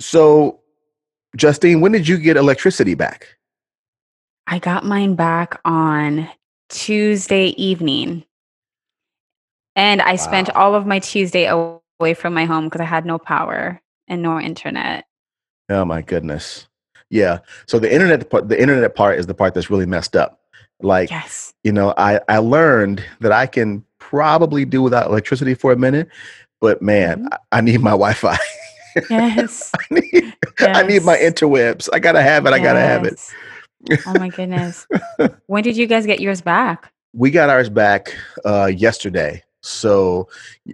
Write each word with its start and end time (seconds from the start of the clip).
So, 0.00 0.60
Justine, 1.36 1.80
when 1.80 1.92
did 1.92 2.08
you 2.08 2.18
get 2.18 2.36
electricity 2.36 2.94
back? 2.94 3.36
I 4.46 4.58
got 4.58 4.84
mine 4.84 5.14
back 5.14 5.60
on 5.64 6.28
Tuesday 6.70 7.48
evening. 7.62 8.24
And 9.76 10.02
I 10.02 10.16
spent 10.16 10.50
all 10.50 10.74
of 10.74 10.86
my 10.86 10.98
Tuesday 10.98 11.46
away 11.46 12.14
from 12.14 12.34
my 12.34 12.44
home 12.44 12.64
because 12.64 12.80
I 12.80 12.84
had 12.84 13.06
no 13.06 13.18
power 13.18 13.80
and 14.08 14.20
no 14.22 14.40
internet. 14.40 15.04
Oh 15.68 15.84
my 15.84 16.02
goodness. 16.02 16.66
Yeah. 17.10 17.38
So 17.66 17.78
the 17.78 17.92
internet 17.92 18.28
part, 18.28 18.48
the 18.48 18.60
internet 18.60 18.94
part 18.94 19.18
is 19.18 19.26
the 19.26 19.34
part 19.34 19.54
that's 19.54 19.70
really 19.70 19.86
messed 19.86 20.16
up. 20.16 20.40
Like, 20.82 21.10
Yes. 21.10 21.52
you 21.62 21.72
know, 21.72 21.94
I 21.96 22.20
I 22.28 22.38
learned 22.38 23.04
that 23.20 23.32
I 23.32 23.46
can 23.46 23.84
probably 23.98 24.64
do 24.64 24.82
without 24.82 25.06
electricity 25.06 25.54
for 25.54 25.72
a 25.72 25.76
minute, 25.76 26.08
but 26.60 26.82
man, 26.82 27.24
Mhm. 27.24 27.28
I, 27.52 27.58
I 27.58 27.60
need 27.60 27.80
my 27.80 27.90
Wi-Fi. 28.02 28.36
Yes. 29.08 29.70
I 29.78 29.84
need 29.94 30.34
I 30.60 30.82
need 30.82 31.02
my 31.04 31.16
interwebs. 31.16 31.88
I 31.92 31.98
gotta 31.98 32.22
have 32.22 32.46
it. 32.46 32.52
I 32.52 32.58
gotta 32.58 32.80
have 32.80 33.04
it. 33.04 33.20
Oh 34.06 34.18
my 34.18 34.28
goodness. 34.28 34.86
When 35.46 35.62
did 35.62 35.76
you 35.76 35.86
guys 35.86 36.06
get 36.06 36.20
yours 36.20 36.40
back? 36.40 36.92
we 37.12 37.30
got 37.30 37.50
ours 37.50 37.68
back 37.68 38.14
uh 38.44 38.66
yesterday. 38.66 39.42
So 39.62 40.28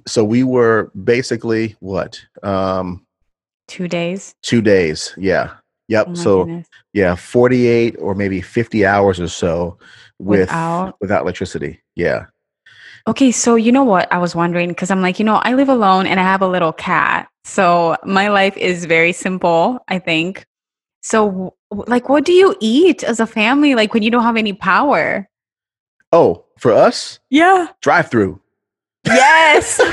so 0.07 0.23
we 0.25 0.43
were 0.45 0.91
basically 1.05 1.77
what? 1.81 2.21
Um 2.43 3.07
Two 3.69 3.89
days. 3.89 4.35
two 4.43 4.61
days. 4.61 5.15
Yeah. 5.17 5.55
Yep. 5.89 6.07
Oh 6.11 6.15
so 6.15 6.45
goodness. 6.45 6.69
yeah, 6.93 7.15
48 7.15 7.97
or 7.99 8.15
maybe 8.15 8.41
50 8.41 8.85
hours 8.85 9.19
or 9.21 9.29
so 9.29 9.79
with 10.19 10.41
Without 10.41 10.97
without 11.01 11.23
electricity. 11.23 11.81
Yeah. 11.95 12.27
Okay, 13.09 13.31
so 13.31 13.55
you 13.55 13.71
know 13.71 13.85
what? 13.85 14.13
I 14.13 14.19
was 14.19 14.35
wondering 14.35 14.69
because 14.71 14.91
I'm 14.91 15.01
like, 15.01 15.19
you 15.19 15.25
know, 15.25 15.37
I 15.37 15.55
live 15.55 15.69
alone 15.69 16.07
and 16.07 16.19
I 16.19 16.25
have 16.25 16.43
a 16.43 16.49
little 16.49 16.73
cat. 16.73 17.29
So 17.45 17.97
my 18.05 18.29
life 18.29 18.57
is 18.57 18.85
very 18.85 19.13
simple, 19.13 19.79
I 19.87 20.01
think. 20.01 20.45
So, 21.03 21.55
like, 21.71 22.09
what 22.09 22.25
do 22.25 22.33
you 22.33 22.57
eat 22.61 23.05
as 23.05 23.21
a 23.21 23.27
family, 23.27 23.77
like 23.77 23.95
when 23.95 24.03
you 24.03 24.11
don't 24.11 24.25
have 24.25 24.37
any 24.37 24.53
power? 24.53 25.29
Oh, 26.11 26.45
for 26.59 26.73
us, 26.73 27.21
Yeah. 27.31 27.69
drive 27.81 28.11
through. 28.11 28.41
Yes. 29.07 29.81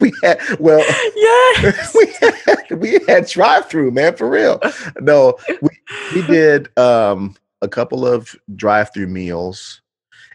We 0.00 0.12
had 0.22 0.40
well 0.58 0.78
yes. 1.14 1.94
we 1.94 2.06
had, 2.22 2.80
we 2.80 2.98
had 3.06 3.26
drive 3.26 3.68
through, 3.68 3.90
man, 3.90 4.16
for 4.16 4.30
real. 4.30 4.58
No, 4.98 5.36
we, 5.60 5.68
we 6.14 6.22
did 6.22 6.74
um 6.78 7.36
a 7.60 7.68
couple 7.68 8.06
of 8.06 8.34
drive 8.56 8.94
through 8.94 9.08
meals 9.08 9.82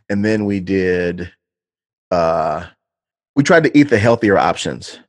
and 0.07 0.23
then 0.23 0.45
we 0.45 0.59
did 0.59 1.31
uh 2.16 2.67
we 3.35 3.44
tried 3.44 3.63
to 3.66 3.77
eat 3.77 3.89
the 3.89 3.99
healthier 3.99 4.38
options. 4.38 4.99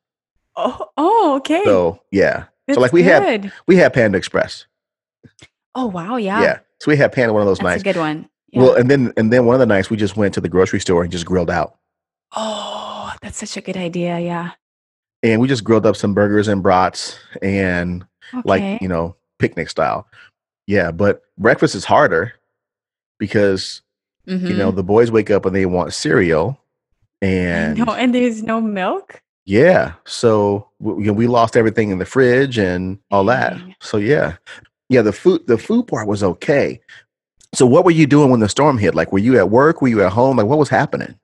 Oh, 0.57 0.89
oh, 0.97 1.37
okay. 1.37 1.63
So, 1.65 2.01
yeah. 2.11 2.45
That's 2.67 2.79
like, 2.79 2.93
we 2.93 3.03
had- 3.05 3.53
We 3.69 3.77
had 3.77 3.93
Panda 3.93 4.19
Express. 4.19 4.67
Oh, 5.77 5.87
wow. 5.87 6.17
Yeah. 6.17 6.41
Yeah. 6.43 6.59
So 6.81 6.91
we 6.91 6.97
had 6.97 7.13
Panda 7.13 7.33
one 7.33 7.43
of 7.43 7.47
those 7.47 7.59
That's 7.59 7.65
nights. 7.65 7.83
a 7.83 7.85
good 7.85 7.97
one. 7.97 8.29
Yeah. 8.51 8.63
Well, 8.63 8.75
and 8.75 8.91
then 8.91 9.13
and 9.17 9.33
then 9.33 9.45
one 9.47 9.55
of 9.55 9.61
the 9.61 9.67
nights 9.67 9.91
we 9.91 9.97
just 9.97 10.17
went 10.17 10.35
to 10.35 10.41
the 10.41 10.48
grocery 10.48 10.81
store 10.81 11.03
and 11.03 11.13
just 11.13 11.27
grilled 11.27 11.51
out. 11.51 11.77
oh, 12.35 13.13
that's 13.23 13.39
such 13.39 13.57
a 13.57 13.61
good 13.61 13.77
idea. 13.77 14.19
Yeah. 14.19 14.51
And 15.23 15.41
we 15.41 15.47
just 15.48 15.63
grilled 15.65 15.87
up 15.87 15.95
some 15.97 16.13
burgers 16.15 16.48
and 16.48 16.63
brats 16.63 17.19
and 17.43 18.05
Okay. 18.35 18.43
like, 18.45 18.83
you 18.83 18.89
know, 18.89 19.15
picnic 19.39 19.69
style. 19.70 20.07
Yeah, 20.67 20.91
but 20.91 21.23
breakfast 21.39 21.75
is 21.75 21.85
harder 21.85 22.33
because, 23.19 23.83
you 24.27 24.37
know, 24.57 24.73
Mhm. 24.73 24.77
the 24.77 24.83
boys 24.83 25.11
wake 25.13 25.31
up 25.31 25.47
and 25.47 25.55
they 25.55 25.67
want 25.67 25.95
cereal 25.95 26.59
and 27.22 27.78
no, 27.78 27.95
and 27.95 28.14
there's 28.14 28.42
no 28.42 28.61
milk. 28.61 29.22
yeah, 29.45 29.95
so 30.05 30.69
we, 30.78 31.05
you 31.05 31.06
know, 31.09 31.12
we 31.12 31.27
lost 31.27 31.56
everything 31.56 31.91
in 31.91 31.98
the 31.98 32.05
fridge 32.05 32.58
and 32.58 32.98
all 33.11 33.25
that. 33.25 33.56
So 33.81 33.97
yeah. 33.97 34.36
Yeah, 34.89 35.03
the 35.03 35.12
food 35.12 35.47
the 35.48 35.58
food 35.58 35.89
part 35.89 36.06
was 36.06 36.23
okay. 36.23 36.81
So 37.55 37.67
what 37.67 37.84
were 37.84 37.91
you 37.91 38.06
doing 38.06 38.31
when 38.31 38.41
the 38.41 38.48
storm 38.48 38.78
hit? 38.78 38.95
Like 38.95 39.12
were 39.12 39.19
you 39.19 39.36
at 39.36 39.50
work? 39.50 39.83
Were 39.83 39.89
you 39.89 40.03
at 40.03 40.12
home? 40.12 40.36
Like 40.36 40.47
what 40.47 40.58
was 40.58 40.69
happening? 40.69 41.18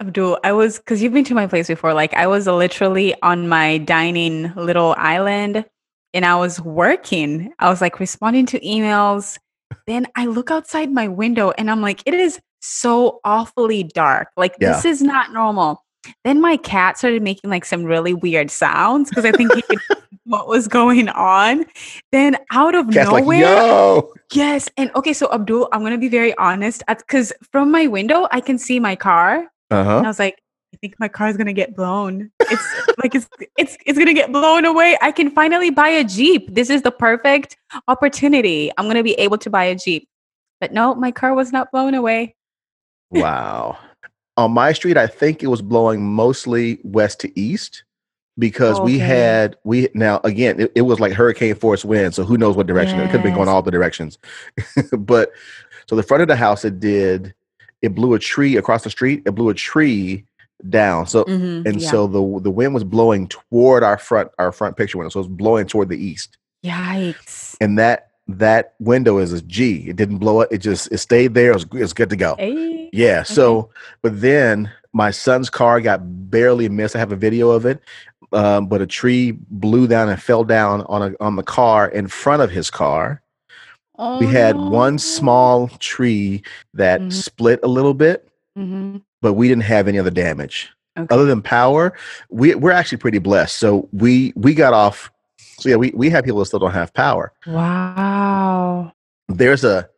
Abdul, 0.00 0.38
I 0.42 0.52
was 0.52 0.78
because 0.78 1.02
you've 1.02 1.12
been 1.12 1.24
to 1.24 1.34
my 1.34 1.46
place 1.46 1.68
before. 1.68 1.94
Like 1.94 2.14
I 2.14 2.26
was 2.26 2.46
literally 2.46 3.14
on 3.22 3.48
my 3.48 3.78
dining 3.78 4.52
little 4.54 4.94
island 4.98 5.64
and 6.12 6.24
I 6.24 6.36
was 6.36 6.60
working. 6.60 7.52
I 7.58 7.68
was 7.68 7.80
like 7.80 8.00
responding 8.00 8.46
to 8.46 8.60
emails. 8.60 9.38
Then 9.86 10.06
I 10.16 10.26
look 10.26 10.50
outside 10.50 10.90
my 10.92 11.08
window 11.08 11.52
and 11.58 11.70
I'm 11.70 11.80
like, 11.80 12.02
it 12.06 12.14
is 12.14 12.40
so 12.64 13.20
awfully 13.24 13.82
dark. 13.84 14.28
Like 14.36 14.56
this 14.58 14.84
is 14.84 15.02
not 15.02 15.32
normal. 15.32 15.82
Then 16.24 16.40
my 16.40 16.56
cat 16.58 16.98
started 16.98 17.22
making 17.22 17.50
like 17.50 17.64
some 17.64 17.84
really 17.84 18.12
weird 18.14 18.50
sounds 18.50 19.08
because 19.10 19.24
I 19.24 19.32
think 19.32 19.54
he 19.54 19.62
could 19.62 19.78
what 20.24 20.48
was 20.48 20.68
going 20.68 21.08
on. 21.10 21.64
Then 22.12 22.36
out 22.52 22.74
of 22.74 22.88
Cat's 22.90 23.10
like, 23.10 23.24
nowhere, 23.24 23.40
yo. 23.40 24.12
Yes. 24.32 24.68
And 24.76 24.90
okay, 24.96 25.12
so 25.12 25.30
Abdul, 25.32 25.68
I'm 25.72 25.82
gonna 25.82 25.98
be 25.98 26.08
very 26.08 26.36
honest. 26.38 26.82
Because 26.86 27.32
from 27.52 27.70
my 27.70 27.86
window, 27.86 28.26
I 28.32 28.40
can 28.40 28.58
see 28.58 28.80
my 28.80 28.96
car. 28.96 29.36
And 29.36 29.48
I 29.70 29.80
Uh-huh. 29.80 30.02
was 30.06 30.18
like, 30.18 30.38
I 30.74 30.76
think 30.78 30.94
my 30.98 31.08
car 31.08 31.28
is 31.28 31.36
gonna 31.36 31.52
get 31.52 31.74
blown. 31.76 32.30
It's 32.50 32.74
like 33.02 33.14
it's 33.14 33.28
it's 33.56 33.76
it's 33.86 33.98
gonna 33.98 34.12
get 34.14 34.32
blown 34.32 34.64
away. 34.64 34.98
I 35.00 35.12
can 35.12 35.30
finally 35.30 35.70
buy 35.70 35.88
a 35.88 36.04
Jeep. 36.04 36.54
This 36.54 36.68
is 36.68 36.82
the 36.82 36.90
perfect 36.90 37.56
opportunity. 37.88 38.70
I'm 38.76 38.86
gonna 38.88 39.02
be 39.04 39.14
able 39.14 39.38
to 39.38 39.50
buy 39.50 39.64
a 39.64 39.74
Jeep. 39.74 40.08
But 40.60 40.72
no, 40.72 40.94
my 40.94 41.10
car 41.12 41.34
was 41.34 41.52
not 41.52 41.70
blown 41.72 41.94
away. 41.94 42.34
Wow. 43.20 43.78
On 44.36 44.50
my 44.52 44.72
street, 44.72 44.96
I 44.96 45.06
think 45.06 45.42
it 45.42 45.46
was 45.46 45.62
blowing 45.62 46.02
mostly 46.04 46.78
west 46.82 47.20
to 47.20 47.40
east 47.40 47.84
because 48.36 48.80
we 48.80 48.98
had 48.98 49.56
we 49.62 49.88
now 49.94 50.20
again 50.24 50.58
it, 50.60 50.72
it 50.74 50.82
was 50.82 50.98
like 50.98 51.12
hurricane 51.12 51.54
force 51.54 51.84
wind, 51.84 52.14
so 52.14 52.24
who 52.24 52.36
knows 52.36 52.56
what 52.56 52.66
direction 52.66 52.98
it 52.98 53.04
could 53.04 53.12
have 53.12 53.22
been 53.22 53.34
going 53.34 53.48
all 53.48 53.62
the 53.62 53.70
directions. 53.70 54.18
but 54.98 55.30
so 55.86 55.94
the 55.94 56.02
front 56.02 56.22
of 56.22 56.28
the 56.28 56.34
house 56.36 56.64
it 56.64 56.80
did 56.80 57.32
it 57.82 57.94
blew 57.94 58.14
a 58.14 58.18
tree 58.18 58.56
across 58.56 58.82
the 58.82 58.90
street, 58.90 59.22
it 59.26 59.32
blew 59.36 59.50
a 59.50 59.54
tree 59.54 60.24
down. 60.68 61.06
So 61.06 61.24
Mhm, 61.24 61.64
and 61.66 61.80
yeah. 61.80 61.90
so 61.90 62.06
the 62.08 62.40
the 62.40 62.50
wind 62.50 62.74
was 62.74 62.82
blowing 62.82 63.28
toward 63.28 63.84
our 63.84 63.98
front 63.98 64.30
our 64.38 64.50
front 64.50 64.76
picture 64.76 64.98
window. 64.98 65.10
So 65.10 65.20
it 65.20 65.28
was 65.28 65.36
blowing 65.36 65.66
toward 65.68 65.88
the 65.88 66.02
east. 66.04 66.38
Yikes. 66.64 67.56
And 67.60 67.78
that 67.78 68.08
that 68.26 68.74
window 68.78 69.18
is 69.18 69.32
a 69.32 69.42
G. 69.42 69.88
It 69.88 69.96
didn't 69.96 70.18
blow 70.18 70.40
up. 70.40 70.48
It 70.52 70.58
just 70.58 70.90
it 70.92 70.98
stayed 70.98 71.34
there. 71.34 71.50
It 71.50 71.54
was, 71.54 71.64
it 71.64 71.72
was 71.82 71.92
good 71.92 72.10
to 72.10 72.16
go. 72.16 72.36
Hey. 72.38 72.88
Yeah. 72.92 73.22
So, 73.22 73.70
but 74.02 74.20
then 74.20 74.70
my 74.92 75.10
son's 75.10 75.50
car 75.50 75.80
got 75.80 76.00
barely 76.30 76.68
missed. 76.68 76.96
I 76.96 77.00
have 77.00 77.12
a 77.12 77.16
video 77.16 77.50
of 77.50 77.66
it. 77.66 77.80
Um, 78.32 78.66
but 78.66 78.80
a 78.82 78.86
tree 78.86 79.32
blew 79.50 79.86
down 79.86 80.08
and 80.08 80.20
fell 80.20 80.42
down 80.44 80.82
on 80.82 81.02
a 81.02 81.14
on 81.20 81.36
the 81.36 81.42
car 81.42 81.86
in 81.88 82.08
front 82.08 82.42
of 82.42 82.50
his 82.50 82.70
car. 82.70 83.20
we 83.96 84.02
Oh, 84.26 84.28
had 84.28 84.56
no. 84.56 84.70
one 84.70 84.98
small 84.98 85.68
tree 85.78 86.42
that 86.72 87.00
Mhm. 87.00 87.12
split 87.12 87.60
a 87.62 87.68
little 87.68 87.94
bit, 87.94 88.26
Mhm. 88.58 89.02
but 89.22 89.34
we 89.34 89.46
didn't 89.46 89.62
have 89.62 89.86
any 89.86 90.00
other 90.00 90.10
damage. 90.10 90.68
Okay. 90.98 91.06
Other 91.14 91.26
than 91.26 91.42
power, 91.42 91.92
we 92.28 92.56
we're 92.56 92.72
actually 92.72 92.98
pretty 92.98 93.18
blessed. 93.18 93.56
So 93.56 93.88
we 93.92 94.32
we 94.34 94.52
got 94.54 94.72
off. 94.74 95.12
So 95.58 95.68
yeah, 95.68 95.76
we 95.76 95.90
we 95.94 96.10
have 96.10 96.24
people 96.24 96.40
that 96.40 96.46
still 96.46 96.58
don't 96.58 96.72
have 96.72 96.92
power. 96.94 97.32
Wow. 97.46 98.92
There's 99.28 99.64
a 99.64 99.88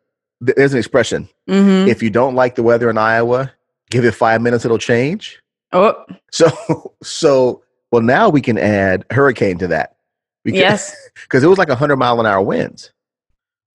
there's 0.40 0.72
an 0.72 0.78
expression. 0.78 1.28
Mhm. 1.48 1.88
If 1.88 2.02
you 2.02 2.10
don't 2.10 2.34
like 2.34 2.54
the 2.56 2.62
weather 2.62 2.90
in 2.90 2.98
Iowa, 2.98 3.50
give 3.90 4.04
it 4.04 4.12
five 4.12 4.42
minutes, 4.42 4.64
it'll 4.64 4.78
change. 4.78 5.40
Oh, 5.72 5.94
So, 6.30 6.94
so 7.02 7.62
well, 7.90 8.02
now 8.02 8.28
we 8.28 8.40
can 8.40 8.58
add 8.58 9.04
hurricane 9.10 9.58
to 9.58 9.66
that. 9.68 9.96
Because, 10.44 10.58
yes. 10.60 11.08
because 11.22 11.42
it 11.42 11.48
was 11.48 11.58
like 11.58 11.70
a 11.70 11.74
hundred 11.74 11.96
mile 11.96 12.20
an 12.20 12.26
hour 12.26 12.42
winds. 12.42 12.92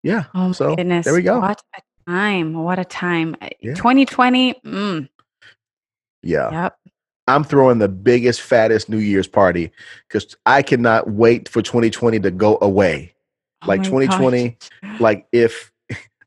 Yeah. 0.03 0.25
Oh 0.35 0.49
my 0.49 0.53
so 0.53 0.75
goodness. 0.77 1.05
there 1.05 1.15
we 1.15 1.23
go. 1.23 1.41
What 1.41 1.63
a 1.77 1.81
time. 2.11 2.55
What 2.55 2.79
a 2.79 2.85
time. 2.85 3.37
Yeah. 3.61 3.75
2020. 3.75 4.55
Mm, 4.65 5.09
Yeah. 6.23 6.51
yep. 6.51 6.77
I'm 7.29 7.45
throwing 7.45 7.79
the 7.79 7.89
biggest, 7.89 8.41
fattest 8.41 8.89
New 8.89 8.99
Year's 8.99 9.27
party 9.27 9.73
because 10.09 10.37
I 10.47 10.63
cannot 10.63 11.11
wait 11.11 11.49
for 11.49 11.61
2020 11.61 12.21
to 12.21 12.31
go 12.31 12.59
away. 12.61 13.15
Oh 13.63 13.69
Like 13.69 13.81
my 13.81 13.85
2020, 13.85 14.57
gosh. 14.83 15.01
like 15.01 15.27
if 15.33 15.73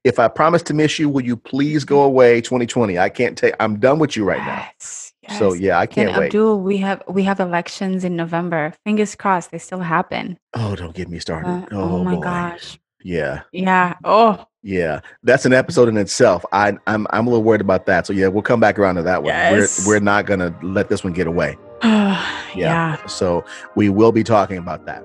if 0.03 0.17
I 0.19 0.27
promise 0.27 0.61
to 0.63 0.73
miss 0.73 0.97
you, 0.97 1.09
will 1.09 1.23
you 1.23 1.35
please 1.37 1.83
go 1.83 2.01
away 2.03 2.41
2020? 2.41 2.97
I 2.97 3.09
can't 3.09 3.37
take. 3.37 3.53
I'm 3.59 3.79
done 3.79 3.99
with 3.99 4.15
you 4.15 4.23
right 4.25 4.39
now. 4.39 4.67
Yes, 4.81 5.13
So 5.37 5.53
yeah, 5.53 5.77
I 5.77 5.85
can't 5.85 6.17
wait. 6.17 6.27
Abdul, 6.27 6.59
we 6.61 6.77
have 6.77 7.03
we 7.07 7.23
have 7.23 7.39
elections 7.39 8.03
in 8.03 8.15
November. 8.15 8.73
Fingers 8.85 9.15
crossed 9.15 9.51
they 9.51 9.57
still 9.57 9.79
happen. 9.81 10.37
Oh, 10.53 10.75
don't 10.75 10.95
get 10.95 11.09
me 11.09 11.19
started. 11.19 11.49
Uh, 11.49 11.65
oh, 11.71 11.97
oh 11.99 12.03
my 12.03 12.15
boy. 12.15 12.21
gosh. 12.21 12.79
Yeah. 13.03 13.43
Yeah. 13.53 13.95
Oh, 14.03 14.45
Yeah, 14.61 14.99
that's 15.23 15.45
an 15.45 15.53
episode 15.53 15.87
in 15.87 15.95
itself. 15.97 16.43
I, 16.51 16.73
I'm 16.85 17.07
I'm 17.11 17.27
a 17.27 17.29
little 17.29 17.43
worried 17.43 17.61
about 17.61 17.85
that. 17.85 18.05
So 18.05 18.11
yeah, 18.11 18.27
we'll 18.27 18.41
come 18.41 18.59
back 18.59 18.77
around 18.77 18.95
to 18.95 19.03
that 19.03 19.23
one. 19.23 19.33
Yes. 19.33 19.85
We're 19.85 19.95
we're 19.95 19.99
not 20.01 20.25
gonna 20.25 20.53
let 20.61 20.89
this 20.89 21.03
one 21.03 21.13
get 21.13 21.27
away. 21.27 21.57
yeah. 21.83 23.05
So 23.05 23.45
we 23.75 23.87
will 23.87 24.11
be 24.11 24.23
talking 24.23 24.57
about 24.57 24.85
that. 24.85 25.03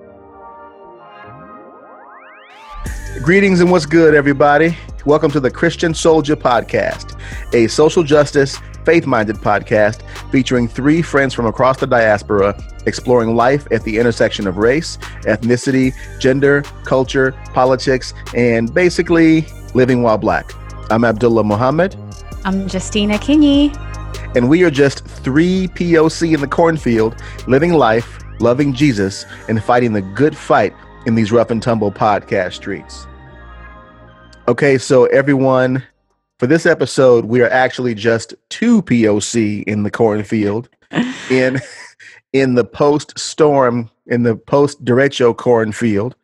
Greetings 3.23 3.61
and 3.61 3.71
what's 3.71 3.87
good, 3.87 4.13
everybody. 4.15 4.77
Welcome 5.07 5.31
to 5.31 5.39
the 5.39 5.51
Christian 5.51 5.95
Soldier 5.95 6.35
Podcast, 6.35 7.17
a 7.53 7.69
social 7.69 8.03
justice 8.03 8.59
faith 8.85 9.07
minded 9.07 9.37
podcast 9.37 10.03
featuring 10.31 10.69
three 10.69 11.03
friends 11.03 11.33
from 11.35 11.47
across 11.47 11.79
the 11.79 11.87
diaspora 11.87 12.55
exploring 12.87 13.35
life 13.35 13.67
at 13.71 13.83
the 13.85 13.99
intersection 13.99 14.47
of 14.47 14.59
race, 14.59 14.99
ethnicity, 15.23 15.93
gender, 16.21 16.63
culture, 16.85 17.33
politics, 17.55 18.13
and 18.35 18.73
basically 18.75 19.47
living 19.75 20.03
while 20.03 20.19
black. 20.19 20.53
I'm 20.91 21.05
Abdullah 21.05 21.45
Muhammad. 21.45 21.97
I'm 22.45 22.69
Justina 22.69 23.15
Kingy. 23.19 23.75
And 24.37 24.49
we 24.49 24.63
are 24.65 24.71
just 24.71 25.05
three 25.05 25.69
POC 25.69 26.35
in 26.35 26.41
the 26.41 26.47
cornfield, 26.47 27.17
living 27.47 27.73
life, 27.73 28.21
loving 28.41 28.75
Jesus, 28.75 29.25
and 29.49 29.63
fighting 29.63 29.93
the 29.93 30.03
good 30.03 30.37
fight 30.37 30.75
in 31.07 31.15
these 31.15 31.33
rough 31.33 31.51
and 31.51 31.63
tumble 31.63 31.93
podcast 31.93 32.55
streets. 32.55 33.07
Okay, 34.47 34.77
so 34.77 35.07
everyone, 35.07 35.83
for 36.39 36.47
this 36.47 36.67
episode, 36.67 37.27
we 37.27 37.43
are 37.43 37.51
actually 37.51 37.95
just 37.95 38.35
two 38.51 38.83
POC 38.83 39.63
in 39.65 39.83
the 39.83 39.91
cornfield 39.91 40.69
in 41.31 41.61
in 42.33 42.55
the 42.55 42.65
post 42.65 43.19
storm 43.19 43.91
in 44.07 44.23
the 44.25 44.37
post 44.37 44.85
derecho 44.85 45.37
cornfield. 45.37 46.17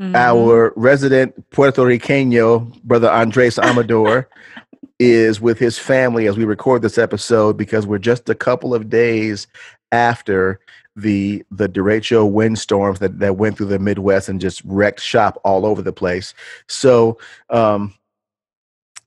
Mm-hmm. 0.00 0.14
Our 0.14 0.72
resident 0.76 1.50
Puerto 1.50 1.82
Ricano 1.82 2.80
brother 2.84 3.10
Andres 3.10 3.58
Amador 3.58 4.28
is 5.00 5.40
with 5.40 5.58
his 5.58 5.78
family 5.78 6.26
as 6.26 6.36
we 6.36 6.44
record 6.44 6.82
this 6.82 6.98
episode 6.98 7.56
because 7.56 7.86
we're 7.86 7.98
just 7.98 8.28
a 8.28 8.34
couple 8.34 8.74
of 8.74 8.88
days 8.88 9.48
after 9.90 10.60
the 10.94 11.44
the 11.50 11.68
derecho 11.68 12.30
windstorms 12.30 12.98
that, 12.98 13.18
that 13.18 13.36
went 13.36 13.56
through 13.56 13.66
the 13.66 13.78
Midwest 13.78 14.28
and 14.28 14.40
just 14.40 14.62
wrecked 14.64 15.00
shop 15.00 15.40
all 15.44 15.66
over 15.66 15.82
the 15.82 15.92
place. 15.92 16.34
So 16.68 17.18
um, 17.50 17.94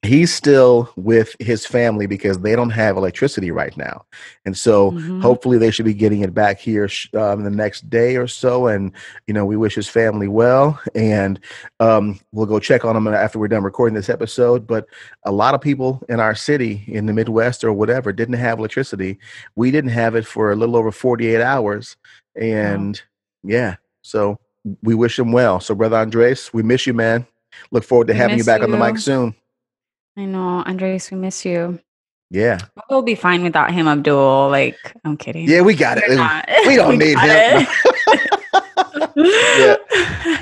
he's 0.04 0.34
still 0.34 0.92
with 0.96 1.36
his 1.40 1.66
family 1.66 2.08
because 2.08 2.40
they 2.40 2.56
don't 2.56 2.72
have 2.72 2.98
electricity 2.98 3.52
right 3.52 3.76
now. 3.78 4.04
And 4.46 4.58
so 4.58 4.92
mm-hmm. 4.92 5.22
hopefully 5.22 5.60
they 5.60 5.70
should 5.70 5.86
be 5.86 5.94
getting 5.94 6.22
it 6.22 6.34
back 6.34 6.60
here 6.60 6.90
um, 7.14 7.44
the 7.44 7.52
next 7.52 7.88
day 7.90 8.16
or 8.16 8.26
so. 8.26 8.68
And 8.68 8.92
you 9.28 9.34
know 9.34 9.46
we 9.46 9.58
wish 9.58 9.76
his 9.76 9.88
family 9.88 10.28
well. 10.28 10.80
And 10.96 11.40
um, 11.80 12.20
we'll 12.32 12.48
go 12.48 12.60
check 12.60 12.84
on 12.84 12.96
him 12.96 13.08
after 13.08 13.38
we're 13.38 13.48
done 13.48 13.64
recording 13.64 13.94
this 13.94 14.10
episode. 14.10 14.66
But 14.66 14.88
a 15.24 15.32
lot 15.32 15.54
of 15.54 15.62
people 15.62 16.04
in 16.10 16.20
our 16.20 16.34
city 16.34 16.84
in 16.88 17.06
the 17.06 17.14
midwest 17.14 17.64
or 17.64 17.72
whatever 17.72 18.12
didn't 18.12 18.36
have 18.36 18.58
electricity. 18.58 19.20
We 19.56 19.70
didn't 19.70 19.92
have 19.92 20.16
it 20.16 20.26
for 20.26 20.52
a 20.52 20.56
little 20.56 20.76
over 20.76 20.92
48 20.92 21.42
hours. 21.42 21.96
And 22.36 23.02
wow. 23.44 23.50
yeah 23.52 23.76
so 24.04 24.40
we 24.82 24.96
wish 24.96 25.20
him 25.20 25.32
well. 25.32 25.60
So 25.60 25.76
brother 25.76 25.98
andres 25.98 26.52
we 26.54 26.64
miss 26.64 26.88
you 26.88 26.94
man. 26.96 27.28
Look 27.70 27.84
forward 27.84 28.08
to 28.08 28.14
we 28.14 28.20
having 28.20 28.38
you 28.40 28.44
back 28.44 28.62
you. 28.62 28.66
on 28.66 28.72
the 28.72 28.78
mic 28.78 28.98
soon 28.98 29.36
I 30.22 30.26
know, 30.26 30.62
Andres, 30.68 31.10
we 31.10 31.18
miss 31.18 31.44
you. 31.46 31.80
Yeah. 32.30 32.60
We'll 32.92 33.02
be 33.02 33.16
fine 33.16 33.42
without 33.42 33.72
him, 33.72 33.88
Abdul. 33.88 34.50
Like, 34.50 34.78
I'm 35.04 35.18
kidding. 35.18 35.50
Yeah, 35.50 35.62
we 35.62 35.74
got 35.74 35.98
it. 35.98 36.10
We 36.68 36.76
don't 36.76 36.90
we 36.98 36.98
need 36.98 37.18
him. 37.18 37.66
yeah. 39.16 39.76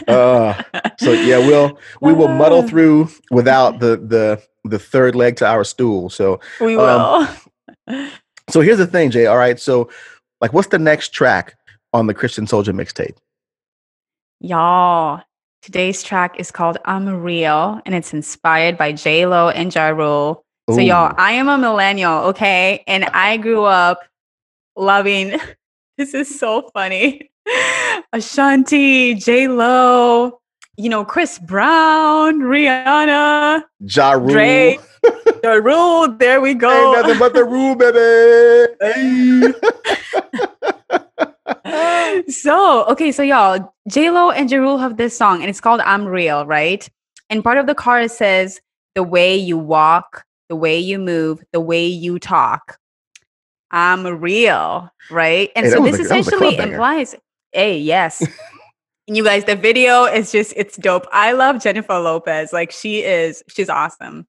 Uh, 0.05 0.61
so 0.99 1.13
yeah, 1.13 1.37
we'll 1.37 1.79
we 2.01 2.11
will 2.11 2.27
muddle 2.27 2.67
through 2.67 3.07
without 3.31 3.79
the 3.79 3.95
the 3.95 4.43
the 4.65 4.77
third 4.77 5.15
leg 5.15 5.37
to 5.37 5.47
our 5.47 5.63
stool. 5.63 6.09
So 6.09 6.41
we 6.59 6.75
will. 6.75 7.27
Um, 7.87 8.11
so 8.49 8.59
here's 8.59 8.79
the 8.79 8.87
thing, 8.87 9.11
Jay. 9.11 9.27
All 9.27 9.37
right. 9.37 9.57
So 9.59 9.89
like 10.41 10.51
what's 10.51 10.67
the 10.67 10.79
next 10.79 11.13
track 11.13 11.55
on 11.93 12.07
the 12.07 12.13
Christian 12.13 12.47
Soldier 12.47 12.73
mixtape? 12.73 13.15
Y'all, 14.41 15.21
Today's 15.61 16.03
track 16.03 16.39
is 16.39 16.51
called 16.51 16.77
I'm 16.85 17.21
Real 17.21 17.81
and 17.85 17.93
it's 17.93 18.13
inspired 18.13 18.77
by 18.77 18.93
J 18.93 19.25
Lo 19.25 19.49
and 19.49 19.73
Ja 19.73 19.89
Rule. 19.89 20.45
So 20.69 20.79
y'all, 20.79 21.13
I 21.17 21.31
am 21.33 21.49
a 21.49 21.57
millennial, 21.57 22.19
okay? 22.25 22.83
And 22.87 23.05
I 23.05 23.37
grew 23.37 23.65
up 23.65 23.99
loving 24.75 25.37
this 25.97 26.13
is 26.13 26.39
so 26.39 26.69
funny. 26.73 27.29
Ashanti, 28.13 29.15
J 29.15 29.49
Lo, 29.49 30.39
you 30.77 30.89
know, 30.89 31.03
Chris 31.03 31.39
Brown, 31.39 32.39
Rihanna, 32.39 33.63
Ja 33.81 34.11
Rule. 34.11 34.29
Drake, 34.29 34.79
Ja 35.43 35.51
Rule, 35.53 36.07
there 36.17 36.39
we 36.39 36.53
go. 36.53 36.95
Ain't 36.95 37.01
nothing 37.01 37.19
but 37.19 37.33
the 37.33 37.43
rule, 37.43 37.75
baby. 37.75 39.53
so 42.27 42.85
okay, 42.85 43.11
so 43.11 43.23
y'all, 43.23 43.73
J 43.87 44.09
Lo 44.09 44.31
and 44.31 44.49
Ja 44.49 44.59
Rule 44.59 44.77
have 44.77 44.97
this 44.97 45.17
song, 45.17 45.41
and 45.41 45.49
it's 45.49 45.61
called 45.61 45.81
"I'm 45.81 46.05
Real," 46.05 46.45
right? 46.45 46.87
And 47.29 47.43
part 47.43 47.57
of 47.57 47.67
the 47.67 47.75
chorus 47.75 48.17
says, 48.17 48.59
"The 48.95 49.03
way 49.03 49.35
you 49.35 49.57
walk, 49.57 50.25
the 50.49 50.55
way 50.55 50.79
you 50.79 50.99
move, 50.99 51.43
the 51.53 51.59
way 51.59 51.85
you 51.85 52.19
talk, 52.19 52.77
I'm 53.71 54.05
real," 54.05 54.89
right? 55.11 55.51
And 55.55 55.65
hey, 55.65 55.71
so 55.71 55.83
this 55.83 55.99
a, 55.99 56.03
essentially 56.03 56.57
implies, 56.57 57.15
"Hey, 57.51 57.77
yes." 57.77 58.21
and 59.07 59.17
you 59.17 59.23
guys, 59.23 59.45
the 59.45 59.55
video 59.55 60.05
is 60.05 60.31
just 60.31 60.53
it's 60.55 60.77
dope. 60.77 61.05
I 61.11 61.33
love 61.33 61.61
Jennifer 61.61 61.99
Lopez. 61.99 62.53
Like 62.53 62.71
she 62.71 63.03
is, 63.03 63.43
she's 63.47 63.69
awesome. 63.69 64.27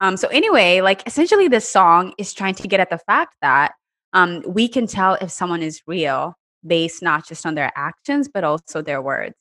Um, 0.00 0.16
so 0.16 0.28
anyway, 0.28 0.80
like 0.80 1.06
essentially 1.06 1.48
this 1.48 1.68
song 1.68 2.12
is 2.18 2.32
trying 2.32 2.54
to 2.56 2.68
get 2.68 2.80
at 2.80 2.90
the 2.90 2.98
fact 2.98 3.36
that 3.40 3.72
um, 4.12 4.42
we 4.46 4.68
can 4.68 4.86
tell 4.86 5.14
if 5.20 5.30
someone 5.30 5.62
is 5.62 5.82
real 5.86 6.36
based 6.66 7.02
not 7.02 7.26
just 7.26 7.46
on 7.46 7.54
their 7.54 7.72
actions, 7.76 8.28
but 8.32 8.44
also 8.44 8.82
their 8.82 9.02
words, 9.02 9.34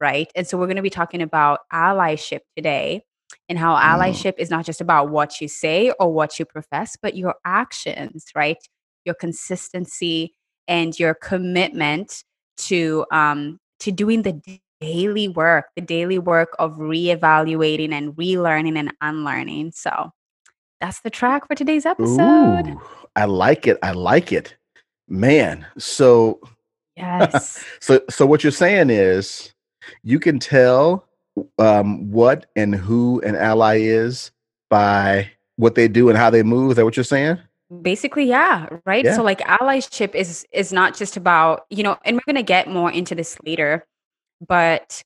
right? 0.00 0.30
And 0.34 0.46
so 0.46 0.56
we're 0.58 0.66
going 0.66 0.76
to 0.76 0.82
be 0.82 0.90
talking 0.90 1.22
about 1.22 1.60
allyship 1.72 2.40
today 2.56 3.02
and 3.48 3.58
how 3.58 3.74
mm. 3.74 3.82
allyship 3.82 4.34
is 4.38 4.50
not 4.50 4.64
just 4.64 4.80
about 4.80 5.10
what 5.10 5.40
you 5.40 5.48
say 5.48 5.92
or 5.98 6.12
what 6.12 6.38
you 6.38 6.44
profess, 6.44 6.96
but 7.00 7.16
your 7.16 7.34
actions, 7.44 8.26
right? 8.34 8.58
Your 9.04 9.14
consistency 9.14 10.34
and 10.68 10.98
your 10.98 11.14
commitment 11.14 12.24
to 12.58 13.06
um, 13.10 13.58
to 13.80 13.90
doing 13.90 14.22
the 14.22 14.40
daily 14.80 15.28
work, 15.28 15.66
the 15.76 15.82
daily 15.82 16.18
work 16.18 16.54
of 16.58 16.76
reevaluating 16.76 17.92
and 17.92 18.12
relearning 18.14 18.78
and 18.78 18.92
unlearning. 19.00 19.72
So 19.72 20.10
that's 20.80 21.00
the 21.00 21.10
track 21.10 21.46
for 21.46 21.54
today's 21.54 21.86
episode. 21.86 22.68
Ooh, 22.68 22.82
I 23.16 23.26
like 23.26 23.66
it. 23.66 23.78
I 23.82 23.92
like 23.92 24.32
it. 24.32 24.56
Man, 25.08 25.66
so 25.76 26.40
Yes. 27.00 27.64
so 27.80 28.00
so 28.08 28.26
what 28.26 28.44
you're 28.44 28.50
saying 28.50 28.90
is 28.90 29.54
you 30.02 30.20
can 30.20 30.38
tell 30.38 31.06
um, 31.58 32.10
what 32.10 32.46
and 32.56 32.74
who 32.74 33.20
an 33.22 33.36
ally 33.36 33.78
is 33.78 34.30
by 34.68 35.30
what 35.56 35.74
they 35.74 35.88
do 35.88 36.08
and 36.08 36.18
how 36.18 36.30
they 36.30 36.42
move. 36.42 36.72
Is 36.72 36.76
that 36.76 36.84
what 36.84 36.96
you're 36.96 37.04
saying? 37.04 37.38
Basically, 37.82 38.24
yeah, 38.24 38.66
right. 38.84 39.04
Yeah. 39.04 39.14
So 39.14 39.22
like 39.22 39.40
allyship 39.40 40.14
is 40.14 40.46
is 40.52 40.72
not 40.72 40.96
just 40.96 41.16
about, 41.16 41.66
you 41.70 41.82
know, 41.82 41.96
and 42.04 42.16
we're 42.16 42.32
gonna 42.32 42.42
get 42.42 42.68
more 42.68 42.90
into 42.90 43.14
this 43.14 43.36
later, 43.44 43.84
but 44.46 45.02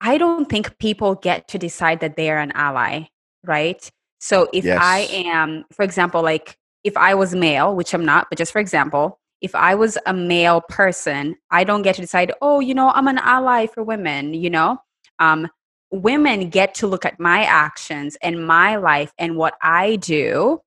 I 0.00 0.16
don't 0.16 0.48
think 0.48 0.78
people 0.78 1.16
get 1.16 1.48
to 1.48 1.58
decide 1.58 2.00
that 2.00 2.16
they 2.16 2.30
are 2.30 2.38
an 2.38 2.52
ally, 2.52 3.04
right? 3.44 3.90
So 4.20 4.48
if 4.52 4.64
yes. 4.64 4.78
I 4.80 5.00
am, 5.10 5.64
for 5.72 5.82
example, 5.82 6.22
like 6.22 6.56
if 6.84 6.96
I 6.96 7.14
was 7.14 7.34
male, 7.34 7.74
which 7.74 7.92
I'm 7.92 8.04
not, 8.04 8.28
but 8.30 8.38
just 8.38 8.52
for 8.52 8.60
example, 8.60 9.19
if 9.40 9.54
I 9.54 9.74
was 9.74 9.96
a 10.06 10.12
male 10.12 10.60
person, 10.60 11.36
I 11.50 11.64
don't 11.64 11.82
get 11.82 11.94
to 11.96 12.00
decide, 12.00 12.32
oh, 12.42 12.60
you 12.60 12.74
know, 12.74 12.90
I'm 12.90 13.08
an 13.08 13.18
ally 13.18 13.66
for 13.66 13.82
women, 13.82 14.34
you 14.34 14.50
know? 14.50 14.78
Um, 15.18 15.48
women 15.90 16.50
get 16.50 16.74
to 16.74 16.86
look 16.86 17.04
at 17.04 17.18
my 17.18 17.42
actions 17.42 18.16
and 18.22 18.46
my 18.46 18.76
life 18.76 19.12
and 19.18 19.36
what 19.36 19.54
I 19.62 19.96
do 19.96 20.60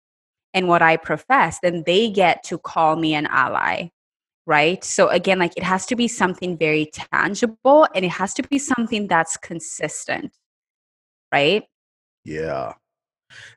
and 0.53 0.67
what 0.67 0.81
I 0.81 0.97
profess, 0.97 1.59
then 1.61 1.83
they 1.85 2.09
get 2.09 2.43
to 2.45 2.57
call 2.57 2.95
me 2.95 3.15
an 3.15 3.27
ally, 3.27 3.89
right? 4.45 4.83
So 4.83 5.07
again, 5.07 5.39
like 5.39 5.53
it 5.57 5.63
has 5.63 5.85
to 5.87 5.95
be 5.95 6.07
something 6.07 6.57
very 6.57 6.91
tangible 6.93 7.87
and 7.95 8.05
it 8.05 8.11
has 8.11 8.33
to 8.35 8.43
be 8.43 8.59
something 8.59 9.07
that's 9.07 9.37
consistent, 9.37 10.35
right? 11.31 11.63
Yeah. 12.25 12.73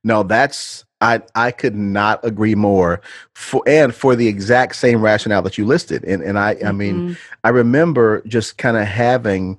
No, 0.05 0.23
that's 0.23 0.85
I 1.01 1.23
I 1.35 1.51
could 1.51 1.75
not 1.75 2.25
agree 2.25 2.55
more 2.55 3.01
for 3.35 3.63
and 3.67 3.95
for 3.95 4.17
the 4.17 4.29
exact 4.29 4.77
same 4.77 5.03
rationale 5.03 5.43
that 5.43 5.59
you 5.59 5.67
listed. 5.67 6.05
And 6.05 6.23
and 6.23 6.39
I 6.39 6.57
I 6.65 6.73
mean 6.73 6.97
mm-hmm. 6.97 7.13
I 7.45 7.51
remember 7.51 8.23
just 8.27 8.59
kind 8.59 8.77
of 8.77 8.87
having 8.87 9.59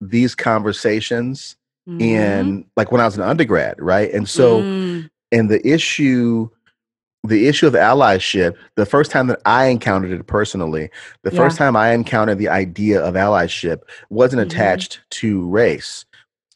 these 0.00 0.34
conversations 0.34 1.56
mm-hmm. 1.88 2.00
in 2.00 2.64
like 2.76 2.90
when 2.90 3.00
I 3.00 3.04
was 3.04 3.16
an 3.16 3.22
undergrad, 3.22 3.80
right? 3.80 4.12
And 4.12 4.28
so 4.28 4.62
mm. 4.62 5.10
and 5.30 5.50
the 5.50 5.66
issue 5.66 6.48
the 7.24 7.46
issue 7.46 7.66
of 7.66 7.74
allyship, 7.74 8.56
the 8.74 8.86
first 8.86 9.10
time 9.10 9.28
that 9.28 9.40
I 9.46 9.66
encountered 9.66 10.10
it 10.10 10.26
personally, 10.26 10.90
the 11.22 11.30
yeah. 11.30 11.36
first 11.36 11.56
time 11.56 11.76
I 11.76 11.92
encountered 11.92 12.38
the 12.38 12.48
idea 12.48 13.00
of 13.00 13.14
allyship 13.14 13.82
wasn't 14.10 14.40
mm-hmm. 14.40 14.50
attached 14.50 15.00
to 15.10 15.48
race. 15.48 16.04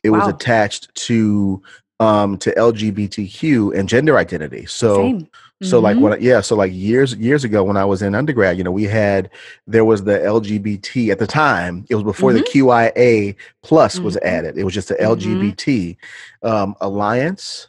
It 0.03 0.11
wow. 0.11 0.21
was 0.21 0.29
attached 0.29 0.95
to 1.07 1.63
um 2.01 2.37
to 2.39 2.53
LGBTQ 2.55 3.79
and 3.79 3.89
gender 3.89 4.19
identity. 4.19 4.67
So 4.67 4.97
Same. 4.97 5.29
so 5.63 5.77
mm-hmm. 5.77 5.85
like 5.85 5.99
when 5.99 6.23
yeah, 6.23 6.41
so 6.41 6.57
like 6.57 6.73
years 6.73 7.15
years 7.17 7.45
ago 7.45 7.65
when 7.65 7.77
I 7.77 7.85
was 7.85 8.03
in 8.03 8.15
undergrad, 8.15 8.59
you 8.59 8.65
know, 8.65 8.71
we 8.73 8.85
had 8.85 9.31
there 9.67 9.85
was 9.85 10.05
the 10.05 10.19
LGBT 10.19 11.11
at 11.11 11.19
the 11.19 11.27
time. 11.27 11.87
It 11.89 11.95
was 11.95 12.05
before 12.05 12.33
mm-hmm. 12.33 12.45
the 12.45 12.61
QIA 12.61 13.37
plus 13.63 13.97
mm-hmm. 13.97 14.05
was 14.05 14.17
added. 14.19 14.59
It 14.59 14.65
was 14.65 14.75
just 14.75 14.89
the 14.89 14.95
mm-hmm. 14.95 15.41
LGBT 15.43 15.97
um 16.43 16.77
alliance 16.81 17.69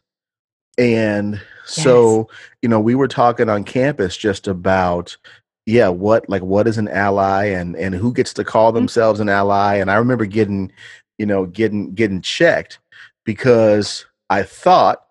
and 0.77 1.41
so 1.65 2.29
you 2.61 2.69
know 2.69 2.79
we 2.79 2.95
were 2.95 3.07
talking 3.07 3.49
on 3.49 3.63
campus 3.63 4.15
just 4.15 4.47
about 4.47 5.17
yeah 5.65 5.89
what 5.89 6.27
like 6.29 6.41
what 6.43 6.67
is 6.67 6.77
an 6.77 6.87
ally 6.87 7.45
and 7.45 7.75
and 7.75 7.95
who 7.95 8.13
gets 8.13 8.33
to 8.33 8.43
call 8.43 8.69
Mm-hmm. 8.69 8.75
themselves 8.75 9.19
an 9.19 9.29
ally 9.29 9.75
and 9.75 9.89
i 9.89 9.95
remember 9.95 10.25
getting 10.25 10.71
you 11.17 11.25
know 11.25 11.45
getting 11.45 11.93
getting 11.93 12.21
checked 12.21 12.79
because 13.25 14.05
i 14.29 14.43
thought 14.43 15.03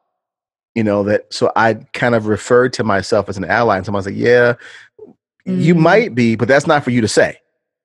you 0.75 0.85
know 0.85 1.03
that 1.03 1.33
so 1.33 1.51
i 1.57 1.75
kind 1.93 2.15
of 2.15 2.27
referred 2.27 2.73
to 2.73 2.85
myself 2.85 3.29
as 3.29 3.37
an 3.37 3.45
ally 3.45 3.77
and 3.77 3.85
someone's 3.85 4.07
like 4.07 4.15
yeah 4.17 4.55
you 5.45 5.75
Mm. 5.75 5.81
might 5.81 6.15
be 6.15 6.35
but 6.37 6.49
that's 6.49 6.67
not 6.67 6.83
for 6.85 6.91
you 6.91 7.01
to 7.01 7.09
say 7.09 7.39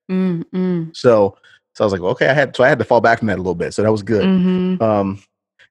Mm, 0.09 0.43
mm, 0.53 0.95
so 0.97 1.37
so 1.75 1.83
i 1.83 1.85
was 1.85 1.91
like 1.93 2.01
well, 2.01 2.11
okay 2.11 2.27
i 2.27 2.33
had 2.33 2.55
so 2.55 2.63
i 2.63 2.69
had 2.69 2.79
to 2.79 2.85
fall 2.85 3.01
back 3.01 3.19
from 3.19 3.27
that 3.27 3.35
a 3.35 3.37
little 3.37 3.55
bit 3.55 3.73
so 3.73 3.81
that 3.83 3.91
was 3.91 4.03
good 4.03 4.25
mhm. 4.25 4.81
um, 4.81 5.21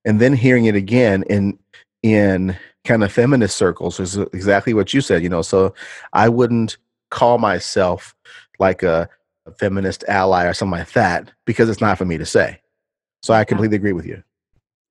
and 0.05 0.21
then 0.21 0.33
hearing 0.33 0.65
it 0.67 0.75
again 0.77 1.25
in 1.25 1.59
in 2.03 2.57
kind 2.85 3.05
of 3.05 3.13
feminist 3.13 3.57
circles 3.57 4.01
is 4.01 4.17
exactly 4.17 4.73
what 4.73 4.95
you 4.95 5.01
said. 5.03 5.23
You 5.23 5.29
know, 5.29 5.43
so 5.43 5.75
I 6.15 6.29
wouldn't 6.31 6.79
call 7.11 7.37
myself 7.39 8.15
like 8.59 8.83
a, 8.83 9.09
a 9.47 9.53
feminist 9.53 10.05
ally 10.09 10.47
or 10.47 10.55
something 10.55 10.79
like 10.79 10.93
that 10.93 11.31
because 11.45 11.69
it's 11.69 11.81
not 11.81 11.99
for 11.99 12.07
me 12.07 12.17
to 12.17 12.25
say. 12.25 12.61
So 13.23 13.35
I 13.35 13.41
Yeah. 13.41 13.45
completely 13.45 13.77
agree 13.77 13.93
with 13.93 14.07
you. 14.07 14.23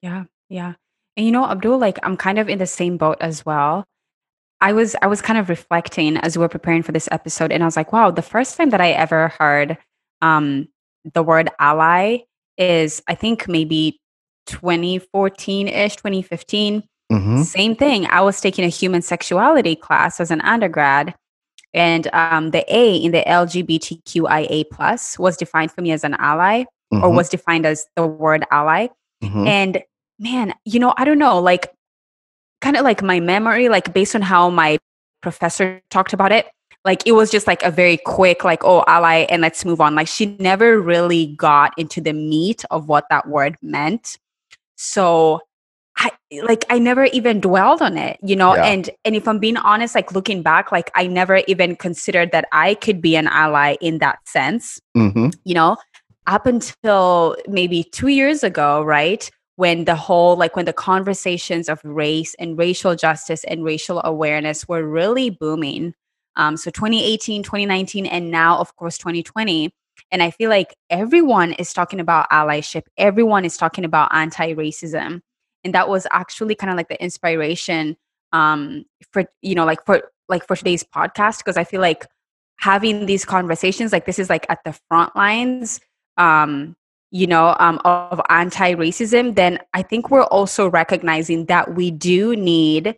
Yeah, 0.04 0.26
yeah. 0.50 0.74
And 1.18 1.26
you 1.26 1.32
know, 1.32 1.46
Abdul, 1.46 1.78
like 1.78 2.00
I'm 2.04 2.16
kind 2.18 2.40
of 2.40 2.48
in 2.50 2.60
the 2.60 2.68
same 2.68 2.98
boat 2.98 3.18
as 3.22 3.46
well. 3.46 3.86
I 4.62 4.74
was 4.74 4.96
I 5.02 5.08
was 5.08 5.22
kind 5.22 5.40
of 5.40 5.50
reflecting 5.50 6.18
as 6.18 6.38
we 6.38 6.42
were 6.42 6.50
preparing 6.50 6.84
for 6.84 6.92
this 6.92 7.08
episode, 7.12 7.52
and 7.52 7.64
I 7.64 7.66
was 7.66 7.78
like, 7.78 7.92
wow, 7.94 8.12
the 8.12 8.22
first 8.22 8.58
time 8.58 8.70
that 8.72 8.82
I 8.82 8.92
ever 8.92 9.30
heard 9.40 9.78
um 10.22 10.68
the 11.14 11.24
word 11.24 11.50
ally 11.60 12.20
is 12.58 13.02
I 13.08 13.16
think 13.16 13.48
maybe 13.48 14.00
2014-ish, 14.48 15.96
2015. 15.96 16.84
hmm 17.12 17.42
Same 17.44 17.76
thing. 17.76 18.06
I 18.08 18.22
was 18.22 18.42
taking 18.42 18.66
a 18.66 18.70
human 18.70 19.02
sexuality 19.02 19.76
class 19.76 20.20
as 20.20 20.32
an 20.32 20.42
undergrad, 20.42 21.16
and 21.74 22.08
um, 22.14 22.52
the 22.52 22.64
A 22.74 22.96
in 22.98 23.12
the 23.12 23.24
LGBTQIA 23.28 24.66
plus 24.72 25.18
was 25.20 25.38
defined 25.38 25.72
for 25.72 25.82
me 25.82 25.92
as 25.92 26.04
an 26.04 26.16
ally, 26.16 26.66
or 26.92 27.10
Mhm. 27.10 27.16
was 27.16 27.30
defined 27.30 27.66
as 27.66 27.86
the 27.96 28.06
word 28.08 28.46
ally. 28.52 28.88
Mhm. 29.24 29.48
And 29.48 29.84
man, 30.20 30.54
you 30.66 30.80
know, 30.80 30.94
I 30.98 31.06
don't 31.06 31.18
know, 31.18 31.40
like 31.40 31.72
kind 32.62 32.76
of 32.76 32.84
like 32.84 33.02
my 33.02 33.20
memory, 33.20 33.70
like 33.70 33.94
based 33.94 34.16
on 34.16 34.22
how 34.22 34.50
my 34.50 34.78
professor 35.22 35.82
talked 35.90 36.14
about 36.14 36.32
it, 36.32 36.48
like 36.86 37.06
it 37.06 37.14
was 37.14 37.32
just 37.32 37.48
like 37.48 37.64
a 37.64 37.72
very 37.72 37.98
quick, 37.98 38.44
like, 38.44 38.64
oh, 38.64 38.84
ally, 38.88 39.26
and 39.30 39.42
let's 39.42 39.66
move 39.66 39.82
on. 39.82 39.96
Like 39.96 40.08
she 40.08 40.36
never 40.40 40.80
really 40.80 41.28
got 41.36 41.74
into 41.78 42.02
the 42.02 42.14
meat 42.14 42.64
of 42.72 42.88
what 42.88 43.06
that 43.10 43.28
word 43.28 43.58
meant. 43.62 44.18
So 44.76 45.42
I 45.98 46.12
like 46.44 46.64
I 46.70 46.80
never 46.80 47.06
even 47.06 47.42
dwelled 47.42 47.82
on 47.82 47.98
it, 47.98 48.18
you 48.24 48.36
know, 48.36 48.56
Yeah. 48.56 48.66
and 48.66 48.90
and 49.04 49.16
if 49.16 49.28
I'm 49.28 49.40
being 49.40 49.58
honest, 49.58 49.96
like 49.96 50.14
looking 50.14 50.42
back, 50.42 50.72
like 50.72 50.90
I 50.96 51.08
never 51.08 51.42
even 51.48 51.76
considered 51.76 52.32
that 52.32 52.46
I 52.54 52.76
could 52.76 53.02
be 53.02 53.18
an 53.18 53.28
ally 53.28 53.76
in 53.82 53.98
that 54.00 54.20
sense 54.26 54.80
Mhm. 54.96 55.34
you 55.44 55.54
know, 55.56 55.76
up 56.28 56.46
until 56.46 57.36
maybe 57.50 57.84
two 57.84 58.08
years 58.08 58.44
ago, 58.44 58.82
right? 58.84 59.30
When 59.60 59.84
the 59.84 59.96
whole, 59.96 60.38
like, 60.38 60.56
when 60.56 60.64
the 60.64 60.72
conversations 60.72 61.68
of 61.68 61.82
race 61.84 62.34
and 62.40 62.58
racial 62.58 62.96
justice 62.96 63.44
and 63.44 63.62
racial 63.62 64.02
awareness 64.06 64.70
were 64.70 64.88
really 64.88 65.30
booming. 65.30 65.96
Um, 66.38 66.56
so 66.56 66.72
2018, 66.72 67.44
2019, 67.44 68.06
and 68.06 68.32
now, 68.32 68.58
of 68.58 68.74
course, 68.78 68.98
2020. 68.98 69.74
And 70.12 70.24
I 70.24 70.32
feel 70.32 70.50
like 70.50 70.74
everyone 70.90 71.52
is 71.52 71.74
talking 71.74 72.00
about 72.00 72.30
allyship, 72.30 72.84
everyone 72.96 73.44
is 73.44 73.58
talking 73.58 73.84
about 73.84 74.16
anti 74.16 74.54
racism. 74.54 75.20
And 75.66 75.76
that 75.76 75.90
was 75.90 76.08
actually 76.10 76.56
kind 76.56 76.72
of 76.72 76.78
like 76.78 76.88
the 76.88 77.04
inspiration 77.04 77.98
um, 78.32 78.86
for, 79.12 79.26
you 79.42 79.56
know, 79.56 79.66
like 79.66 79.86
for, 79.86 80.10
like 80.30 80.48
for 80.48 80.56
today's 80.56 80.86
podcast, 80.86 81.40
because 81.40 81.58
I 81.58 81.66
feel 81.66 81.82
like 81.82 82.08
having 82.62 83.08
these 83.08 83.26
conversations 83.26 83.92
like 83.92 84.06
this 84.06 84.20
is 84.20 84.30
like 84.30 84.46
at 84.48 84.60
the 84.64 84.78
front 84.88 85.14
lines 85.18 85.82
um 86.18 86.76
you 87.12 87.26
know 87.28 87.56
um 87.60 87.80
of 87.86 88.22
anti-racism 88.30 89.36
then 89.36 89.58
i 89.74 89.82
think 89.82 90.10
we're 90.12 90.24
also 90.24 90.70
recognizing 90.70 91.46
that 91.46 91.76
we 91.76 91.90
do 91.92 92.36
need 92.36 92.96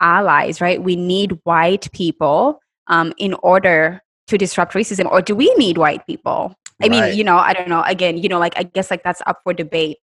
allies 0.00 0.60
right? 0.60 0.82
We 0.82 0.96
need 0.96 1.38
white 1.44 1.90
people 1.92 2.60
um 2.88 3.12
in 3.18 3.34
order 3.34 4.00
to 4.26 4.36
disrupt 4.38 4.74
racism 4.74 5.10
or 5.10 5.22
do 5.22 5.34
we 5.34 5.52
need 5.54 5.78
white 5.78 6.04
people? 6.06 6.54
I 6.82 6.88
mean 6.88 7.16
you 7.16 7.22
know 7.24 7.36
i 7.36 7.52
don't 7.52 7.68
know 7.68 7.82
again 7.86 8.18
you 8.18 8.28
know 8.28 8.38
like 8.40 8.54
i 8.58 8.64
guess 8.64 8.90
like 8.90 9.04
that's 9.04 9.22
up 9.26 9.38
for 9.44 9.54
debate 9.54 9.98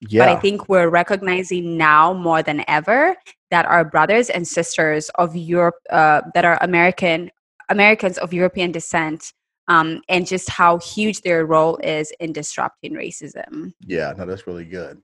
Yeah. 0.00 0.24
but 0.24 0.28
I 0.28 0.36
think 0.40 0.68
we're 0.68 0.88
recognizing 0.88 1.76
now 1.76 2.12
more 2.12 2.42
than 2.42 2.64
ever 2.68 3.16
that 3.50 3.64
our 3.66 3.84
brothers 3.84 4.28
and 4.28 4.46
sisters 4.46 5.08
of 5.16 5.34
Europe, 5.36 5.76
uh, 5.90 6.20
that 6.34 6.44
are 6.44 6.58
American 6.60 7.30
Americans 7.68 8.18
of 8.18 8.32
European 8.32 8.72
descent, 8.72 9.32
um, 9.68 10.02
and 10.08 10.26
just 10.26 10.50
how 10.50 10.78
huge 10.78 11.22
their 11.22 11.44
role 11.46 11.78
is 11.82 12.12
in 12.20 12.32
disrupting 12.32 12.94
racism. 12.94 13.72
yeah. 13.86 14.12
No, 14.16 14.26
that's 14.26 14.46
really 14.46 14.64
good. 14.64 15.00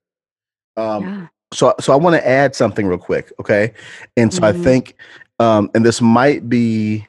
Um, 0.77 1.05
yeah. 1.05 1.27
so 1.53 1.75
so 1.81 1.93
I 1.93 1.97
want 1.97 2.17
to 2.17 2.27
add 2.27 2.55
something 2.55 2.87
real 2.87 2.99
quick, 2.99 3.33
okay? 3.41 3.73
And 4.17 4.33
so 4.33 4.47
I 4.47 4.53
Mhm. 4.53 4.55
think 4.55 4.95
um 5.39 5.71
and 5.75 5.85
this 5.85 6.01
might 6.01 6.49
be 6.49 7.07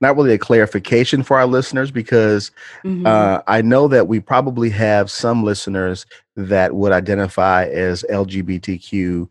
not 0.00 0.16
really 0.16 0.34
a 0.34 0.38
clarification 0.38 1.22
for 1.22 1.38
our 1.38 1.46
listeners 1.46 1.90
because 1.90 2.50
Mhm. 2.84 3.04
uh 3.04 3.42
I 3.46 3.62
know 3.62 3.88
that 3.88 4.08
we 4.08 4.20
probably 4.20 4.70
have 4.70 5.10
some 5.10 5.44
listeners 5.44 6.06
that 6.36 6.74
would 6.74 6.92
identify 6.92 7.64
as 7.66 8.04
LGBTQIA 8.08 9.28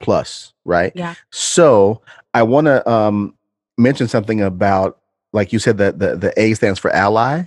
plus, 0.00 0.52
right? 0.64 0.92
yeah. 0.94 1.14
So 1.30 2.02
I 2.34 2.42
want 2.42 2.66
to 2.66 2.88
um 2.90 3.34
mention 3.78 4.08
something 4.08 4.40
about 4.40 4.98
like 5.34 5.52
you 5.52 5.58
said 5.58 5.76
that 5.78 5.98
the 5.98 6.16
the 6.16 6.32
A 6.40 6.54
stands 6.54 6.78
for 6.80 6.90
ally. 6.92 7.42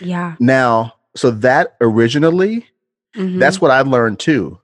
Yeah. 0.00 0.34
Now, 0.40 0.94
so 1.14 1.30
that 1.30 1.76
originally 1.80 2.66
that's 3.14 3.58
Mhm. 3.58 3.60
what 3.62 3.70
I 3.70 3.80
learned 3.82 4.18
too. 4.18 4.58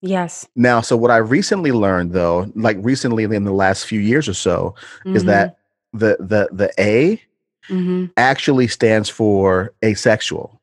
yes. 0.00 0.46
Now, 0.54 0.80
so 0.80 0.96
what 0.96 1.10
I 1.10 1.16
recently 1.18 1.72
learned 1.72 2.12
though, 2.12 2.50
like 2.54 2.76
recently 2.80 3.24
in 3.24 3.42
the 3.44 3.52
last 3.52 3.84
few 3.86 3.98
years 4.00 4.28
or 4.28 4.34
so, 4.34 4.74
is 5.06 5.24
Mhm. 5.24 5.26
that 5.26 5.58
the 5.92 6.16
the 6.20 6.48
the 6.52 6.70
A 6.78 7.20
Mhm. 7.68 8.10
actually 8.16 8.68
stands 8.68 9.08
for 9.10 9.72
asexual. 9.84 10.60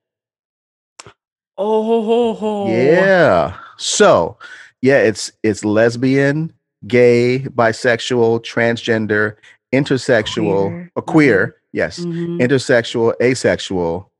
Oh, 1.57 1.84
ho, 1.84 2.01
ho, 2.03 2.34
ho. 2.34 2.67
Yeah. 2.67 3.53
So, 3.77 4.38
yeah, 4.81 4.98
it's 5.00 5.31
it's 5.43 5.63
lesbian, 5.63 6.51
gay, 6.88 7.39
bisexual, 7.50 8.41
transgender, 8.43 9.36
intersexual, 9.82 10.70
Queer. 10.70 10.91
or 10.96 11.01
queer, 11.01 11.55
yes, 11.74 12.00
Mhm. 12.00 12.39
intersexual, 12.39 13.13
asexual, 13.22 14.12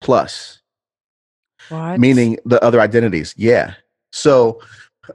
plus, 0.00 0.60
What? 1.68 1.98
meaning 1.98 2.38
the 2.44 2.62
other 2.64 2.80
identities. 2.80 3.34
Yeah. 3.36 3.74
So, 4.12 4.60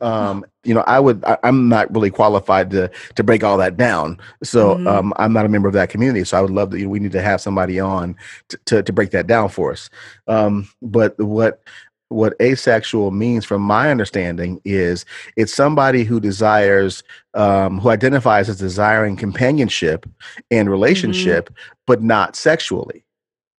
um, 0.02 0.46
you 0.64 0.74
know, 0.74 0.84
I 0.88 1.00
would 1.00 1.24
I, 1.26 1.38
I'm 1.44 1.70
not 1.70 1.94
really 1.94 2.10
qualified 2.12 2.70
to 2.72 2.90
to 3.16 3.24
break 3.24 3.44
all 3.44 3.58
that 3.58 3.78
down. 3.78 4.18
So, 4.44 4.76
Mhm. 4.76 4.88
um, 4.88 5.14
I'm 5.18 5.34
not 5.34 5.46
a 5.46 5.50
member 5.50 5.68
of 5.68 5.74
that 5.74 5.90
community. 5.90 6.24
So, 6.26 6.38
I 6.38 6.42
would 6.42 6.52
love 6.52 6.72
that 6.72 6.86
we 6.88 7.00
need 7.00 7.12
to 7.14 7.22
have 7.22 7.42
somebody 7.42 7.80
on 7.80 8.16
to 8.50 8.58
to, 8.66 8.84
to 8.84 8.94
break 8.94 9.12
that 9.12 9.28
down 9.28 9.50
for 9.50 9.72
us. 9.72 9.90
Um, 10.28 10.68
but 10.82 11.18
what 11.20 11.62
what 12.10 12.34
asexual 12.42 13.12
means 13.12 13.46
from 13.46 13.62
my 13.62 13.90
understanding 13.90 14.62
is 14.64 15.06
it's 15.36 15.54
somebody 15.54 16.04
who 16.04 16.20
desires 16.20 17.04
um, 17.34 17.80
who 17.80 17.90
identifies 17.90 18.48
as 18.50 18.58
desiring 18.60 19.16
companionship 19.16 20.06
and 20.52 20.70
relationship 20.70 21.50
but 21.88 22.02
not 22.04 22.36
sexually 22.36 23.04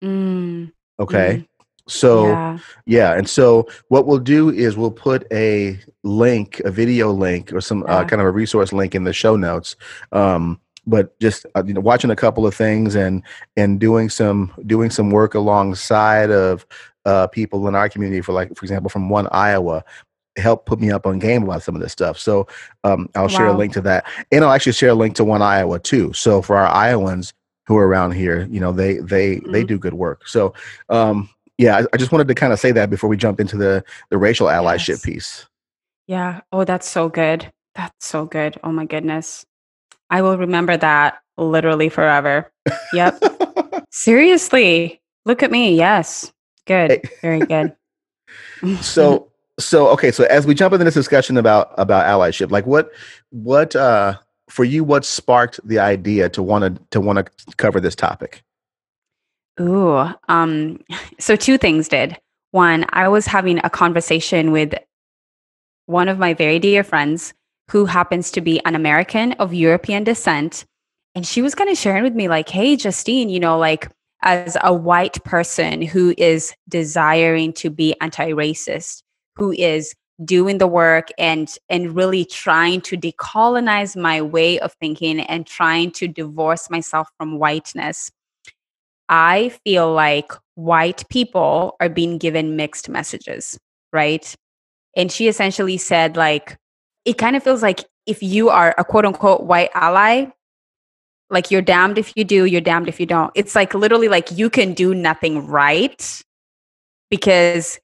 Mm, 0.04 0.72
okay 0.98 1.38
Mhm. 1.38 1.46
so 1.88 2.26
yeah. 2.28 2.58
yeah, 2.84 3.14
and 3.14 3.28
so 3.28 3.66
what 3.88 4.06
we'll 4.06 4.18
do 4.18 4.50
is 4.50 4.76
we'll 4.76 4.90
put 4.90 5.24
a 5.32 5.78
link, 6.02 6.60
a 6.64 6.70
video 6.70 7.12
link, 7.12 7.52
or 7.52 7.60
some 7.60 7.82
uh, 7.88 8.04
kind 8.04 8.20
of 8.20 8.26
a 8.28 8.30
resource 8.30 8.72
link 8.72 8.94
in 8.94 9.04
the 9.04 9.12
show 9.12 9.36
notes. 9.36 9.76
Um, 10.12 10.60
but 10.86 11.18
just 11.20 11.46
uh, 11.56 11.62
you 11.66 11.74
know, 11.74 11.80
watching 11.80 12.10
a 12.10 12.16
couple 12.16 12.46
of 12.46 12.54
things 12.54 12.94
and 12.94 13.22
and 13.56 13.80
doing 13.80 14.08
some 14.10 14.52
doing 14.66 14.90
some 14.90 15.10
work 15.10 15.34
alongside 15.34 16.30
of 16.30 16.66
uh, 17.06 17.26
people 17.28 17.66
in 17.68 17.74
our 17.74 17.88
community 17.88 18.20
for 18.20 18.32
like, 18.32 18.54
for 18.56 18.64
example, 18.64 18.90
from 18.90 19.08
one 19.08 19.26
Iowa, 19.32 19.82
help 20.36 20.66
put 20.66 20.78
me 20.80 20.90
up 20.90 21.06
on 21.06 21.18
game 21.18 21.44
about 21.44 21.62
some 21.62 21.74
of 21.74 21.80
this 21.80 21.92
stuff. 21.92 22.18
So 22.18 22.46
um, 22.84 23.08
I'll 23.14 23.28
share 23.28 23.46
a 23.46 23.56
link 23.56 23.72
to 23.72 23.80
that, 23.82 24.04
and 24.30 24.44
I'll 24.44 24.52
actually 24.52 24.72
share 24.72 24.90
a 24.90 24.94
link 24.94 25.14
to 25.16 25.24
one 25.24 25.40
Iowa 25.40 25.78
too. 25.78 26.12
So 26.12 26.42
for 26.42 26.56
our 26.56 26.66
Iowans 26.66 27.32
who 27.66 27.76
are 27.78 27.88
around 27.88 28.12
here, 28.12 28.46
you 28.50 28.60
know, 28.60 28.70
they 28.72 28.98
they 28.98 29.36
they 29.36 29.64
Mhm. 29.64 29.68
do 29.68 29.78
good 29.78 29.94
work. 29.94 30.28
So 30.28 30.52
um, 30.90 31.28
yeah, 31.58 31.78
I, 31.78 31.86
I 31.94 31.96
just 31.96 32.12
wanted 32.12 32.28
to 32.28 32.34
kind 32.34 32.52
of 32.52 32.60
say 32.60 32.70
that 32.72 32.90
before 32.90 33.08
we 33.08 33.16
jump 33.16 33.40
into 33.40 33.56
the 33.56 33.82
the 34.10 34.18
racial 34.18 34.48
allyship 34.48 34.88
Yes. 34.88 35.04
piece. 35.04 35.46
Yeah. 36.06 36.40
Oh, 36.52 36.64
that's 36.64 36.88
so 36.88 37.08
good. 37.08 37.50
That's 37.74 38.06
so 38.06 38.26
good. 38.26 38.58
Oh 38.62 38.72
my 38.72 38.84
goodness. 38.84 39.44
I 40.10 40.22
will 40.22 40.36
remember 40.38 40.76
that 40.76 41.18
literally 41.38 41.88
forever. 41.88 42.52
Yep. 42.92 43.22
Seriously. 43.90 45.00
Look 45.24 45.42
at 45.42 45.50
me. 45.50 45.74
Yes. 45.76 46.32
Good. 46.66 47.08
Very 47.22 47.40
good. 47.40 47.74
so 48.80 49.28
so 49.58 49.88
okay, 49.88 50.10
so 50.10 50.24
as 50.24 50.46
we 50.46 50.54
jump 50.54 50.74
into 50.74 50.84
this 50.84 50.94
discussion 50.94 51.36
about 51.36 51.72
about 51.78 52.06
allyship, 52.06 52.50
like 52.50 52.66
what 52.66 52.90
what 53.30 53.74
uh 53.76 54.14
for 54.48 54.64
you 54.64 54.84
what 54.84 55.04
sparked 55.04 55.60
the 55.64 55.78
idea 55.78 56.28
to 56.30 56.42
want 56.42 56.76
to 56.76 56.82
to 56.90 57.00
want 57.00 57.18
to 57.18 57.56
cover 57.56 57.80
this 57.80 57.94
topic? 57.94 58.42
Ooh, 59.60 60.10
um, 60.28 60.80
so 61.18 61.34
two 61.34 61.56
things 61.56 61.88
did. 61.88 62.18
One, 62.50 62.84
I 62.90 63.08
was 63.08 63.26
having 63.26 63.58
a 63.64 63.70
conversation 63.70 64.52
with 64.52 64.74
one 65.86 66.08
of 66.08 66.18
my 66.18 66.34
very 66.34 66.58
dear 66.58 66.84
friends 66.84 67.32
who 67.70 67.86
happens 67.86 68.30
to 68.32 68.40
be 68.40 68.60
an 68.64 68.74
American 68.74 69.32
of 69.32 69.54
European 69.54 70.04
descent. 70.04 70.64
And 71.14 71.26
she 71.26 71.42
was 71.42 71.54
kind 71.54 71.70
of 71.70 71.78
sharing 71.78 72.02
with 72.02 72.14
me, 72.14 72.28
like, 72.28 72.48
hey, 72.48 72.76
Justine, 72.76 73.30
you 73.30 73.40
know, 73.40 73.58
like, 73.58 73.88
as 74.26 74.56
a 74.62 74.74
white 74.74 75.22
person 75.24 75.80
who 75.80 76.14
is 76.18 76.52
desiring 76.68 77.54
to 77.54 77.70
be 77.70 77.94
anti 78.02 78.32
racist, 78.32 79.02
who 79.36 79.52
is 79.52 79.94
doing 80.24 80.58
the 80.58 80.66
work 80.66 81.08
and 81.18 81.56
and 81.70 81.96
really 81.96 82.24
trying 82.24 82.82
to 82.82 82.96
decolonize 82.96 83.96
my 83.96 84.20
way 84.20 84.58
of 84.60 84.72
thinking 84.74 85.20
and 85.20 85.46
trying 85.46 85.90
to 85.90 86.08
divorce 86.08 86.70
myself 86.70 87.06
from 87.18 87.38
whiteness 87.38 88.10
i 89.10 89.50
feel 89.62 89.92
like 89.92 90.32
white 90.54 91.06
people 91.10 91.76
are 91.80 91.90
being 91.90 92.16
given 92.16 92.56
mixed 92.56 92.88
messages 92.88 93.58
right? 93.96 94.34
And 94.96 95.10
she 95.10 95.28
essentially 95.28 95.78
said 95.78 96.16
like 96.16 96.56
it 97.04 97.18
kind 97.18 97.36
of 97.36 97.42
feels 97.42 97.62
like 97.62 97.84
if 98.06 98.22
you 98.22 98.50
are 98.50 98.74
a 98.78 98.84
quote 98.84 99.06
unquote 99.06 99.44
white 99.44 99.70
ally 99.74 100.26
like 101.30 101.50
you're 101.50 101.62
damned 101.62 101.98
if 101.98 102.12
you 102.16 102.24
do 102.24 102.44
you're 102.44 102.60
damned 102.60 102.88
if 102.88 103.00
you 103.00 103.06
don't 103.06 103.32
it's 103.34 103.54
like 103.54 103.74
literally 103.74 104.08
like 104.08 104.30
you 104.32 104.48
can 104.48 104.74
do 104.74 104.94
nothing 104.94 105.46
right 105.46 106.22
because 107.10 107.78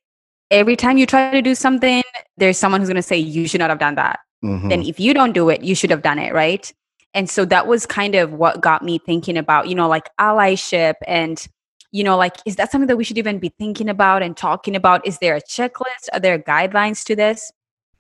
every 0.53 0.77
time 0.77 0.99
you 0.99 1.07
try 1.07 1.33
to 1.33 1.43
do 1.43 1.55
something, 1.55 2.03
there's 2.37 2.59
someone 2.59 2.81
who's 2.81 2.89
going 2.89 2.97
to 2.97 3.03
say, 3.03 3.17
you 3.17 3.49
should 3.49 3.59
not 3.59 3.71
have 3.71 3.79
done 3.79 3.97
that. 3.97 4.21
Mm-hmm. 4.45 4.69
Then 4.69 4.83
if 4.83 5.01
you 5.01 5.15
don't 5.15 5.33
do 5.33 5.49
it, 5.49 5.63
you 5.63 5.75
should 5.75 5.91
have 5.91 6.03
done 6.03 6.19
it, 6.19 6.33
right? 6.33 6.73
And 7.15 7.29
so 7.29 7.45
that 7.47 7.67
was 7.67 7.87
kind 7.87 8.15
of 8.15 8.33
what 8.33 8.61
got 8.61 8.83
me 8.83 8.99
thinking 8.99 9.37
about, 9.37 9.69
you 9.69 9.75
know, 9.75 9.89
like 9.89 10.09
allyship 10.21 10.95
and, 11.07 11.45
you 11.91 12.05
know, 12.05 12.17
like, 12.17 12.37
is 12.47 12.57
that 12.57 12.71
something 12.71 12.87
that 12.87 12.97
we 12.97 13.05
should 13.05 13.19
even 13.19 13.39
be 13.39 13.51
thinking 13.59 13.89
about 13.89 14.23
and 14.23 14.37
talking 14.37 14.77
about? 14.77 15.07
Is 15.07 15.19
there 15.19 15.37
a 15.37 15.43
checklist? 15.43 16.09
Are 16.13 16.21
there 16.21 16.39
guidelines 16.39 17.05
to 17.05 17.17
this? 17.17 17.51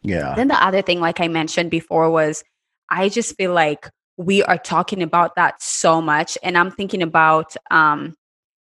Yeah. 0.02 0.34
Then 0.34 0.48
the 0.48 0.62
other 0.62 0.82
thing, 0.82 1.00
like 1.00 1.20
I 1.20 1.28
mentioned 1.28 1.70
before, 1.70 2.10
was 2.10 2.42
I 2.90 3.08
just 3.08 3.36
feel 3.36 3.52
like 3.52 3.88
we 4.16 4.42
are 4.42 4.58
talking 4.58 5.02
about 5.02 5.36
that 5.36 5.62
so 5.62 6.00
much. 6.00 6.36
And 6.42 6.56
I'm 6.56 6.70
thinking 6.70 7.02
about, 7.02 7.56
um, 7.70 8.14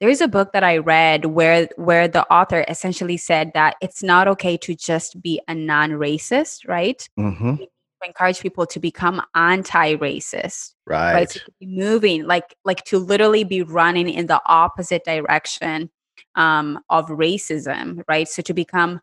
there's 0.01 0.21
a 0.21 0.29
book 0.29 0.53
that 0.53 0.63
I 0.63 0.79
read 0.79 1.27
where 1.27 1.69
where 1.77 2.07
the 2.07 2.31
author 2.31 2.65
essentially 2.69 3.17
said 3.17 3.53
that 3.55 3.77
it's 3.81 4.03
not 4.03 4.29
okay 4.29 4.57
to 4.59 4.75
just 4.75 5.21
be 5.23 5.41
a 5.49 5.55
non-racist, 5.55 6.69
right? 6.69 7.09
Mm-hmm. 7.19 7.65
encourage 8.05 8.41
people 8.41 8.67
to 8.67 8.79
become 8.79 9.23
anti-racist, 9.35 10.75
right? 10.87 11.15
right? 11.15 11.31
To 11.31 11.41
be 11.59 11.67
moving 11.67 12.27
like 12.27 12.55
like 12.65 12.85
to 12.85 12.99
literally 12.99 13.45
be 13.45 13.63
running 13.63 14.09
in 14.09 14.27
the 14.27 14.41
opposite 14.47 15.05
direction 15.05 15.91
um, 16.35 16.79
of 16.91 17.07
racism, 17.09 18.03
right? 18.07 18.29
So 18.29 18.43
to 18.43 18.55
become 18.55 19.01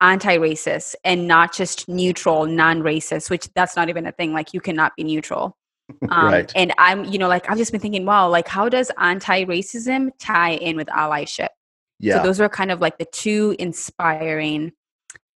anti-racist 0.00 0.94
and 1.04 1.26
not 1.28 1.52
just 1.52 1.88
neutral, 1.88 2.46
non-racist, 2.46 3.30
which 3.30 3.48
that's 3.54 3.76
not 3.76 3.88
even 3.88 4.06
a 4.06 4.12
thing. 4.12 4.32
Like 4.32 4.54
you 4.54 4.60
cannot 4.60 4.96
be 4.96 5.04
neutral. 5.04 5.56
Um, 6.08 6.26
right. 6.26 6.52
And 6.54 6.72
I'm, 6.78 7.04
you 7.06 7.18
know, 7.18 7.26
like 7.26 7.50
I've 7.50 7.58
just 7.58 7.72
been 7.72 7.80
thinking, 7.80 8.06
wow, 8.06 8.28
like 8.28 8.46
how 8.46 8.68
does 8.68 8.92
anti-racism 8.98 10.10
tie 10.20 10.52
in 10.52 10.76
with 10.76 10.86
allyship? 10.86 11.48
Yeah. 11.98 12.18
So 12.18 12.22
those 12.22 12.38
were 12.38 12.48
kind 12.48 12.70
of 12.70 12.80
like 12.80 12.98
the 12.98 13.06
two 13.06 13.56
inspiring 13.58 14.70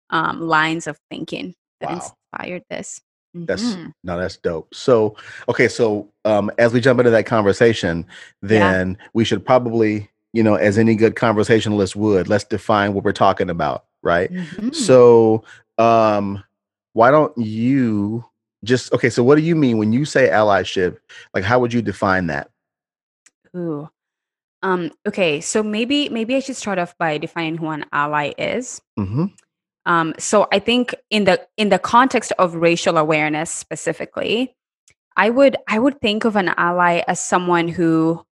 um, 0.10 0.41
lines 0.41 0.88
of 0.88 1.00
thinking 1.10 1.56
that 1.80 1.89
wow. 1.89 1.96
inspired 1.96 2.63
this. 2.70 3.00
That's 3.34 3.63
mm-hmm. 3.63 3.89
no, 4.03 4.20
that's 4.20 4.38
dope. 4.38 4.74
So, 4.75 5.15
okay, 5.48 5.68
so 5.68 6.10
um, 6.25 6.51
as 6.58 6.74
we 6.74 6.82
jump 6.82 7.00
into 7.00 7.12
that 7.12 7.25
conversation, 7.25 8.06
then 8.41 8.98
yeah. 9.00 9.06
we 9.13 9.24
should 9.24 9.46
probably, 9.46 10.10
you 10.34 10.44
know, 10.44 10.56
as 10.56 10.77
any 10.77 10.96
good 10.96 11.15
conversationalist 11.15 11.96
would, 11.96 12.27
let's 12.27 12.44
define 12.44 12.94
what 12.94 13.06
we're 13.06 13.13
talking 13.13 13.50
about, 13.50 13.86
right? 14.01 14.31
Mm-hmm. 14.31 14.72
So, 14.72 15.43
um, 15.77 16.44
why 16.94 17.11
don't 17.11 17.37
you 17.37 18.25
just 18.64 18.94
okay 18.94 19.09
so 19.09 19.24
what 19.24 19.35
do 19.35 19.42
you 19.42 19.55
mean 19.55 19.77
when 19.77 19.92
you 19.92 20.05
say 20.05 20.29
allyship 20.29 20.98
like 21.33 21.44
how 21.44 21.59
would 21.59 21.74
you 21.74 21.81
define 21.81 22.27
that 22.27 22.50
ooh 23.55 23.90
um 24.61 24.92
okay 25.07 25.42
so 25.42 25.64
maybe 25.64 26.09
maybe 26.09 26.35
i 26.35 26.40
should 26.40 26.55
start 26.55 26.77
off 26.77 26.96
by 26.98 27.18
defining 27.18 27.57
who 27.57 27.68
an 27.70 27.85
ally 27.92 28.31
is 28.37 28.81
mm-hmm. 29.00 29.25
um 29.85 30.14
so 30.20 30.48
i 30.51 30.59
think 30.59 30.94
in 31.09 31.24
the 31.24 31.42
in 31.57 31.70
the 31.70 31.79
context 31.79 32.31
of 32.37 32.55
racial 32.55 32.98
awareness 32.98 33.50
specifically 33.50 34.55
i 35.18 35.29
would 35.29 35.57
i 35.68 35.79
would 35.79 36.00
think 36.00 36.24
of 36.24 36.35
an 36.35 36.50
ally 36.57 37.01
as 37.07 37.20
someone 37.20 37.68
who 37.68 38.24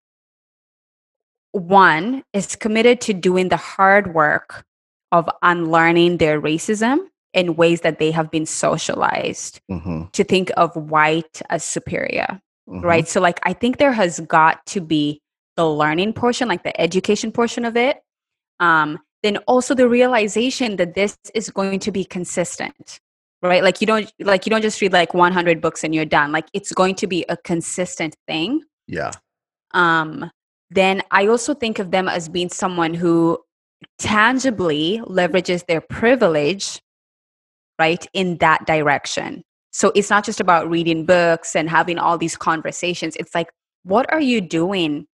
one 1.51 2.23
is 2.33 2.55
committed 2.55 3.01
to 3.01 3.13
doing 3.13 3.49
the 3.49 3.57
hard 3.57 4.13
work 4.13 4.63
of 5.11 5.29
unlearning 5.41 6.17
their 6.17 6.41
racism 6.41 6.99
in 7.33 7.55
ways 7.55 7.81
that 7.81 7.99
they 7.99 8.11
have 8.11 8.31
been 8.31 8.45
socialized 8.45 9.61
mm-hmm. 9.69 10.03
to 10.11 10.23
think 10.23 10.51
of 10.57 10.75
white 10.75 11.41
as 11.49 11.63
superior 11.63 12.41
mm-hmm. 12.67 12.81
right? 12.81 13.07
So 13.07 13.21
like 13.21 13.39
i 13.43 13.53
think 13.53 13.77
there 13.77 13.93
has 13.93 14.19
got 14.21 14.65
to 14.67 14.81
be 14.81 15.21
the 15.55 15.67
learning 15.67 16.13
portion 16.13 16.47
like 16.47 16.63
the 16.63 16.79
education 16.79 17.31
portion 17.31 17.65
of 17.65 17.75
it 17.75 17.97
um 18.59 18.97
then 19.21 19.37
also 19.47 19.75
the 19.75 19.89
realization 19.89 20.77
that 20.77 20.95
this 20.95 21.17
is 21.33 21.49
going 21.49 21.79
to 21.79 21.91
be 21.91 22.05
consistent 22.05 22.99
right? 23.41 23.63
Like 23.63 23.79
you 23.81 23.87
don't 23.87 24.11
like 24.19 24.45
you 24.45 24.49
don't 24.49 24.61
just 24.61 24.81
read 24.81 24.93
like 24.93 25.13
100 25.13 25.61
books 25.61 25.83
and 25.83 25.95
you're 25.95 26.05
done. 26.05 26.31
Like 26.33 26.47
it's 26.53 26.73
going 26.73 26.95
to 26.95 27.07
be 27.07 27.25
a 27.29 27.37
consistent 27.37 28.15
thing. 28.27 28.63
Yeah. 28.87 29.11
Um 29.73 30.29
then 30.71 31.01
i 31.09 31.25
also 31.25 31.53
think 31.55 31.79
of 31.79 31.89
them 31.89 32.07
as 32.07 32.29
being 32.29 32.49
someone 32.49 32.93
who 32.93 33.39
tangibly 33.97 35.01
leverages 35.05 35.65
their 35.67 35.81
privilege 35.81 36.81
right 37.77 38.05
in 38.13 38.37
that 38.37 38.65
direction. 38.65 39.43
So 39.71 39.91
it's 39.95 40.09
not 40.09 40.25
just 40.25 40.39
about 40.39 40.69
reading 40.69 41.05
books 41.05 41.55
and 41.55 41.69
having 41.69 41.97
all 41.97 42.17
these 42.17 42.35
conversations. 42.35 43.15
It's 43.15 43.33
like 43.35 43.49
what 43.83 44.11
are 44.11 44.21
you 44.21 44.41
doing 44.41 45.07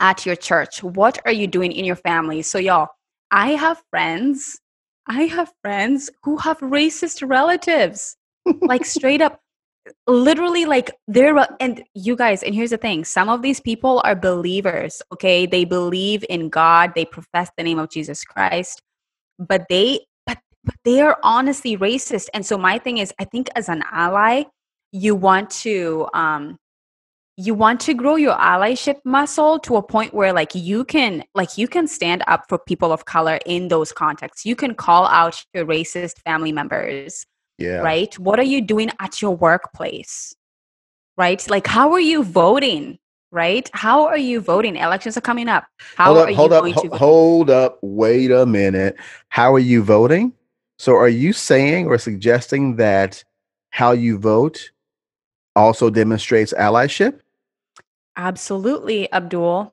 at 0.00 0.24
your 0.24 0.36
church? 0.36 0.82
What 0.82 1.18
are 1.24 1.32
you 1.32 1.46
doing 1.46 1.72
in 1.72 1.84
your 1.84 1.96
family? 1.96 2.42
So 2.42 2.58
y'all 2.58 2.88
i 3.30 3.52
have 3.52 3.82
friends 3.90 4.60
i 5.08 5.22
have 5.22 5.50
friends 5.62 6.10
who 6.22 6.36
have 6.36 6.58
racist 6.58 7.26
relatives. 7.28 8.16
Like 8.60 8.84
straight 8.84 9.20
up 9.22 9.40
literally 10.06 10.64
like 10.64 10.92
they're 11.08 11.36
and 11.60 11.82
you 11.94 12.14
guys 12.14 12.42
and 12.42 12.54
here's 12.54 12.70
the 12.70 12.76
thing 12.76 13.04
some 13.04 13.28
of 13.28 13.42
these 13.42 13.60
people 13.60 14.00
are 14.04 14.14
believers 14.14 15.02
okay? 15.12 15.46
They 15.46 15.64
believe 15.64 16.24
in 16.28 16.48
god 16.48 16.92
they 16.94 17.04
profess 17.04 17.50
the 17.56 17.64
name 17.64 17.78
of 17.78 17.90
jesus 17.90 18.24
christ 18.24 18.80
but 19.38 19.66
they 19.68 20.00
but 20.64 20.74
they 20.84 21.00
are 21.00 21.18
honestly 21.22 21.76
racist. 21.76 22.28
And 22.34 22.44
so 22.44 22.56
my 22.56 22.78
thing 22.78 22.98
is, 22.98 23.12
I 23.18 23.24
think 23.24 23.50
as 23.56 23.68
an 23.68 23.82
ally, 23.90 24.44
you 24.92 25.14
want 25.14 25.50
to 25.50 26.06
um 26.12 26.58
you 27.38 27.54
want 27.54 27.80
to 27.80 27.94
grow 27.94 28.16
your 28.16 28.36
allyship 28.36 29.00
muscle 29.06 29.58
to 29.60 29.76
a 29.76 29.82
point 29.82 30.12
where 30.12 30.34
like 30.34 30.54
you 30.54 30.84
can 30.84 31.24
like 31.34 31.56
you 31.56 31.66
can 31.66 31.86
stand 31.86 32.22
up 32.26 32.44
for 32.48 32.58
people 32.58 32.92
of 32.92 33.06
color 33.06 33.38
in 33.46 33.68
those 33.68 33.90
contexts. 33.92 34.44
You 34.44 34.54
can 34.54 34.74
call 34.74 35.06
out 35.06 35.42
your 35.54 35.64
racist 35.64 36.18
family 36.24 36.52
members 36.52 37.24
yeah. 37.58 37.78
right? 37.78 38.18
What 38.18 38.38
are 38.38 38.44
you 38.44 38.60
doing 38.60 38.90
at 39.00 39.22
your 39.22 39.36
workplace 39.36 40.34
right? 41.16 41.48
Like 41.48 41.66
how 41.66 41.92
are 41.92 42.00
you 42.00 42.22
voting 42.22 42.98
right? 43.30 43.68
How 43.72 44.06
are 44.06 44.18
you 44.18 44.40
voting? 44.40 44.76
Elections 44.76 45.16
are 45.16 45.22
coming 45.22 45.48
up. 45.48 45.64
How 45.96 46.06
hold 46.06 46.18
up, 46.18 46.28
are 46.28 46.32
hold 46.32 46.50
you 46.50 46.56
up, 46.56 46.62
going 46.62 46.74
ho- 46.74 46.96
hold 46.96 47.50
up 47.50 47.78
wait 47.82 48.30
a 48.30 48.46
minute. 48.46 48.96
How 49.28 49.54
are 49.54 49.58
you 49.58 49.82
voting? 49.82 50.32
So 50.78 50.96
are 50.96 51.08
you 51.08 51.32
saying 51.32 51.86
or 51.86 51.98
suggesting 51.98 52.76
that 52.76 53.24
how 53.70 53.92
you 53.92 54.18
vote 54.18 54.70
also 55.56 55.90
demonstrates 55.90 56.52
allyship? 56.52 57.20
Absolutely, 58.16 59.10
Abdul. 59.12 59.72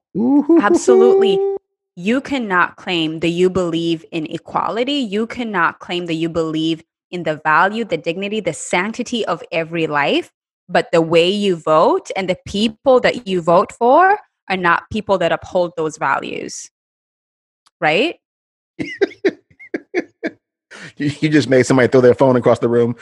Absolutely. 0.62 1.58
You 1.96 2.22
cannot 2.22 2.78
claim 2.78 3.20
that 3.20 3.30
you 3.30 3.50
believe 3.50 4.06
in 4.12 4.26
equality. 4.28 4.94
You 4.94 5.28
cannot 5.28 5.80
claim 5.80 6.06
that 6.06 6.14
you 6.14 6.30
believe 6.30 6.82
in 7.12 7.24
the 7.24 7.42
value, 7.44 7.84
the 7.84 7.98
dignity, 7.98 8.40
the 8.40 8.54
sanctity 8.54 9.26
of 9.26 9.44
every 9.52 9.88
life. 9.88 10.32
But 10.68 10.92
the 10.92 11.02
way 11.02 11.30
you 11.30 11.56
vote 11.56 12.12
and 12.16 12.30
the 12.30 12.38
people 12.46 13.00
that 13.00 13.28
you 13.28 13.42
vote 13.42 13.72
for 13.72 14.20
are 14.50 14.58
not 14.58 14.84
people 14.92 15.18
that 15.18 15.32
uphold 15.32 15.74
those 15.78 15.98
values. 15.98 16.70
Right? 17.82 18.18
you 20.98 21.30
just 21.30 21.50
made 21.50 21.66
somebody 21.66 21.88
throw 21.88 22.02
their 22.02 22.14
phone 22.14 22.36
across 22.36 22.60
the 22.60 22.70
room. 22.70 22.96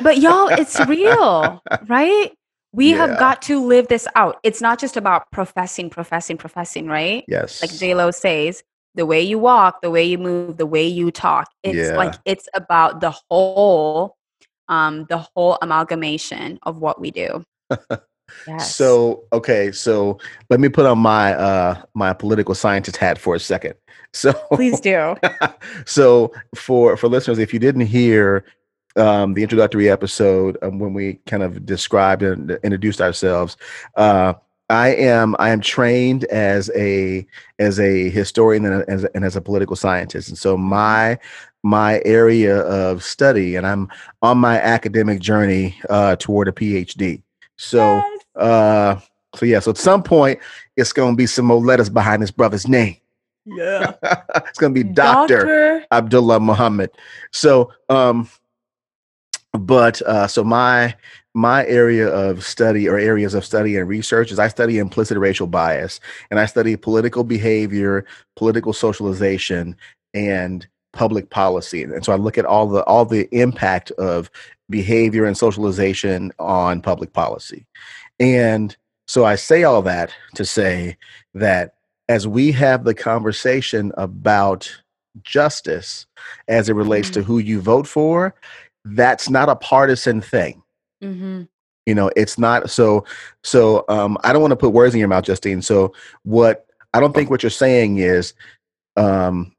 but 0.00 0.18
y'all, 0.18 0.48
it's 0.48 0.80
real, 0.86 1.62
right? 1.86 2.32
We 2.72 2.90
yeah. 2.90 3.06
have 3.06 3.18
got 3.18 3.42
to 3.42 3.62
live 3.62 3.88
this 3.88 4.08
out. 4.16 4.40
It's 4.42 4.62
not 4.62 4.78
just 4.78 4.96
about 4.96 5.30
professing, 5.30 5.90
professing, 5.90 6.38
professing, 6.38 6.86
right? 6.86 7.24
Yes. 7.28 7.60
Like 7.60 7.72
J 7.72 7.94
Lo 7.94 8.10
says, 8.10 8.64
the 8.94 9.06
way 9.06 9.20
you 9.20 9.38
walk, 9.38 9.80
the 9.82 9.90
way 9.90 10.04
you 10.04 10.18
move, 10.18 10.56
the 10.56 10.66
way 10.66 10.86
you 10.86 11.10
talk. 11.10 11.48
It's 11.62 11.90
Yeah. 11.90 11.96
like 11.96 12.14
it's 12.24 12.48
about 12.54 13.00
the 13.00 13.14
whole 13.30 14.16
um 14.68 15.06
the 15.08 15.18
whole 15.34 15.58
amalgamation 15.62 16.58
of 16.62 16.78
what 16.80 17.00
we 17.00 17.10
do. 17.10 17.44
Yes. 18.46 18.74
So 18.74 19.24
okay, 19.32 19.72
so 19.72 20.18
let 20.48 20.58
me 20.58 20.68
put 20.68 20.86
on 20.86 20.98
my 20.98 21.34
uh 21.34 21.82
my 21.94 22.12
political 22.14 22.54
scientist 22.54 22.96
hat 22.96 23.18
for 23.18 23.34
a 23.34 23.40
second. 23.40 23.74
So 24.14 24.32
please 24.52 24.78
do. 24.80 25.16
so 25.86 26.32
for 26.54 26.96
for 26.98 27.08
listeners, 27.08 27.38
if 27.38 27.52
you 27.54 27.58
didn't 27.58 27.86
hear 27.86 28.44
um, 28.96 29.32
the 29.32 29.42
introductory 29.42 29.88
episode 29.88 30.58
um, 30.62 30.78
when 30.78 30.92
we 30.92 31.14
kind 31.26 31.42
of 31.42 31.64
described 31.64 32.22
and 32.22 32.50
introduced 32.62 33.00
ourselves, 33.00 33.56
uh, 33.96 34.34
I 34.72 34.94
am 34.94 35.36
I 35.38 35.50
am 35.50 35.60
trained 35.60 36.24
as 36.24 36.70
a 36.74 37.26
as 37.58 37.78
a 37.78 38.08
historian 38.08 38.64
and 38.64 38.82
as, 38.88 39.04
and 39.14 39.22
as 39.22 39.36
a 39.36 39.40
political 39.42 39.76
scientist, 39.76 40.30
and 40.30 40.38
so 40.38 40.56
my 40.56 41.18
my 41.62 42.00
area 42.06 42.60
of 42.62 43.04
study, 43.04 43.54
and 43.54 43.66
I'm 43.66 43.88
on 44.22 44.38
my 44.38 44.58
academic 44.58 45.20
journey 45.20 45.76
uh, 45.90 46.16
toward 46.16 46.48
a 46.48 46.52
PhD. 46.52 47.22
So. 47.56 47.78
Yes. 47.78 48.18
Uh, 48.34 49.00
so 49.34 49.46
yeah, 49.46 49.60
so 49.60 49.70
at 49.70 49.78
some 49.78 50.02
point 50.02 50.38
it's 50.76 50.92
gonna 50.92 51.16
be 51.16 51.26
some 51.26 51.46
more 51.46 51.60
letters 51.60 51.88
behind 51.88 52.20
his 52.20 52.30
brother's 52.30 52.68
name. 52.68 52.96
Yeah. 53.46 53.92
it's 54.36 54.58
gonna 54.58 54.74
be 54.74 54.82
Doctor 54.82 55.84
Abdullah 55.90 56.40
Muhammad. 56.40 56.90
So 57.30 57.72
um, 57.88 58.28
but 59.52 60.02
uh, 60.02 60.26
so 60.26 60.44
my 60.44 60.94
my 61.34 61.66
area 61.66 62.08
of 62.08 62.44
study 62.44 62.88
or 62.88 62.98
areas 62.98 63.34
of 63.34 63.44
study 63.44 63.76
and 63.76 63.88
research 63.88 64.30
is 64.30 64.38
I 64.38 64.48
study 64.48 64.78
implicit 64.78 65.18
racial 65.18 65.46
bias 65.46 65.98
and 66.30 66.38
I 66.38 66.46
study 66.46 66.76
political 66.76 67.24
behavior, 67.24 68.04
political 68.36 68.72
socialization, 68.72 69.76
and 70.12 70.66
public 70.92 71.30
policy. 71.30 71.82
And 71.82 72.04
so 72.04 72.12
I 72.12 72.16
look 72.16 72.36
at 72.36 72.44
all 72.44 72.68
the 72.68 72.84
all 72.84 73.06
the 73.06 73.28
impact 73.34 73.90
of 73.92 74.30
behavior 74.68 75.24
and 75.24 75.36
socialization 75.36 76.32
on 76.38 76.82
public 76.82 77.12
policy. 77.14 77.64
And 78.20 78.76
so 79.06 79.24
I 79.24 79.36
say 79.36 79.64
all 79.64 79.82
that 79.82 80.12
to 80.34 80.44
say 80.44 80.96
that 81.34 81.74
as 82.08 82.28
we 82.28 82.52
have 82.52 82.84
the 82.84 82.94
conversation 82.94 83.92
about 83.96 84.70
justice 85.22 86.06
as 86.48 86.68
it 86.68 86.74
relates 86.74 87.08
Mm-hmm. 87.08 87.20
to 87.20 87.22
who 87.22 87.38
you 87.38 87.60
vote 87.60 87.86
for, 87.86 88.34
that's 88.84 89.30
not 89.30 89.48
a 89.48 89.56
partisan 89.56 90.20
thing. 90.20 90.61
Hmm 91.02 91.42
You 91.86 91.94
know, 91.94 92.10
it's 92.16 92.38
not 92.38 92.70
so 92.70 93.04
so 93.42 93.84
um 93.88 94.18
I 94.24 94.32
don't 94.32 94.42
want 94.42 94.52
to 94.52 94.56
put 94.56 94.72
words 94.72 94.94
in 94.94 95.00
your 95.00 95.08
mouth, 95.08 95.24
Justine. 95.24 95.62
So 95.62 95.92
what 96.24 96.66
I 96.94 97.00
don't 97.00 97.14
think 97.14 97.30
what 97.30 97.42
you're 97.42 97.50
saying 97.50 97.98
is 97.98 98.34
um 98.96 99.54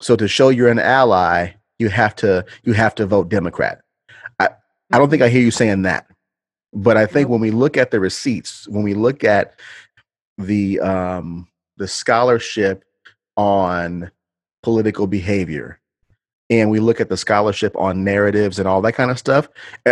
so 0.00 0.16
to 0.16 0.28
show 0.28 0.50
you're 0.50 0.70
an 0.70 0.78
ally, 0.78 1.52
you 1.78 1.88
have 1.90 2.14
to 2.16 2.44
you 2.64 2.72
have 2.74 2.94
to 2.96 3.06
vote 3.06 3.28
Democrat. 3.28 3.82
I 4.40 4.48
I 4.92 4.98
don't 4.98 5.10
think 5.10 5.22
I 5.22 5.28
hear 5.28 5.42
you 5.42 5.50
saying 5.50 5.82
that. 5.82 6.06
But 6.72 6.96
I 6.96 7.06
think 7.06 7.28
when 7.28 7.40
we 7.40 7.50
look 7.50 7.76
at 7.76 7.90
the 7.90 8.00
receipts, 8.00 8.68
when 8.68 8.82
we 8.84 8.94
look 8.94 9.24
at 9.24 9.58
the 10.38 10.80
um 10.80 11.48
the 11.76 11.88
scholarship 11.88 12.84
on 13.36 14.10
political 14.62 15.06
behavior 15.06 15.80
and 16.50 16.70
we 16.70 16.80
look 16.80 17.00
at 17.00 17.08
the 17.08 17.16
scholarship 17.16 17.76
on 17.76 18.04
narratives 18.04 18.58
and 18.58 18.68
all 18.68 18.80
that 18.82 18.92
kind 18.92 19.10
of 19.10 19.18
stuff 19.18 19.48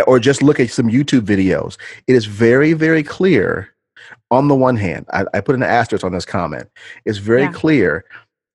or 0.07 0.19
just 0.19 0.41
look 0.41 0.59
at 0.59 0.69
some 0.69 0.89
youtube 0.89 1.21
videos 1.21 1.77
it 2.07 2.15
is 2.15 2.25
very 2.25 2.73
very 2.73 3.03
clear 3.03 3.69
on 4.31 4.47
the 4.47 4.55
one 4.55 4.75
hand 4.75 5.05
i, 5.13 5.25
I 5.33 5.41
put 5.41 5.55
an 5.55 5.63
asterisk 5.63 6.03
on 6.03 6.13
this 6.13 6.25
comment 6.25 6.69
it's 7.05 7.17
very 7.17 7.43
Yeah. 7.43 7.51
clear 7.51 8.05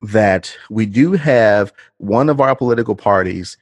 that 0.02 0.56
we 0.70 0.86
do 0.86 1.12
have 1.12 1.72
one 1.98 2.28
of 2.30 2.40
our 2.40 2.56
political 2.56 2.94
parties 2.94 3.58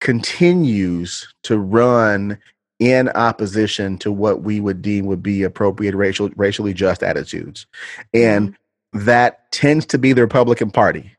continues 0.00 1.32
to 1.44 1.58
run 1.58 2.38
in 2.78 3.08
opposition 3.10 3.96
to 3.96 4.10
what 4.10 4.42
we 4.42 4.58
would 4.60 4.82
deem 4.82 5.06
would 5.06 5.22
be 5.22 5.44
appropriate 5.44 5.94
racial 5.94 6.28
racially 6.36 6.74
just 6.74 7.02
attitudes 7.02 7.66
and 8.12 8.48
mm-hmm. 8.50 9.06
that 9.06 9.50
tends 9.52 9.86
to 9.86 9.98
be 9.98 10.12
the 10.12 10.20
republican 10.22 10.70
party 10.70 11.12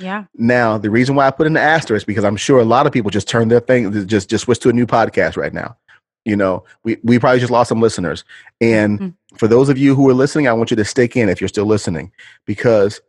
Yeah. 0.00 0.24
now, 0.34 0.78
the 0.78 0.90
reason 0.90 1.14
why 1.14 1.26
I 1.26 1.30
put 1.30 1.46
an 1.46 1.56
asterisk 1.56 2.06
because 2.06 2.24
I'm 2.24 2.36
sure 2.36 2.58
a 2.58 2.64
lot 2.64 2.86
of 2.86 2.92
people 2.92 3.10
just 3.10 3.28
turned 3.28 3.50
their 3.50 3.60
thing, 3.60 4.06
just 4.06 4.28
just 4.30 4.44
switch 4.44 4.58
to 4.60 4.70
a 4.70 4.72
new 4.72 4.86
podcast 4.86 5.36
right 5.36 5.52
now. 5.52 5.76
You 6.24 6.36
know, 6.36 6.64
we 6.84 6.96
we 7.04 7.18
probably 7.18 7.40
just 7.40 7.52
lost 7.52 7.68
some 7.68 7.80
listeners. 7.80 8.24
And 8.60 8.98
Mm. 9.00 9.14
for 9.36 9.46
those 9.46 9.68
of 9.68 9.78
you 9.78 9.94
who 9.94 10.08
are 10.08 10.14
listening, 10.14 10.48
I 10.48 10.52
want 10.54 10.70
you 10.70 10.76
to 10.76 10.84
stick 10.84 11.16
in 11.16 11.28
if 11.28 11.40
you're 11.40 11.48
still 11.48 11.66
listening, 11.66 12.12
because 12.46 13.00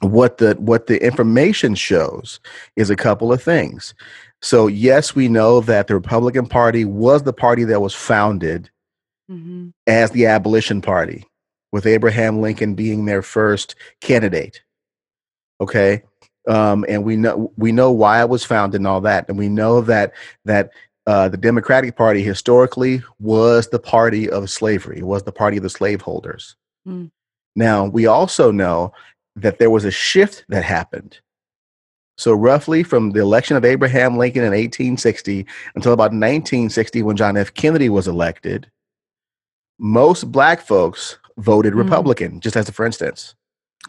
what 0.00 0.38
the 0.38 0.54
what 0.58 0.86
the 0.86 1.02
information 1.04 1.74
shows 1.74 2.40
is 2.76 2.90
a 2.90 2.96
couple 2.96 3.32
of 3.32 3.42
things. 3.42 3.94
So 4.42 4.66
yes, 4.66 5.14
we 5.14 5.28
know 5.28 5.60
that 5.60 5.86
the 5.86 5.94
Republican 5.94 6.46
Party 6.46 6.84
was 6.84 7.22
the 7.22 7.32
party 7.32 7.64
that 7.64 7.80
was 7.80 7.94
founded 7.94 8.70
hmm 9.28 9.68
as 9.86 10.10
the 10.10 10.26
abolition 10.26 10.80
party, 10.82 11.24
with 11.72 11.86
Abraham 11.86 12.40
Lincoln 12.40 12.74
being 12.74 13.04
their 13.06 13.22
first 13.22 13.74
candidate. 14.00 14.62
Okay, 15.60 16.02
um, 16.48 16.84
and 16.88 17.04
we 17.04 17.16
know 17.16 17.52
we 17.56 17.72
know 17.72 17.90
why 17.90 18.20
it 18.20 18.28
was 18.28 18.44
founded 18.44 18.80
and 18.80 18.86
all 18.86 19.00
that, 19.02 19.28
and 19.28 19.38
we 19.38 19.48
know 19.48 19.80
that 19.82 20.12
that 20.44 20.70
uh, 21.06 21.28
the 21.28 21.36
Democratic 21.36 21.96
Party 21.96 22.22
historically 22.22 23.02
was 23.18 23.68
the 23.68 23.78
party 23.78 24.28
of 24.30 24.48
slavery, 24.50 24.98
it 24.98 25.06
was 25.06 25.22
the 25.24 25.32
party 25.32 25.56
of 25.56 25.62
the 25.62 25.70
slaveholders. 25.70 26.56
Mm. 26.86 27.10
Now 27.56 27.86
we 27.86 28.06
also 28.06 28.50
know 28.50 28.92
that 29.36 29.58
there 29.58 29.70
was 29.70 29.84
a 29.84 29.90
shift 29.90 30.44
that 30.48 30.64
happened. 30.64 31.18
So 32.16 32.32
roughly 32.32 32.84
from 32.84 33.10
the 33.10 33.20
election 33.20 33.56
of 33.56 33.64
Abraham 33.64 34.16
Lincoln 34.16 34.42
in 34.44 34.50
1860 34.50 35.44
until 35.74 35.92
about 35.92 36.12
1960, 36.12 37.02
when 37.02 37.16
John 37.16 37.36
F. 37.36 37.52
Kennedy 37.54 37.88
was 37.88 38.06
elected, 38.06 38.70
most 39.80 40.30
black 40.30 40.60
folks 40.60 41.18
voted 41.38 41.72
Mm. 41.74 41.78
Republican. 41.78 42.40
Just 42.40 42.56
as 42.56 42.68
a 42.68 42.72
for 42.72 42.86
instance, 42.86 43.34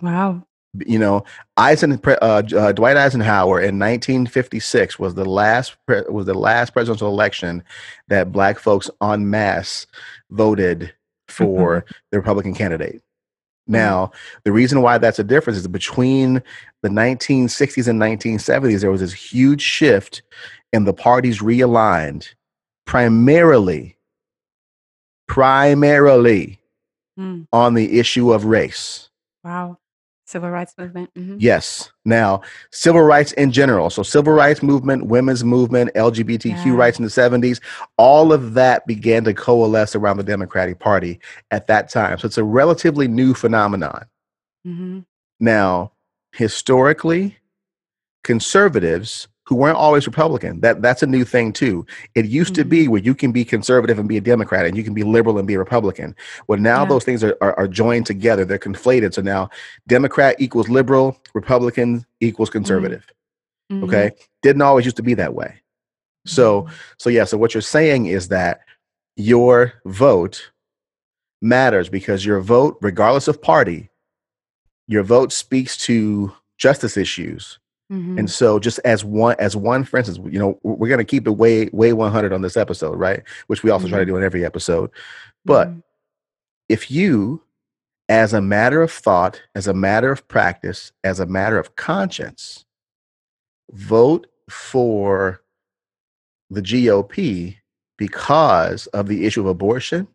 Wow. 0.01 0.45
You 0.85 0.99
know, 0.99 1.23
Eisen, 1.57 1.99
uh, 2.05 2.11
uh, 2.55 2.71
Dwight 2.71 2.97
Eisenhower 2.97 3.59
in 3.59 3.79
1956 3.79 4.97
was 4.99 5.15
the 5.15 5.25
last 5.25 5.75
pre- 5.85 6.03
was 6.09 6.25
the 6.25 6.33
last 6.33 6.71
presidential 6.73 7.07
election 7.09 7.63
that 8.07 8.31
black 8.31 8.59
folks 8.59 8.89
en 9.01 9.29
masse 9.29 9.87
voted 10.31 10.93
for 11.27 11.85
the 12.11 12.17
Republican 12.19 12.53
candidate. 12.53 13.01
Now, 13.67 14.11
the 14.43 14.51
reason 14.51 14.83
why 14.83 14.99
that's 14.99 15.17
a 15.17 15.23
difference 15.23 15.57
is 15.57 15.67
between 15.67 16.43
the 16.83 16.89
1960s 16.89 17.87
and 17.87 17.99
1970s, 17.99 18.81
there 18.81 18.91
was 18.91 19.01
this 19.01 19.13
huge 19.13 19.61
shift, 19.61 20.21
and 20.71 20.85
the 20.85 20.93
parties 20.93 21.39
realigned 21.39 22.27
primarily, 22.85 23.97
primarily 25.27 26.59
Mm. 27.17 27.47
on 27.53 27.75
the 27.75 27.97
issue 27.97 28.33
of 28.33 28.43
race. 28.43 29.09
Wow. 29.41 29.77
Civil 30.25 30.49
rights 30.49 30.73
movement. 30.77 31.11
hmm 31.15 31.37
Yes. 31.39 31.91
Now, 32.03 32.41
civil 32.71 33.01
rights 33.01 33.31
in 33.33 33.51
general. 33.51 33.89
So, 33.91 34.01
civil 34.01 34.33
rights 34.33 34.63
movement, 34.63 35.05
women's 35.05 35.43
movement, 35.43 35.91
LGBTQ 35.95 36.65
Yeah. 36.65 36.75
rights 36.75 36.97
in 36.97 37.03
the 37.05 37.11
70s, 37.11 37.61
all 37.97 38.33
of 38.33 38.55
that 38.55 38.87
began 38.87 39.23
to 39.25 39.33
coalesce 39.33 39.95
around 39.95 40.17
the 40.17 40.23
Democratic 40.23 40.79
Party 40.79 41.19
at 41.51 41.67
that 41.67 41.89
time. 41.89 42.17
So, 42.17 42.25
it's 42.25 42.39
a 42.39 42.43
relatively 42.43 43.07
new 43.07 43.33
phenomenon. 43.33 44.05
hmm 44.63 44.99
Now, 45.39 45.91
historically, 46.31 47.37
conservatives 48.23 49.27
who 49.47 49.55
weren't 49.55 49.77
always 49.77 50.07
Republican, 50.07 50.59
that, 50.61 50.81
that's 50.81 51.03
a 51.03 51.07
new 51.07 51.23
thing 51.23 51.53
too. 51.53 51.85
It 52.15 52.25
used 52.25 52.55
to 52.55 52.61
Mm-hmm. 52.61 52.69
be 52.69 52.87
where 52.87 53.01
you 53.01 53.13
can 53.13 53.31
be 53.31 53.45
conservative 53.45 53.99
and 53.99 54.09
be 54.09 54.17
a 54.17 54.21
Democrat, 54.21 54.65
and 54.65 54.75
you 54.75 54.83
can 54.83 54.93
be 54.95 55.03
liberal 55.03 55.37
and 55.37 55.47
be 55.47 55.53
a 55.53 55.59
Republican. 55.59 56.15
Well, 56.47 56.59
now 56.59 56.81
Yeah. 56.81 56.89
those 56.89 57.03
things 57.03 57.23
are, 57.23 57.37
are, 57.41 57.53
are 57.59 57.67
joined 57.67 58.07
together, 58.07 58.43
they're 58.43 58.57
conflated. 58.57 59.13
So 59.13 59.21
now 59.21 59.49
Democrat 59.87 60.35
equals 60.39 60.67
liberal, 60.67 61.19
Republican 61.35 62.05
equals 62.21 62.49
conservative. 62.49 63.05
Mhm. 63.71 63.83
Okay. 63.83 64.11
Didn't 64.41 64.63
always 64.63 64.85
used 64.85 64.97
to 64.97 65.03
be 65.03 65.13
that 65.15 65.33
way. 65.35 65.61
So, 66.25 66.67
so 66.97 67.09
yeah, 67.11 67.23
so 67.25 67.37
what 67.37 67.53
you're 67.53 67.61
saying 67.61 68.07
is 68.07 68.29
that 68.29 68.61
your 69.15 69.73
vote 69.85 70.51
matters 71.41 71.87
because 71.87 72.25
your 72.25 72.39
vote, 72.41 72.77
regardless 72.81 73.27
of 73.27 73.41
party, 73.41 73.89
your 74.87 75.03
vote 75.03 75.31
speaks 75.31 75.77
to 75.85 76.31
justice 76.57 76.97
issues. 76.97 77.59
Mhm. 77.91 78.17
And 78.19 78.29
so 78.31 78.59
just 78.59 78.79
as 78.85 79.05
one 79.05 79.35
as 79.39 79.55
one 79.55 79.83
for 79.83 79.97
instance, 79.97 80.19
you 80.31 80.39
know, 80.39 80.59
we're 80.63 80.89
gonna 80.89 81.03
keep 81.05 81.27
it 81.27 81.31
way, 81.31 81.69
way 81.71 81.93
100 81.93 82.33
on 82.33 82.41
this 82.41 82.57
episode, 82.57 82.97
right? 82.97 83.21
Which 83.47 83.63
we 83.63 83.69
also 83.69 83.87
try 83.87 83.99
to 83.99 84.05
Mhm. 84.05 84.07
do 84.09 84.17
in 84.17 84.23
every 84.23 84.43
episode. 84.45 84.89
But 85.45 85.69
Mhm. 85.69 85.83
if 86.69 86.89
you, 86.89 87.43
as 88.09 88.33
a 88.33 88.41
matter 88.41 88.81
of 88.81 88.91
thought, 88.91 89.41
as 89.55 89.67
a 89.67 89.73
matter 89.73 90.11
of 90.11 90.27
practice, 90.27 90.91
as 91.03 91.19
a 91.19 91.25
matter 91.27 91.57
of 91.59 91.75
conscience, 91.75 92.65
vote 93.71 94.27
for 94.49 95.41
the 96.49 96.61
GOP 96.61 97.57
because 97.97 98.87
of 98.87 99.07
the 99.07 99.25
issue 99.25 99.41
of 99.41 99.47
abortion, 99.47 100.07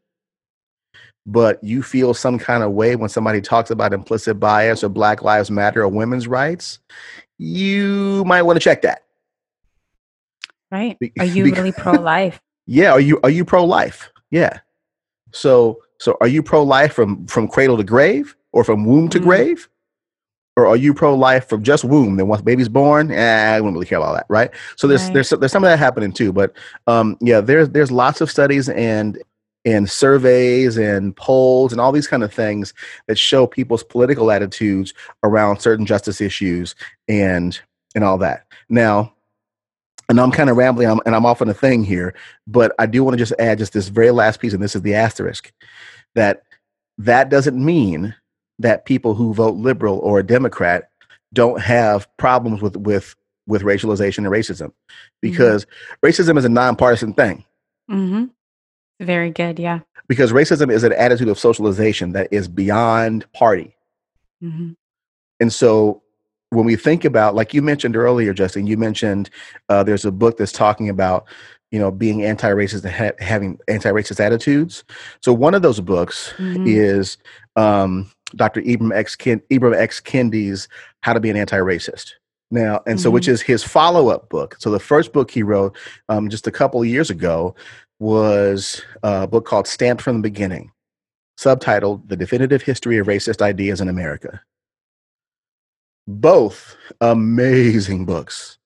but 1.27 1.63
you 1.63 1.83
feel 1.83 2.15
some 2.15 2.39
kind 2.39 2.63
of 2.63 2.73
way 2.73 2.97
when 2.97 3.09
somebody 3.09 3.41
talks 3.41 3.71
about 3.71 3.93
implicit 3.93 4.39
bias 4.41 4.83
or 4.85 4.89
Black 4.89 5.23
Lives 5.23 5.51
Matter 5.51 5.83
or 5.83 5.89
women's 5.89 6.29
rights, 6.29 6.79
you 7.41 8.23
might 8.27 8.43
want 8.43 8.57
to 8.57 8.61
check 8.61 8.83
that. 8.83 9.03
Right. 10.71 10.99
Are 11.19 11.25
you 11.25 11.45
really 11.55 11.73
pro 11.73 11.95
life? 11.95 12.41
Yeah. 12.67 12.93
Are 12.93 13.01
you 13.01 13.19
are 13.25 13.31
you 13.31 13.47
pro 13.47 13.65
life? 13.65 14.13
Yeah. 14.31 14.61
So 15.33 15.81
so 15.99 16.19
are 16.21 16.29
you 16.29 16.43
pro 16.43 16.63
life 16.63 16.93
from 16.93 17.27
from 17.27 17.49
cradle 17.49 17.79
to 17.79 17.85
grave 17.85 18.37
or 18.53 18.63
from 18.63 18.85
womb 18.85 19.09
to 19.09 19.19
mm-hmm. 19.19 19.27
grave? 19.27 19.69
Or 20.57 20.67
are 20.67 20.77
you 20.77 20.93
pro 20.93 21.15
life 21.15 21.49
from 21.49 21.63
just 21.63 21.83
womb? 21.83 22.17
Then 22.17 22.29
once 22.29 22.43
baby's 22.43 22.69
born, 22.69 23.11
eh, 23.11 23.55
I 23.55 23.61
wouldn't 23.61 23.75
really 23.75 23.87
care 23.87 23.99
about 23.99 24.15
that, 24.17 24.27
right? 24.29 24.51
So 24.77 24.87
there's 24.87 25.05
right. 25.05 25.15
there's 25.15 25.31
there's 25.31 25.53
some 25.53 25.65
of 25.65 25.71
that 25.71 25.79
happening 25.79 26.13
too. 26.13 26.35
But 26.35 26.53
um, 26.87 27.17
yeah, 27.23 27.41
there's 27.41 27.71
there's 27.71 27.91
lots 27.91 28.21
of 28.21 28.31
studies 28.31 28.69
and 28.69 29.17
and 29.65 29.91
surveys 29.91 30.77
and 30.77 31.15
polls 31.17 31.73
and 31.73 31.81
all 31.81 31.93
these 31.93 32.07
kind 32.07 32.23
of 32.23 32.33
things 32.33 32.73
that 33.07 33.19
show 33.19 33.47
people's 33.47 33.85
political 33.85 34.31
attitudes 34.31 34.95
around 35.23 35.61
certain 35.61 35.87
justice 35.87 36.21
issues 36.21 36.75
and 37.09 37.61
and 37.95 38.05
all 38.05 38.19
that. 38.19 38.47
Now, 38.69 39.13
and 40.09 40.21
I'm 40.21 40.31
kind 40.31 40.51
of 40.51 40.57
rambling 40.57 40.89
I'm, 40.89 41.01
and 41.07 41.15
I'm 41.15 41.27
off 41.27 41.43
on 41.43 41.49
a 41.49 41.55
thing 41.55 41.85
here, 41.85 42.15
but 42.47 42.75
I 42.79 42.87
do 42.87 43.05
want 43.05 43.15
to 43.15 43.19
just 43.19 43.39
add 43.39 43.59
just 43.59 43.73
this 43.73 43.89
very 43.89 44.11
last 44.11 44.41
piece, 44.41 44.53
and 44.53 44.63
this 44.63 44.75
is 44.77 44.83
the 44.83 44.95
asterisk 44.95 45.53
that 46.15 46.43
that 46.99 47.29
doesn't 47.29 47.63
mean 47.63 48.15
that 48.59 48.85
people 48.85 49.15
who 49.15 49.33
vote 49.33 49.57
liberal 49.57 49.99
or 49.99 50.19
a 50.19 50.27
Democrat 50.27 50.91
don't 51.33 51.61
have 51.61 52.09
problems 52.17 52.61
with 52.61 52.77
with 52.77 53.15
with 53.47 53.63
racialization 53.63 54.19
and 54.19 54.29
racism, 54.29 54.69
mm-hmm. 54.69 54.73
because 55.21 55.65
mm-hmm. 55.65 56.07
racism 56.07 56.39
is 56.39 56.45
a 56.45 56.49
nonpartisan 56.49 57.13
thing. 57.15 57.45
Mm-hmm. 57.91 58.27
Very 59.01 59.31
good, 59.31 59.59
yeah. 59.59 59.81
Because 60.09 60.33
racism 60.33 60.71
is 60.71 60.85
an 60.85 60.93
attitude 60.93 61.29
of 61.29 61.39
socialization 61.39 62.13
that 62.13 62.29
is 62.31 62.49
beyond 62.49 63.31
party. 63.33 63.75
Mm-hmm. 64.43 64.73
And 65.41 65.53
so 65.53 66.03
when 66.51 66.67
we 66.67 66.77
think 66.77 67.05
about, 67.05 67.35
like 67.35 67.55
you 67.55 67.63
mentioned 67.63 67.97
earlier, 67.97 68.35
Justin, 68.35 68.67
you 68.67 68.77
mentioned 68.77 69.31
uh, 69.69 69.83
there's 69.83 70.05
a 70.05 70.13
book 70.13 70.37
that's 70.37 70.53
talking 70.53 70.89
about, 70.89 71.27
you 71.71 71.79
know, 71.79 71.91
being 71.91 72.25
anti-racist 72.25 72.85
and 72.85 72.93
ha- 72.93 73.25
having 73.25 73.59
anti-racist 73.69 74.21
attitudes. 74.21 74.85
So 75.23 75.33
one 75.33 75.55
of 75.55 75.63
those 75.63 75.81
books 75.81 76.35
mm-hmm. 76.37 76.67
is 76.67 77.17
um, 77.57 78.11
Dr. 78.37 78.61
Ibram 78.63 78.95
X. 78.95 79.17
Ken- 79.17 79.43
Ibram 79.51 79.77
X. 79.77 80.01
Kendi's 80.01 80.69
"How 81.01 81.13
to 81.13 81.21
Be 81.21 81.31
an 81.31 81.37
Anti-Racist." 81.37 82.13
Now, 82.51 82.83
and 82.87 83.01
so 83.01 83.09
mm-hmm. 83.09 83.15
which 83.15 83.29
is 83.29 83.41
his 83.41 83.63
follow-up 83.63 84.29
book. 84.29 84.57
So 84.59 84.73
the 84.73 84.81
first 84.81 85.13
book 85.13 85.31
he 85.31 85.45
wrote 85.45 85.77
um, 86.09 86.29
just 86.29 86.49
a 86.49 86.51
couple 86.51 86.83
of 86.83 86.89
years 86.89 87.09
ago 87.09 87.55
was 88.01 88.83
a 89.03 89.27
book 89.29 89.45
called 89.47 89.69
Stamped 89.69 90.03
from 90.03 90.17
the 90.17 90.23
Beginning, 90.23 90.73
subtitled 91.39 92.09
The 92.09 92.17
Definitive 92.17 92.63
History 92.63 92.99
of 92.99 93.07
Racist 93.07 93.43
Ideas 93.43 93.81
in 93.81 93.89
America. 93.89 94.41
Both 96.09 96.77
amazing 97.01 98.07
books. 98.07 98.59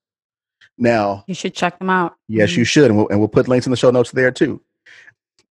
Now, 0.78 1.24
you 1.26 1.34
should 1.34 1.54
check 1.54 1.78
them 1.78 1.90
out. 1.90 2.16
Yes, 2.28 2.56
you 2.56 2.64
should. 2.64 2.86
And 2.86 2.96
we'll, 2.96 3.08
and 3.08 3.18
we'll 3.18 3.28
put 3.28 3.48
links 3.48 3.66
in 3.66 3.70
the 3.70 3.76
show 3.76 3.90
notes 3.90 4.12
there 4.12 4.30
too. 4.30 4.60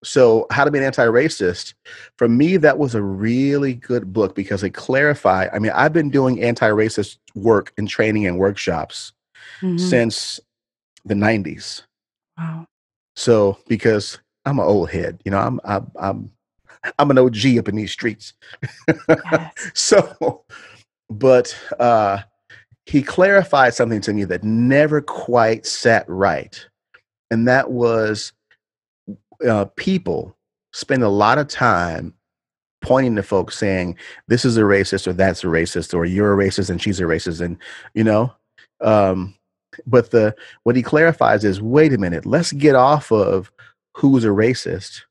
So, 0.02 0.46
How 0.50 0.64
to 0.64 0.70
Be 0.70 0.78
an 0.78 0.84
Anti 0.84 1.06
Racist, 1.06 1.72
for 2.18 2.28
me, 2.28 2.58
that 2.58 2.78
was 2.78 2.94
a 2.94 3.02
really 3.02 3.74
good 3.74 4.12
book 4.12 4.34
because 4.34 4.62
it 4.62 4.70
clarified. 4.70 5.50
I 5.52 5.58
mean, 5.58 5.72
I've 5.74 5.94
been 5.94 6.10
doing 6.10 6.42
anti 6.42 6.68
racist 6.68 7.16
work 7.34 7.72
and 7.78 7.88
training 7.88 8.26
and 8.26 8.38
workshops 8.38 9.12
mm-hmm. 9.62 9.78
since 9.78 10.40
the 11.06 11.14
90s. 11.14 11.82
Wow. 12.36 12.66
So 13.16 13.58
because 13.68 14.18
I'm 14.44 14.58
an 14.58 14.66
old 14.66 14.90
head, 14.90 15.20
you 15.24 15.30
know, 15.30 15.38
I'm 15.38 15.60
I'm 15.64 15.90
I'm 15.96 16.30
I'm 16.98 17.10
an 17.10 17.18
OG 17.18 17.58
up 17.58 17.68
in 17.68 17.76
these 17.76 17.92
streets. 17.92 18.34
Yes. 19.08 19.52
so, 19.74 20.44
but 21.08 21.56
uh, 21.78 22.18
he 22.86 23.02
clarified 23.02 23.74
something 23.74 24.00
to 24.02 24.12
me 24.12 24.24
that 24.24 24.44
never 24.44 25.00
quite 25.00 25.66
sat 25.66 26.04
right, 26.08 26.66
and 27.30 27.48
that 27.48 27.70
was 27.70 28.32
uh, 29.46 29.66
people 29.76 30.36
spend 30.72 31.02
a 31.02 31.08
lot 31.08 31.38
of 31.38 31.48
time 31.48 32.14
pointing 32.82 33.16
to 33.16 33.22
folks 33.22 33.56
saying 33.56 33.96
this 34.28 34.44
is 34.44 34.58
a 34.58 34.62
racist 34.62 35.06
or 35.06 35.12
that's 35.14 35.42
a 35.42 35.46
racist 35.46 35.94
or 35.94 36.04
you're 36.04 36.38
a 36.38 36.44
racist 36.46 36.68
and 36.68 36.82
she's 36.82 37.00
a 37.00 37.04
racist 37.04 37.40
and 37.40 37.56
you 37.94 38.04
know 38.04 38.30
um, 38.82 39.34
but 39.86 40.10
the 40.10 40.34
what 40.62 40.76
he 40.76 40.82
clarifies 40.82 41.44
is 41.44 41.60
wait 41.60 41.92
a 41.92 41.98
minute, 41.98 42.26
let's 42.26 42.52
get 42.52 42.74
off 42.74 43.10
of 43.12 43.50
who's 43.94 44.24
a 44.24 44.28
racist 44.28 45.02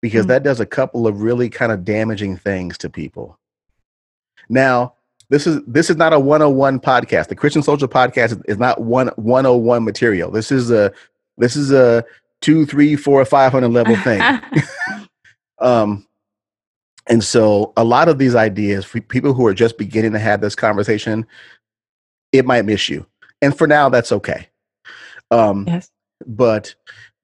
because 0.00 0.22
mm-hmm. 0.22 0.28
that 0.28 0.42
does 0.42 0.60
a 0.60 0.66
couple 0.66 1.06
of 1.06 1.22
really 1.22 1.48
kind 1.48 1.72
of 1.72 1.84
damaging 1.84 2.36
things 2.36 2.76
to 2.78 2.90
people. 2.90 3.38
Now, 4.48 4.94
this 5.30 5.46
is 5.46 5.60
this 5.66 5.88
is 5.88 5.96
not 5.96 6.12
a 6.12 6.20
101 6.20 6.80
podcast. 6.80 7.28
The 7.28 7.36
Christian 7.36 7.62
Social 7.62 7.88
Podcast 7.88 8.42
is 8.46 8.58
not 8.58 8.82
one 8.82 9.08
101 9.16 9.82
material. 9.84 10.30
This 10.30 10.52
is 10.52 10.70
a 10.70 10.92
this 11.38 11.56
is 11.56 11.72
a 11.72 12.04
two, 12.42 12.66
three, 12.66 12.96
four, 12.96 13.24
five 13.24 13.52
hundred 13.52 13.70
level 13.70 13.96
thing. 14.04 14.20
um, 15.58 16.06
and 17.06 17.24
so 17.24 17.72
a 17.76 17.84
lot 17.84 18.08
of 18.08 18.18
these 18.18 18.34
ideas 18.34 18.84
for 18.84 19.00
people 19.00 19.32
who 19.32 19.46
are 19.46 19.54
just 19.54 19.78
beginning 19.78 20.12
to 20.12 20.18
have 20.18 20.40
this 20.40 20.54
conversation, 20.54 21.26
it 22.32 22.44
might 22.44 22.64
miss 22.64 22.88
you 22.88 23.06
and 23.42 23.56
for 23.56 23.66
now 23.66 23.88
that's 23.88 24.12
okay. 24.12 24.48
Um 25.30 25.66
yes. 25.66 25.90
but 26.26 26.74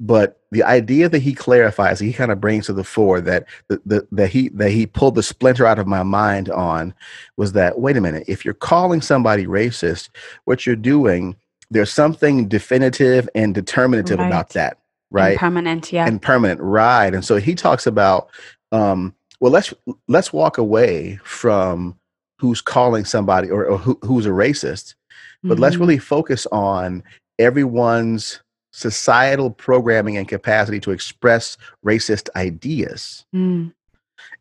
but 0.00 0.40
the 0.50 0.62
idea 0.62 1.08
that 1.08 1.20
he 1.20 1.34
clarifies 1.34 1.98
he 1.98 2.12
kind 2.12 2.30
of 2.30 2.40
brings 2.40 2.66
to 2.66 2.72
the 2.72 2.84
fore 2.84 3.20
that 3.20 3.46
the, 3.68 3.80
the, 3.86 4.08
that 4.12 4.28
he 4.28 4.48
that 4.50 4.70
he 4.70 4.86
pulled 4.86 5.14
the 5.14 5.22
splinter 5.22 5.66
out 5.66 5.78
of 5.78 5.86
my 5.86 6.02
mind 6.02 6.50
on 6.50 6.94
was 7.36 7.52
that 7.52 7.80
wait 7.80 7.96
a 7.96 8.00
minute 8.00 8.24
if 8.28 8.44
you're 8.44 8.54
calling 8.54 9.00
somebody 9.00 9.46
racist 9.46 10.10
what 10.44 10.66
you're 10.66 10.76
doing 10.76 11.34
there's 11.70 11.92
something 11.92 12.48
definitive 12.48 13.28
and 13.34 13.54
determinative 13.54 14.18
right. 14.18 14.26
about 14.26 14.50
that 14.50 14.78
right? 15.10 15.30
and 15.30 15.38
permanent 15.38 15.92
yeah. 15.92 16.06
And 16.06 16.20
permanent 16.20 16.60
right. 16.60 17.12
And 17.14 17.24
so 17.24 17.36
he 17.36 17.54
talks 17.54 17.86
about 17.86 18.30
um 18.72 19.14
well 19.40 19.52
let's 19.52 19.72
let's 20.08 20.32
walk 20.32 20.58
away 20.58 21.18
from 21.24 21.98
who's 22.38 22.60
calling 22.60 23.04
somebody 23.04 23.50
or, 23.50 23.66
or 23.66 23.78
who, 23.78 23.98
who's 24.02 24.26
a 24.26 24.30
racist 24.30 24.94
but 25.42 25.54
mm-hmm. 25.54 25.62
let's 25.62 25.76
really 25.76 25.98
focus 25.98 26.46
on 26.50 27.02
everyone's 27.38 28.40
societal 28.72 29.50
programming 29.50 30.16
and 30.16 30.26
capacity 30.26 30.80
to 30.80 30.90
express 30.90 31.56
racist 31.84 32.28
ideas. 32.34 33.24
Mm. 33.34 33.72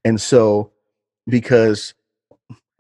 And 0.04 0.20
so, 0.20 0.72
because 1.28 1.94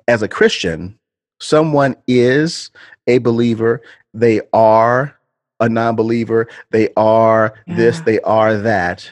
as 0.08 0.23
a 0.23 0.27
Christian, 0.27 0.97
someone 1.39 1.95
is 2.08 2.71
a 3.06 3.19
believer, 3.19 3.82
they 4.13 4.41
are 4.51 5.15
a 5.60 5.69
non 5.69 5.95
believer, 5.95 6.47
they 6.71 6.89
are 6.97 7.53
yeah. 7.67 7.75
this, 7.75 7.99
they 8.01 8.19
are 8.21 8.58
that. 8.58 9.12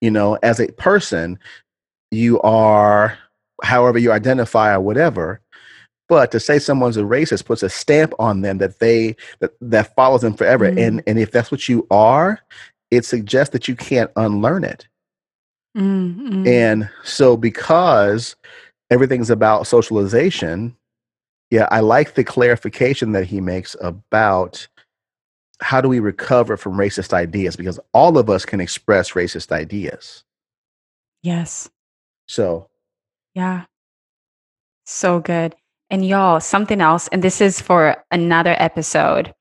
You 0.00 0.10
know, 0.10 0.38
as 0.42 0.60
a 0.60 0.68
person, 0.72 1.38
you 2.10 2.40
are 2.40 3.18
however 3.62 3.98
you 3.98 4.12
identify 4.12 4.72
or 4.72 4.80
whatever 4.80 5.40
but 6.08 6.30
to 6.32 6.40
say 6.40 6.58
someone's 6.58 6.96
a 6.96 7.02
racist 7.02 7.44
puts 7.44 7.62
a 7.62 7.68
stamp 7.68 8.14
on 8.18 8.42
them 8.42 8.58
that 8.58 8.78
they 8.78 9.16
that, 9.40 9.52
that 9.60 9.94
follows 9.94 10.22
them 10.22 10.34
forever. 10.34 10.70
Mm. 10.70 10.86
And 10.86 11.02
and 11.06 11.18
if 11.18 11.32
that's 11.32 11.50
what 11.50 11.68
you 11.68 11.86
are, 11.90 12.40
it 12.90 13.04
suggests 13.04 13.52
that 13.52 13.68
you 13.68 13.76
can't 13.76 14.10
unlearn 14.16 14.64
it. 14.64 14.86
Mm, 15.76 16.46
And 16.46 16.88
so 17.04 17.36
because 17.36 18.34
everything's 18.90 19.28
about 19.28 19.66
socialization, 19.66 20.74
yeah, 21.50 21.68
I 21.70 21.80
like 21.80 22.14
the 22.14 22.24
clarification 22.24 23.12
that 23.12 23.26
he 23.26 23.40
makes 23.40 23.76
about 23.82 24.66
how 25.60 25.80
do 25.80 25.88
we 25.88 26.00
recover 26.00 26.56
from 26.56 26.74
racist 26.74 27.12
ideas 27.12 27.56
because 27.56 27.78
all 27.92 28.18
of 28.18 28.30
us 28.30 28.44
can 28.44 28.60
express 28.60 29.12
racist 29.12 29.52
ideas. 29.52 30.24
Yes. 31.22 31.68
So, 32.26 32.68
yeah. 33.34 33.64
So 34.84 35.20
good. 35.20 35.56
And 35.90 36.04
y'all, 36.06 36.40
something 36.40 36.80
else, 36.80 37.08
and 37.08 37.22
this 37.22 37.40
is 37.40 37.60
for 37.60 37.96
another 38.10 38.56
episode. 38.58 39.32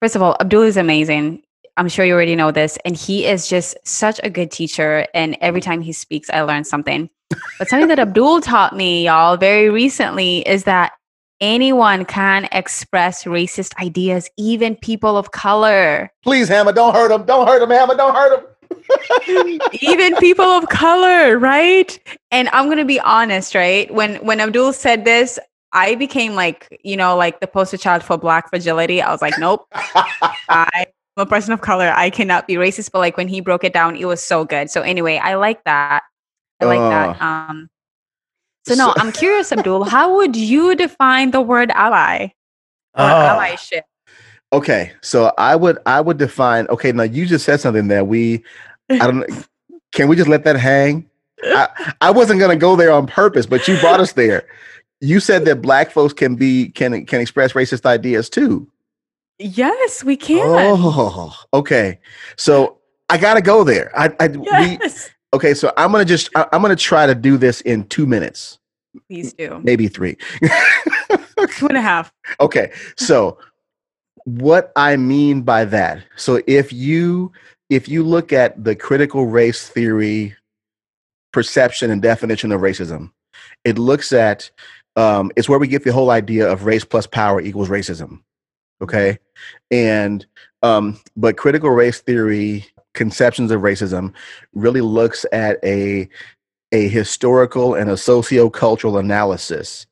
First 0.00 0.16
of 0.16 0.22
all, 0.22 0.36
Abdul 0.40 0.62
is 0.62 0.76
amazing. 0.76 1.42
I'm 1.76 1.88
sure 1.88 2.06
you 2.06 2.14
already 2.14 2.36
know 2.36 2.50
this. 2.50 2.78
And 2.84 2.96
he 2.96 3.26
is 3.26 3.48
just 3.48 3.76
such 3.84 4.18
a 4.22 4.30
good 4.30 4.50
teacher. 4.50 5.06
And 5.12 5.36
every 5.40 5.60
time 5.60 5.82
he 5.82 5.92
speaks, 5.92 6.30
I 6.30 6.40
learn 6.40 6.64
something. 6.64 7.10
But 7.58 7.68
something 7.68 7.88
that 7.88 7.98
Abdul 7.98 8.40
taught 8.40 8.74
me, 8.74 9.04
y'all, 9.04 9.36
very 9.36 9.68
recently 9.68 10.38
is 10.48 10.64
that 10.64 10.92
anyone 11.40 12.06
can 12.06 12.48
express 12.52 13.24
racist 13.24 13.76
ideas, 13.82 14.30
even 14.38 14.76
people 14.76 15.18
of 15.18 15.32
color. 15.32 16.10
Please, 16.22 16.48
Hammer, 16.48 16.72
don't 16.72 16.94
hurt 16.94 17.10
him. 17.10 17.26
Don't 17.26 17.46
hurt 17.46 17.62
him, 17.62 17.70
Hammer. 17.70 17.94
Don't 17.94 18.14
hurt 18.14 18.38
him. 18.38 18.46
Even 19.80 20.16
people 20.16 20.44
of 20.44 20.68
color, 20.68 21.38
right? 21.38 21.98
And 22.30 22.48
I'm 22.50 22.68
gonna 22.68 22.84
be 22.84 23.00
honest, 23.00 23.54
right? 23.54 23.92
When 23.92 24.16
when 24.16 24.40
Abdul 24.40 24.72
said 24.72 25.04
this, 25.04 25.38
I 25.72 25.94
became 25.94 26.34
like, 26.34 26.80
you 26.84 26.96
know, 26.96 27.16
like 27.16 27.40
the 27.40 27.46
poster 27.46 27.76
child 27.76 28.02
for 28.02 28.16
black 28.16 28.48
fragility. 28.50 29.02
I 29.02 29.10
was 29.10 29.22
like, 29.22 29.38
nope. 29.38 29.66
I'm 30.48 30.86
a 31.16 31.26
person 31.26 31.52
of 31.52 31.60
color. 31.60 31.92
I 31.94 32.10
cannot 32.10 32.46
be 32.46 32.54
racist. 32.54 32.92
But 32.92 33.00
like 33.00 33.16
when 33.16 33.28
he 33.28 33.40
broke 33.40 33.64
it 33.64 33.72
down, 33.72 33.96
it 33.96 34.04
was 34.06 34.22
so 34.22 34.44
good. 34.44 34.70
So 34.70 34.82
anyway, 34.82 35.18
I 35.22 35.34
like 35.34 35.62
that. 35.64 36.02
I 36.60 36.64
like 36.64 36.78
that. 36.78 37.20
Uh, 37.20 37.24
Um, 37.24 37.68
so 38.66 38.74
no, 38.74 38.92
so- 38.94 38.94
I'm 38.96 39.12
curious, 39.12 39.52
Abdul. 39.52 39.84
How 39.84 40.14
would 40.16 40.34
you 40.36 40.74
define 40.74 41.30
the 41.30 41.40
word 41.40 41.70
ally 41.72 42.24
or 42.94 43.04
Ah. 43.04 43.38
allyship? 43.38 43.82
Okay, 44.52 44.92
so 45.02 45.32
I 45.36 45.56
would 45.56 45.78
I 45.86 46.00
would 46.00 46.18
define. 46.18 46.66
Okay, 46.68 46.92
now 46.92 47.02
you 47.02 47.26
just 47.26 47.44
said 47.44 47.60
something 47.60 47.88
that 47.88 48.06
we 48.06 48.44
I 48.90 48.98
don't. 48.98 49.46
Can 49.92 50.08
we 50.08 50.16
just 50.16 50.28
let 50.28 50.44
that 50.44 50.56
hang? 50.56 51.08
I, 51.42 51.94
I 52.00 52.10
wasn't 52.10 52.40
gonna 52.40 52.56
go 52.56 52.76
there 52.76 52.92
on 52.92 53.06
purpose, 53.06 53.46
but 53.46 53.66
you 53.68 53.78
brought 53.80 54.00
us 54.00 54.12
there. 54.12 54.46
You 55.00 55.20
said 55.20 55.44
that 55.44 55.60
black 55.62 55.90
folks 55.90 56.12
can 56.12 56.36
be 56.36 56.70
can 56.70 57.04
can 57.06 57.20
express 57.20 57.52
racist 57.52 57.84
ideas 57.86 58.30
too. 58.30 58.70
Yes, 59.38 60.02
we 60.02 60.16
can. 60.16 60.40
Oh, 60.42 61.34
okay. 61.52 61.98
So 62.36 62.78
I 63.10 63.18
gotta 63.18 63.42
go 63.42 63.64
there. 63.64 63.92
I, 63.98 64.14
I 64.18 64.28
we, 64.28 64.44
yes. 64.44 65.10
okay. 65.34 65.52
So 65.52 65.72
I'm 65.76 65.92
gonna 65.92 66.04
just 66.06 66.30
I, 66.34 66.46
I'm 66.52 66.62
gonna 66.62 66.74
try 66.76 67.06
to 67.06 67.14
do 67.14 67.36
this 67.36 67.60
in 67.62 67.84
two 67.88 68.06
minutes, 68.06 68.58
Please 69.08 69.32
do. 69.34 69.60
maybe 69.62 69.88
three. 69.88 70.16
Two 71.58 71.68
and 71.68 71.76
a 71.76 71.80
half. 71.82 72.12
okay 72.40 72.72
so 72.96 73.38
what 74.24 74.72
i 74.74 74.96
mean 74.96 75.42
by 75.42 75.64
that 75.64 76.02
so 76.16 76.42
if 76.46 76.72
you 76.72 77.30
if 77.70 77.88
you 77.88 78.02
look 78.02 78.32
at 78.32 78.62
the 78.62 78.76
critical 78.76 79.26
race 79.26 79.68
theory 79.68 80.34
perception 81.32 81.90
and 81.90 82.02
definition 82.02 82.52
of 82.52 82.60
racism 82.60 83.10
it 83.64 83.78
looks 83.78 84.12
at 84.12 84.50
um, 84.96 85.30
it's 85.36 85.48
where 85.48 85.58
we 85.58 85.68
get 85.68 85.84
the 85.84 85.92
whole 85.92 86.10
idea 86.10 86.50
of 86.50 86.64
race 86.64 86.84
plus 86.84 87.06
power 87.06 87.40
equals 87.40 87.68
racism 87.68 88.20
okay? 88.82 89.18
And 89.70 90.26
um, 90.62 90.98
but 91.16 91.36
critical 91.36 91.70
race 91.70 92.00
theory 92.00 92.66
conceptions 92.94 93.50
of 93.50 93.60
racism 93.60 94.12
really 94.54 94.80
looks 94.80 95.26
at 95.32 95.58
a 95.64 96.08
a 96.72 96.88
historical 96.88 97.74
and 97.74 97.88
a 97.90 97.96
socio-cultural 97.96 98.98
analysis 98.98 99.86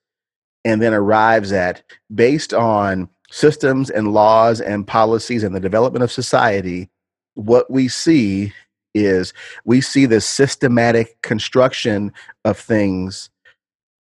and 0.65 0.83
then 0.83 0.93
arrives 0.93 1.53
at 1.53 1.83
based 2.15 2.53
on 2.53 3.09
systems 3.31 3.91
and 3.91 4.13
laws 4.13 4.61
and 4.61 4.87
policies 4.87 5.45
and 5.45 5.55
the 5.55 5.61
development 5.61 6.03
of 6.03 6.11
society 6.11 6.89
what 7.35 7.71
we 7.71 7.89
see 7.89 8.53
is 8.95 9.33
we 9.65 9.81
see 9.81 10.07
this 10.07 10.25
systematic 10.25 11.21
construction 11.23 12.13
of 12.45 12.59
things 12.59 13.31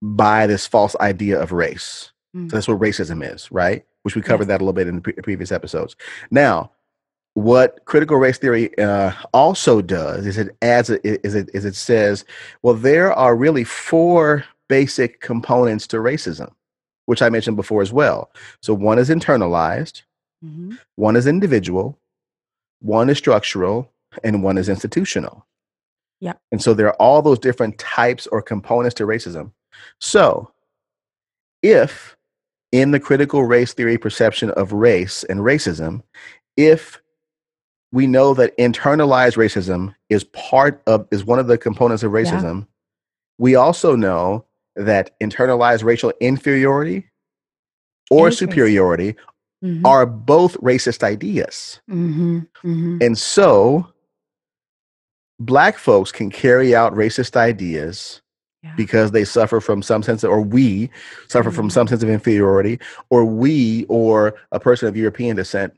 by 0.02 0.46
this 0.46 0.66
false 0.66 0.94
idea 1.00 1.40
of 1.40 1.52
race. 1.52 2.12
Mm. 2.36 2.50
so 2.50 2.56
that's 2.56 2.68
what 2.68 2.80
racism 2.80 3.22
is 3.32 3.50
right? 3.52 3.84
Which 4.02 4.16
we 4.16 4.22
covered 4.22 4.46
that 4.46 4.60
a 4.60 4.64
little 4.64 4.72
bit 4.72 4.88
in 4.88 4.96
the 4.96 5.00
pre- 5.00 5.12
previous 5.14 5.50
episodes. 5.52 5.96
Now 6.30 6.70
what 7.34 7.84
critical 7.84 8.16
race 8.16 8.38
theory 8.38 8.76
uh, 8.78 9.12
also 9.32 9.80
does 9.82 10.24
is 10.26 10.38
it 10.38 10.56
adds 10.62 10.90
a, 10.90 11.26
is 11.26 11.34
it 11.34 11.50
is 11.52 11.64
it 11.64 11.74
says 11.74 12.24
well 12.62 12.74
there 12.74 13.12
are 13.12 13.34
really 13.34 13.64
four 13.64 14.44
basic 14.68 15.20
components 15.20 15.86
to 15.88 15.96
racism 15.96 16.50
which 17.06 17.20
i 17.20 17.28
mentioned 17.28 17.56
before 17.56 17.82
as 17.82 17.92
well. 17.92 18.30
So 18.62 18.72
one 18.74 18.98
is 18.98 19.10
internalized. 19.10 20.02
Mhm. 20.44 20.78
one 20.96 21.16
is 21.16 21.26
individual 21.26 21.98
one 22.84 23.08
is 23.08 23.18
structural 23.18 23.90
and 24.22 24.42
one 24.42 24.58
is 24.58 24.68
institutional. 24.68 25.46
Yep. 26.20 26.40
and 26.52 26.62
so 26.62 26.72
there 26.72 26.86
are 26.86 26.94
all 26.94 27.20
those 27.20 27.38
different 27.38 27.76
types 27.76 28.26
or 28.28 28.40
components 28.40 28.94
to 28.94 29.04
racism. 29.04 29.50
So 30.00 30.50
if 31.60 32.16
in 32.72 32.90
the 32.90 33.00
critical 33.00 33.44
race 33.44 33.72
theory 33.72 33.96
perception 33.98 34.50
of 34.50 34.72
race 34.72 35.24
and 35.24 35.40
racism 35.40 36.02
if 36.56 37.00
we 37.92 38.06
know 38.06 38.34
that 38.34 38.56
internalized 38.58 39.36
racism 39.36 39.94
is 40.08 40.24
part 40.24 40.82
of 40.86 41.06
is 41.10 41.24
one 41.24 41.38
of 41.38 41.46
the 41.46 41.56
components 41.56 42.02
of 42.02 42.12
racism 42.12 42.66
we 43.38 43.54
also 43.54 43.96
know 43.96 44.44
that 44.76 45.18
internalized 45.20 45.84
racial 45.84 46.12
inferiority 46.20 47.08
or 48.10 48.30
superiority 48.30 49.14
Mhm. 49.64 49.80
are 49.86 50.04
both 50.04 50.54
racist 50.60 51.02
ideas 51.02 51.80
Mhm. 51.90 52.46
Mhm. 52.62 53.02
and 53.02 53.16
so 53.16 53.86
black 55.40 55.78
folks 55.78 56.12
can 56.12 56.30
carry 56.30 56.74
out 56.76 56.94
racist 56.94 57.34
ideas 57.36 58.20
Yeah. 58.62 58.74
because 58.76 59.10
they 59.12 59.24
suffer 59.24 59.60
from 59.60 59.82
some 59.82 60.02
sense 60.02 60.22
of, 60.22 60.30
or 60.30 60.40
we 60.42 60.90
suffer 61.28 61.50
from 61.50 61.68
Mhm. 61.68 61.72
some 61.72 61.88
sense 61.88 62.02
of 62.02 62.08
inferiority 62.10 62.78
or 63.10 63.24
we 63.24 63.84
or 63.88 64.34
a 64.52 64.60
person 64.60 64.86
of 64.88 64.96
european 64.96 65.34
descent 65.36 65.72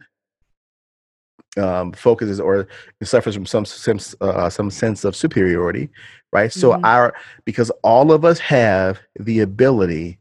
um, 1.59 1.93
focuses 1.93 2.39
or 2.39 2.69
suffers 3.03 3.35
from 3.35 3.47
some 3.47 3.65
sense 3.65 4.15
uh, 4.21 4.51
some 4.51 4.71
sense 4.71 5.05
of 5.05 5.17
superiority 5.17 5.89
right 6.33 6.53
so 6.53 6.73
Mhm. 6.73 6.81
our 6.85 7.15
because 7.47 7.71
all 7.83 8.13
of 8.13 8.25
us 8.27 8.39
have 8.41 9.01
the 9.19 9.41
ability 9.41 10.19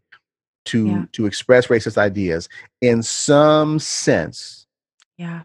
to 0.66 0.88
Yeah. 0.88 1.06
to 1.14 1.26
express 1.26 1.68
racist 1.68 1.98
ideas 1.98 2.50
in 2.82 3.02
some 3.04 3.80
sense 3.80 4.66
Yeah. 5.18 5.44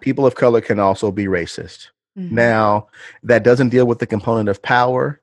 people 0.00 0.26
of 0.26 0.34
color 0.34 0.60
can 0.60 0.78
also 0.78 1.10
be 1.12 1.26
racist 1.26 1.88
Mhm. 2.18 2.30
now 2.32 2.88
that 3.22 3.42
doesn't 3.44 3.68
deal 3.70 3.86
with 3.86 3.98
the 3.98 4.06
component 4.06 4.48
of 4.48 4.62
power 4.62 5.20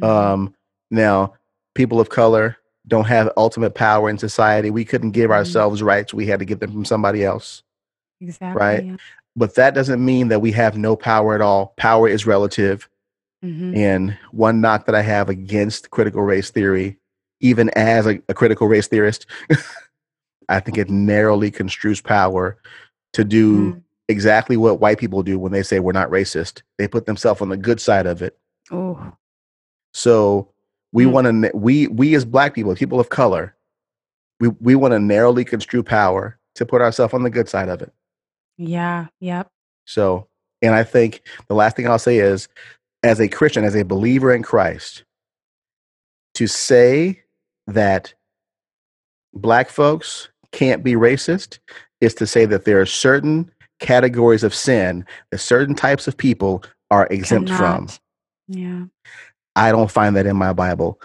Mhm. 0.00 0.06
um 0.08 0.54
now 0.90 1.34
people 1.74 2.00
of 2.00 2.08
color 2.08 2.56
don't 2.86 3.06
have 3.06 3.30
ultimate 3.36 3.74
power 3.74 4.08
in 4.10 4.18
society 4.18 4.70
we 4.70 4.84
couldn't 4.84 5.10
give 5.12 5.30
Mhm. 5.30 5.34
ourselves 5.34 5.82
rights 5.82 6.14
we 6.14 6.26
had 6.26 6.38
to 6.40 6.44
get 6.46 6.60
them 6.60 6.72
from 6.72 6.84
somebody 6.84 7.24
else 7.24 7.62
exactly. 8.20 8.58
right? 8.60 8.84
Yeah. 8.84 8.96
but 9.36 9.54
that 9.54 9.74
doesn't 9.74 10.04
mean 10.04 10.28
that 10.28 10.40
we 10.40 10.52
have 10.52 10.76
no 10.76 10.96
power 10.96 11.34
at 11.34 11.40
all 11.40 11.74
power 11.76 12.08
is 12.08 12.26
relative 12.26 12.88
Mhm. 13.44 13.76
and 13.76 14.18
one 14.32 14.60
knock 14.60 14.86
that 14.86 14.94
i 14.94 15.02
have 15.02 15.28
against 15.28 15.90
critical 15.90 16.22
race 16.22 16.50
theory 16.50 16.98
even 17.40 17.70
as 17.70 18.06
a, 18.06 18.20
a 18.28 18.34
critical 18.34 18.68
race 18.68 18.86
theorist 18.88 19.26
i 20.48 20.60
think 20.60 20.76
it 20.78 20.90
narrowly 20.90 21.50
construes 21.50 22.00
power 22.00 22.56
to 23.12 23.24
do 23.24 23.72
Mhm. 23.74 23.82
exactly 24.08 24.56
what 24.56 24.80
white 24.80 24.98
people 24.98 25.22
do 25.22 25.38
when 25.38 25.52
they 25.52 25.62
say 25.62 25.78
we're 25.80 25.92
not 25.92 26.10
racist 26.10 26.62
they 26.78 26.86
put 26.88 27.06
themselves 27.06 27.40
on 27.40 27.48
the 27.48 27.56
good 27.56 27.80
side 27.80 28.06
of 28.06 28.22
it 28.22 28.36
Oh. 28.72 29.12
So 29.92 30.52
we 30.92 31.04
Mm. 31.04 31.10
want 31.12 31.26
to 31.44 31.50
we 31.56 31.86
we 31.88 32.14
as 32.14 32.24
black 32.24 32.54
people, 32.54 32.72
people 32.76 33.00
of 33.00 33.08
color, 33.08 33.56
we 34.38 34.48
we 34.60 34.74
want 34.76 34.92
to 34.92 35.00
narrowly 35.00 35.44
construe 35.44 35.82
power 35.82 36.38
to 36.54 36.64
put 36.66 36.80
ourselves 36.80 37.12
on 37.14 37.24
the 37.24 37.30
good 37.30 37.48
side 37.48 37.68
of 37.68 37.82
it. 37.82 37.92
Yeah. 38.58 39.06
Yep. 39.20 39.50
So, 39.86 40.28
and 40.62 40.74
I 40.74 40.84
think 40.84 41.22
the 41.48 41.54
last 41.54 41.74
thing 41.74 41.88
I'll 41.88 41.98
say 41.98 42.18
is, 42.18 42.46
as 43.02 43.18
a 43.20 43.26
Christian, 43.28 43.64
as 43.64 43.74
a 43.74 43.84
believer 43.84 44.32
in 44.32 44.42
Christ, 44.44 45.02
to 46.34 46.46
say 46.46 47.22
that 47.66 48.12
black 49.34 49.70
folks 49.70 50.28
can't 50.52 50.82
be 50.82 50.94
racist 50.94 51.58
is 52.00 52.14
to 52.14 52.26
say 52.26 52.44
that 52.46 52.64
there 52.64 52.80
are 52.80 52.86
certain 52.86 53.50
categories 53.78 54.42
of 54.42 54.54
sin 54.54 55.04
that 55.30 55.38
certain 55.38 55.74
types 55.74 56.08
of 56.08 56.16
people 56.16 56.62
are 56.90 57.06
exempt 57.10 57.50
from. 57.50 57.88
Yeah. 58.48 58.84
I 59.56 59.70
don't 59.72 59.90
find 59.90 60.16
that 60.16 60.26
in 60.26 60.36
my 60.36 60.52
Bible. 60.52 61.00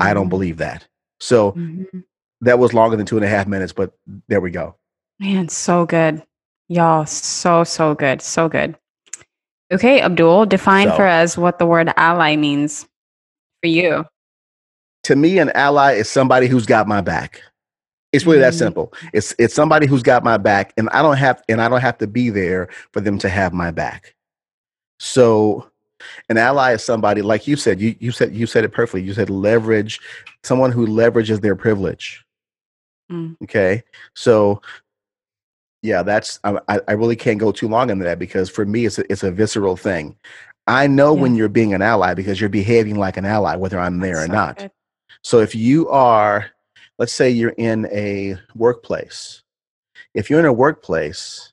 I 0.00 0.14
don't 0.14 0.26
Mhm. 0.26 0.30
believe 0.30 0.56
that. 0.58 0.86
So 1.20 1.52
Mhm. 1.52 2.04
that 2.40 2.58
was 2.58 2.74
longer 2.74 2.96
than 2.96 3.06
two 3.06 3.16
and 3.16 3.24
a 3.24 3.28
half 3.28 3.46
minutes, 3.46 3.72
but 3.72 3.92
there 4.28 4.40
we 4.40 4.50
go. 4.50 4.76
Man, 5.18 5.48
so 5.48 5.86
good. 5.86 6.22
Y'all, 6.68 7.06
so, 7.06 7.64
so 7.64 7.94
good. 7.94 8.20
So 8.20 8.48
good. 8.48 8.76
Okay, 9.72 10.00
Abdul, 10.00 10.46
define 10.46 10.88
So- 10.88 10.96
for 10.96 11.06
us 11.06 11.36
what 11.38 11.58
the 11.58 11.66
word 11.66 11.92
ally 11.96 12.36
means 12.36 12.86
for 13.62 13.68
you. 13.68 14.04
To 15.06 15.14
me, 15.14 15.38
an 15.38 15.50
ally 15.50 15.92
is 15.92 16.10
somebody 16.10 16.48
who's 16.48 16.66
got 16.66 16.88
my 16.88 17.00
back. 17.00 17.40
It's 18.12 18.26
really 18.26 18.40
that 18.40 18.54
Mhm. 18.54 18.58
simple. 18.58 18.92
It's 19.12 19.34
it's 19.38 19.54
somebody 19.54 19.86
who's 19.86 20.02
got 20.02 20.24
my 20.24 20.36
back, 20.36 20.72
and 20.76 20.88
I 20.90 21.00
don't 21.02 21.16
have 21.16 21.42
and 21.48 21.60
I 21.60 21.68
don't 21.68 21.80
have 21.80 21.98
to 21.98 22.08
be 22.08 22.28
there 22.30 22.68
for 22.92 23.00
them 23.00 23.16
to 23.18 23.28
have 23.28 23.52
my 23.52 23.70
back. 23.70 24.14
So 24.98 25.70
an 26.28 26.38
ally 26.38 26.72
is 26.72 26.82
somebody 26.82 27.22
like 27.22 27.46
you 27.46 27.54
said. 27.54 27.80
You 27.80 27.94
you 28.00 28.10
said 28.10 28.34
you 28.34 28.46
said 28.46 28.64
it 28.64 28.72
perfectly. 28.72 29.02
You 29.02 29.14
said 29.14 29.30
leverage, 29.30 30.00
someone 30.42 30.72
who 30.72 30.86
leverages 30.88 31.40
their 31.40 31.54
privilege. 31.54 32.24
Mm. 33.12 33.36
Okay, 33.44 33.84
so 34.16 34.60
yeah, 35.82 36.02
that's 36.02 36.40
I, 36.42 36.80
I 36.88 36.92
really 36.92 37.16
can't 37.16 37.38
go 37.38 37.52
too 37.52 37.68
long 37.68 37.90
into 37.90 38.04
that 38.04 38.18
because 38.18 38.50
for 38.50 38.64
me 38.66 38.86
it's 38.86 38.98
a, 38.98 39.12
it's 39.12 39.22
a 39.22 39.30
visceral 39.30 39.76
thing. 39.76 40.16
I 40.66 40.88
know 40.88 41.14
when 41.14 41.36
you're 41.36 41.48
being 41.48 41.74
an 41.74 41.82
ally 41.82 42.14
because 42.14 42.40
you're 42.40 42.50
behaving 42.50 42.96
like 42.96 43.16
an 43.16 43.24
ally, 43.24 43.54
whether 43.54 43.78
I'm 43.78 44.00
there 44.00 44.18
or 44.18 44.26
So 44.26 44.32
not. 44.32 44.58
good. 44.58 44.70
So 45.22 45.40
if 45.40 45.54
you 45.54 45.88
are, 45.88 46.46
let's 46.98 47.12
say 47.12 47.30
you're 47.30 47.50
in 47.58 47.86
a 47.92 48.36
workplace, 48.54 49.42
if 50.14 50.30
you're 50.30 50.40
in 50.40 50.46
a 50.46 50.52
workplace, 50.52 51.52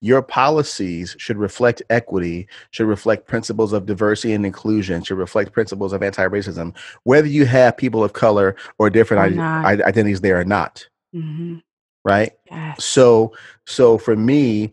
your 0.00 0.20
policies 0.22 1.14
should 1.18 1.36
reflect 1.36 1.80
equity, 1.88 2.48
should 2.72 2.88
reflect 2.88 3.28
principles 3.28 3.72
of 3.72 3.86
diversity 3.86 4.32
and 4.32 4.44
inclusion, 4.44 5.02
should 5.04 5.16
reflect 5.18 5.52
principles 5.52 5.92
of 5.92 6.02
anti-racism, 6.02 6.76
whether 7.04 7.28
you 7.28 7.46
have 7.46 7.76
people 7.76 8.02
of 8.02 8.12
color 8.12 8.56
or 8.78 8.90
different 8.90 9.38
Or 9.38 9.42
ide- 9.64 9.80
identities 9.82 10.20
there 10.20 10.40
or 10.40 10.44
not, 10.44 10.88
Mhm. 11.14 11.62
right? 12.04 12.32
Yes. 12.50 12.84
So, 12.84 13.32
so 13.66 13.96
for 13.96 14.16
me, 14.16 14.72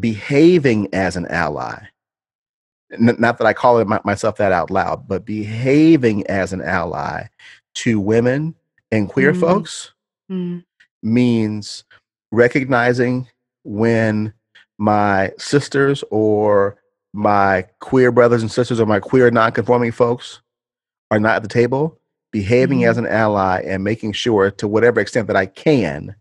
behaving 0.00 0.88
as 0.94 1.16
an 1.16 1.26
ally, 1.26 1.78
n- 2.92 3.16
not 3.18 3.36
that 3.38 3.46
I 3.46 3.52
call 3.52 3.78
it 3.78 3.86
my, 3.86 4.00
myself 4.04 4.36
that 4.38 4.52
out 4.52 4.70
loud, 4.70 5.06
but 5.06 5.26
behaving 5.26 6.26
as 6.28 6.54
an 6.54 6.62
ally 6.62 7.24
to 7.74 8.00
women 8.00 8.54
and 8.90 9.08
queer 9.08 9.32
Mm. 9.32 9.40
folks 9.40 9.92
Mm. 10.30 10.64
means 11.02 11.84
recognizing 12.30 13.28
when 13.64 14.32
my 14.78 15.32
sisters 15.38 16.02
or 16.10 16.76
my 17.12 17.62
queer 17.80 18.10
brothers 18.10 18.42
and 18.42 18.50
sisters 18.50 18.80
or 18.80 18.86
my 18.86 18.98
queer 19.00 19.30
non-conforming 19.30 19.92
folks 19.92 20.40
are 21.10 21.18
not 21.20 21.36
at 21.36 21.42
the 21.42 21.48
table 21.48 21.98
behaving 22.32 22.80
Mhm. 22.80 22.88
as 22.88 22.96
an 22.98 23.06
ally 23.06 23.60
and 23.66 23.84
making 23.84 24.12
sure 24.12 24.50
to 24.50 24.66
whatever 24.66 24.98
extent 25.00 25.26
that 25.26 25.36
i 25.36 25.44
can 25.44 26.14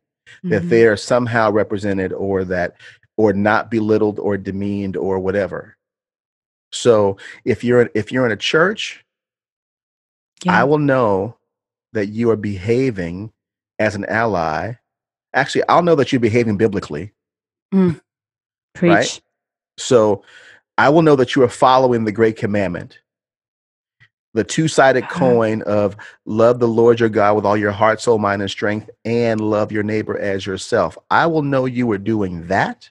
that 0.44 0.64
Mhm. 0.64 0.70
they 0.70 0.86
are 0.86 0.98
somehow 0.98 1.50
represented 1.52 2.12
or 2.12 2.44
that 2.44 2.76
or 3.18 3.32
not 3.34 3.72
belittled 3.72 4.20
or 4.20 4.36
demeaned 4.38 4.98
or 4.98 5.18
whatever 5.20 5.78
so 6.74 7.16
if 7.46 7.64
you're 7.64 7.90
if 7.96 8.12
you're 8.12 8.26
in 8.26 8.32
a 8.32 8.38
church 8.38 9.06
Yeah. 10.44 10.60
I 10.62 10.64
will 10.66 10.80
know 10.80 11.38
that 11.94 12.08
you 12.08 12.30
are 12.30 12.36
behaving 12.36 13.32
as 13.80 13.96
an 13.96 14.06
ally. 14.06 14.74
Actually, 15.34 15.64
I'll 15.70 15.82
know 15.84 15.96
that 15.96 16.12
you're 16.12 16.20
behaving 16.20 16.58
biblically. 16.58 17.14
Preach. 18.74 19.22
So 19.78 20.24
I 20.78 20.90
will 20.90 21.02
know 21.02 21.16
that 21.16 21.36
you 21.36 21.44
are 21.44 21.50
following 21.50 22.04
the 22.06 22.12
great 22.12 22.38
commandment. 22.38 23.00
The 24.34 24.44
two 24.46 24.68
sided 24.70 25.04
Uh-huh. 25.04 25.20
coin 25.20 25.62
of 25.64 25.98
love 26.26 26.60
the 26.60 26.68
Lord 26.68 27.00
your 27.00 27.10
God 27.10 27.36
with 27.36 27.46
all 27.46 27.58
your 27.58 27.72
heart, 27.72 28.00
soul, 28.00 28.18
mind, 28.18 28.42
and 28.42 28.50
strength, 28.50 28.90
and 29.04 29.42
love 29.42 29.72
your 29.72 29.84
neighbor 29.84 30.18
as 30.18 30.46
yourself. 30.46 30.98
I 31.10 31.26
will 31.28 31.42
know 31.42 31.66
you 31.66 31.92
are 31.92 31.98
doing 31.98 32.48
that 32.48 32.90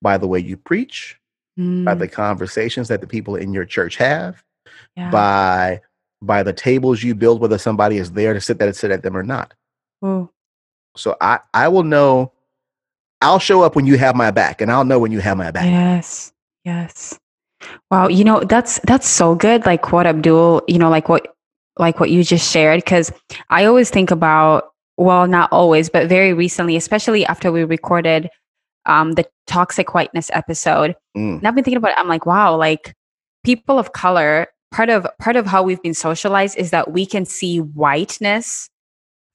by 0.00 0.18
the 0.18 0.28
way 0.28 0.38
you 0.38 0.56
preach, 0.56 1.18
by 1.56 1.62
Mm, 1.94 1.98
the 1.98 2.08
conversations 2.08 2.88
that 2.88 3.00
the 3.00 3.06
people 3.06 3.36
in 3.36 3.52
your 3.52 3.64
church 3.64 3.96
have, 3.96 4.42
yeah. 4.96 5.10
by 5.10 5.80
by 6.22 6.42
the 6.42 6.52
tables 6.52 7.02
you 7.02 7.14
build, 7.14 7.40
whether 7.40 7.58
somebody 7.58 7.98
is 7.98 8.12
there 8.12 8.32
to 8.32 8.40
sit 8.40 8.58
there 8.58 8.68
to 8.68 8.74
sit 8.74 8.90
at 8.90 9.02
them 9.02 9.16
or 9.16 9.22
not. 9.22 9.52
So 10.96 11.16
I 11.20 11.40
I 11.54 11.68
will 11.68 11.82
know. 11.84 12.32
I'll 13.20 13.38
show 13.38 13.62
up 13.62 13.76
when 13.76 13.86
you 13.86 13.96
have 13.98 14.16
my 14.16 14.30
back, 14.30 14.60
and 14.60 14.70
I'll 14.70 14.84
know 14.84 14.98
when 14.98 15.12
you 15.12 15.20
have 15.20 15.36
my 15.36 15.50
back. 15.50 15.64
Yes. 15.64 16.32
Yes. 16.64 17.18
Wow, 17.90 18.08
you 18.08 18.24
know, 18.24 18.40
that's 18.40 18.80
that's 18.84 19.08
so 19.08 19.34
good 19.34 19.64
like 19.66 19.92
what 19.92 20.06
Abdul, 20.06 20.62
you 20.66 20.78
know, 20.78 20.90
like 20.90 21.08
what 21.08 21.28
like 21.78 22.00
what 22.00 22.10
you 22.10 22.24
just 22.24 22.50
shared 22.50 22.84
cuz 22.84 23.12
I 23.50 23.64
always 23.64 23.90
think 23.90 24.10
about 24.10 24.70
well, 24.98 25.26
not 25.26 25.50
always, 25.52 25.88
but 25.88 26.08
very 26.08 26.32
recently, 26.32 26.76
especially 26.76 27.24
after 27.26 27.50
we 27.52 27.64
recorded 27.64 28.28
um 28.86 29.12
the 29.12 29.24
toxic 29.46 29.94
whiteness 29.94 30.30
episode. 30.34 30.96
Mm, 31.16 31.38
And 31.38 31.46
I've 31.46 31.54
been 31.54 31.64
thinking 31.64 31.78
about 31.78 31.92
it, 31.92 31.98
I'm 31.98 32.08
like, 32.08 32.26
wow, 32.26 32.56
like 32.56 32.94
people 33.44 33.78
of 33.78 33.92
color, 33.92 34.48
part 34.72 34.88
of 34.90 35.06
part 35.20 35.36
of 35.36 35.46
how 35.46 35.62
we've 35.62 35.82
been 35.82 35.94
socialized 35.94 36.56
is 36.58 36.70
that 36.70 36.92
we 36.92 37.06
can 37.06 37.24
see 37.24 37.58
whiteness 37.60 38.68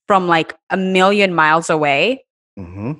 from 0.07 0.27
like 0.27 0.55
a 0.69 0.77
million 0.77 1.33
miles 1.33 1.69
away. 1.69 2.25
Hmm 2.57 2.93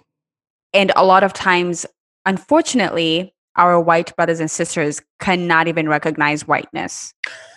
and 0.74 0.92
a 0.96 1.06
lot 1.06 1.24
of 1.24 1.34
times 1.34 1.86
unfortunately 2.26 3.34
our 3.56 3.80
white 3.80 4.16
brothers 4.16 4.40
and 4.40 4.52
sisters 4.52 5.02
cannot 5.20 5.68
even 5.68 5.90
recognize 5.90 6.48
whiteness 6.48 7.14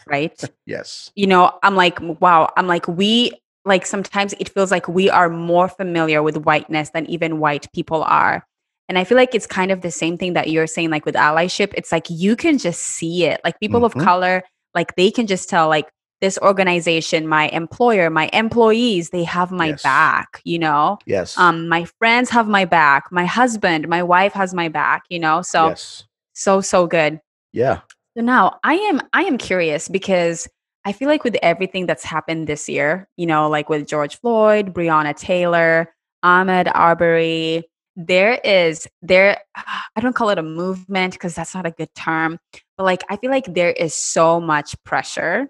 right? 0.07 0.43
Yes. 0.67 1.11
you 1.15 1.27
know 1.27 1.53
i'm 1.63 1.75
like 1.77 1.99
wow 2.21 2.49
i'm 2.57 2.67
like 2.67 2.87
we 2.89 3.33
like 3.65 3.85
sometimes 3.85 4.33
it 4.41 4.49
feels 4.49 4.71
like 4.71 4.89
we 4.89 5.11
are 5.11 5.29
more 5.29 5.69
familiar 5.69 6.23
with 6.23 6.39
whiteness 6.39 6.91
than 6.91 7.05
even 7.07 7.39
white 7.41 7.71
people 7.75 8.03
are. 8.05 8.47
And 8.89 8.97
i 8.99 9.05
feel 9.05 9.17
like 9.17 9.35
it's 9.35 9.47
kind 9.47 9.71
of 9.71 9.83
the 9.83 9.91
same 9.91 10.17
thing 10.17 10.33
that 10.33 10.49
you're 10.51 10.67
saying 10.67 10.91
like 10.91 11.05
with 11.05 11.15
allyship 11.15 11.75
it's 11.77 11.93
like 11.93 12.07
you 12.09 12.37
can 12.37 12.57
just 12.59 12.81
see 12.81 13.25
it. 13.27 13.41
Like 13.45 13.61
people 13.61 13.85
of 13.85 13.95
Mhm. 13.95 14.03
color 14.05 14.43
like 14.75 14.95
they 14.97 15.11
can 15.11 15.27
just 15.27 15.49
tell 15.49 15.69
like 15.69 15.89
this 16.21 16.39
organization 16.43 17.27
my 17.27 17.49
employer 17.49 18.11
my 18.11 18.29
employees 18.33 19.11
they 19.11 19.25
have 19.25 19.51
my 19.51 19.69
Yes. 19.69 19.83
back 19.83 20.41
you 20.45 20.59
know 20.59 20.99
Yes. 21.07 21.37
um 21.39 21.69
my 21.69 21.85
friends 21.99 22.29
have 22.31 22.47
my 22.49 22.65
back 22.65 23.05
my 23.11 23.25
husband 23.25 23.89
my 23.89 24.03
wife 24.03 24.33
has 24.35 24.53
my 24.53 24.69
back 24.69 25.05
you 25.09 25.19
know 25.19 25.41
so 25.43 25.69
yes. 25.69 26.05
so 26.35 26.61
so 26.61 26.87
good 26.87 27.21
Yeah. 27.53 27.81
so 28.17 28.23
now 28.23 28.59
i 28.65 28.75
am 28.75 29.01
i 29.15 29.23
am 29.23 29.39
curious 29.39 29.89
because 29.89 30.47
i 30.85 30.93
feel 30.93 31.09
like 31.09 31.25
with 31.25 31.37
everything 31.43 31.87
that's 31.87 32.05
happened 32.05 32.47
this 32.47 32.69
year 32.69 33.09
you 33.17 33.27
know 33.27 33.49
like 33.49 33.69
with 33.71 33.87
george 33.89 34.21
floyd 34.21 34.75
breonna 34.75 35.17
taylor 35.17 35.89
ahmaud 36.23 36.71
arbery 36.75 37.65
there 38.07 38.35
is 38.45 38.87
there 39.03 39.39
i 39.97 40.01
don't 40.01 40.15
call 40.15 40.31
it 40.31 40.39
a 40.39 40.43
movement 40.43 41.13
because 41.15 41.35
that's 41.35 41.55
not 41.55 41.67
a 41.67 41.71
good 41.71 41.93
term 41.95 42.39
but 42.77 42.85
like 42.85 43.03
i 43.11 43.17
feel 43.17 43.31
like 43.31 43.53
there 43.55 43.71
is 43.73 43.95
so 43.95 44.41
much 44.41 44.75
pressure 44.85 45.49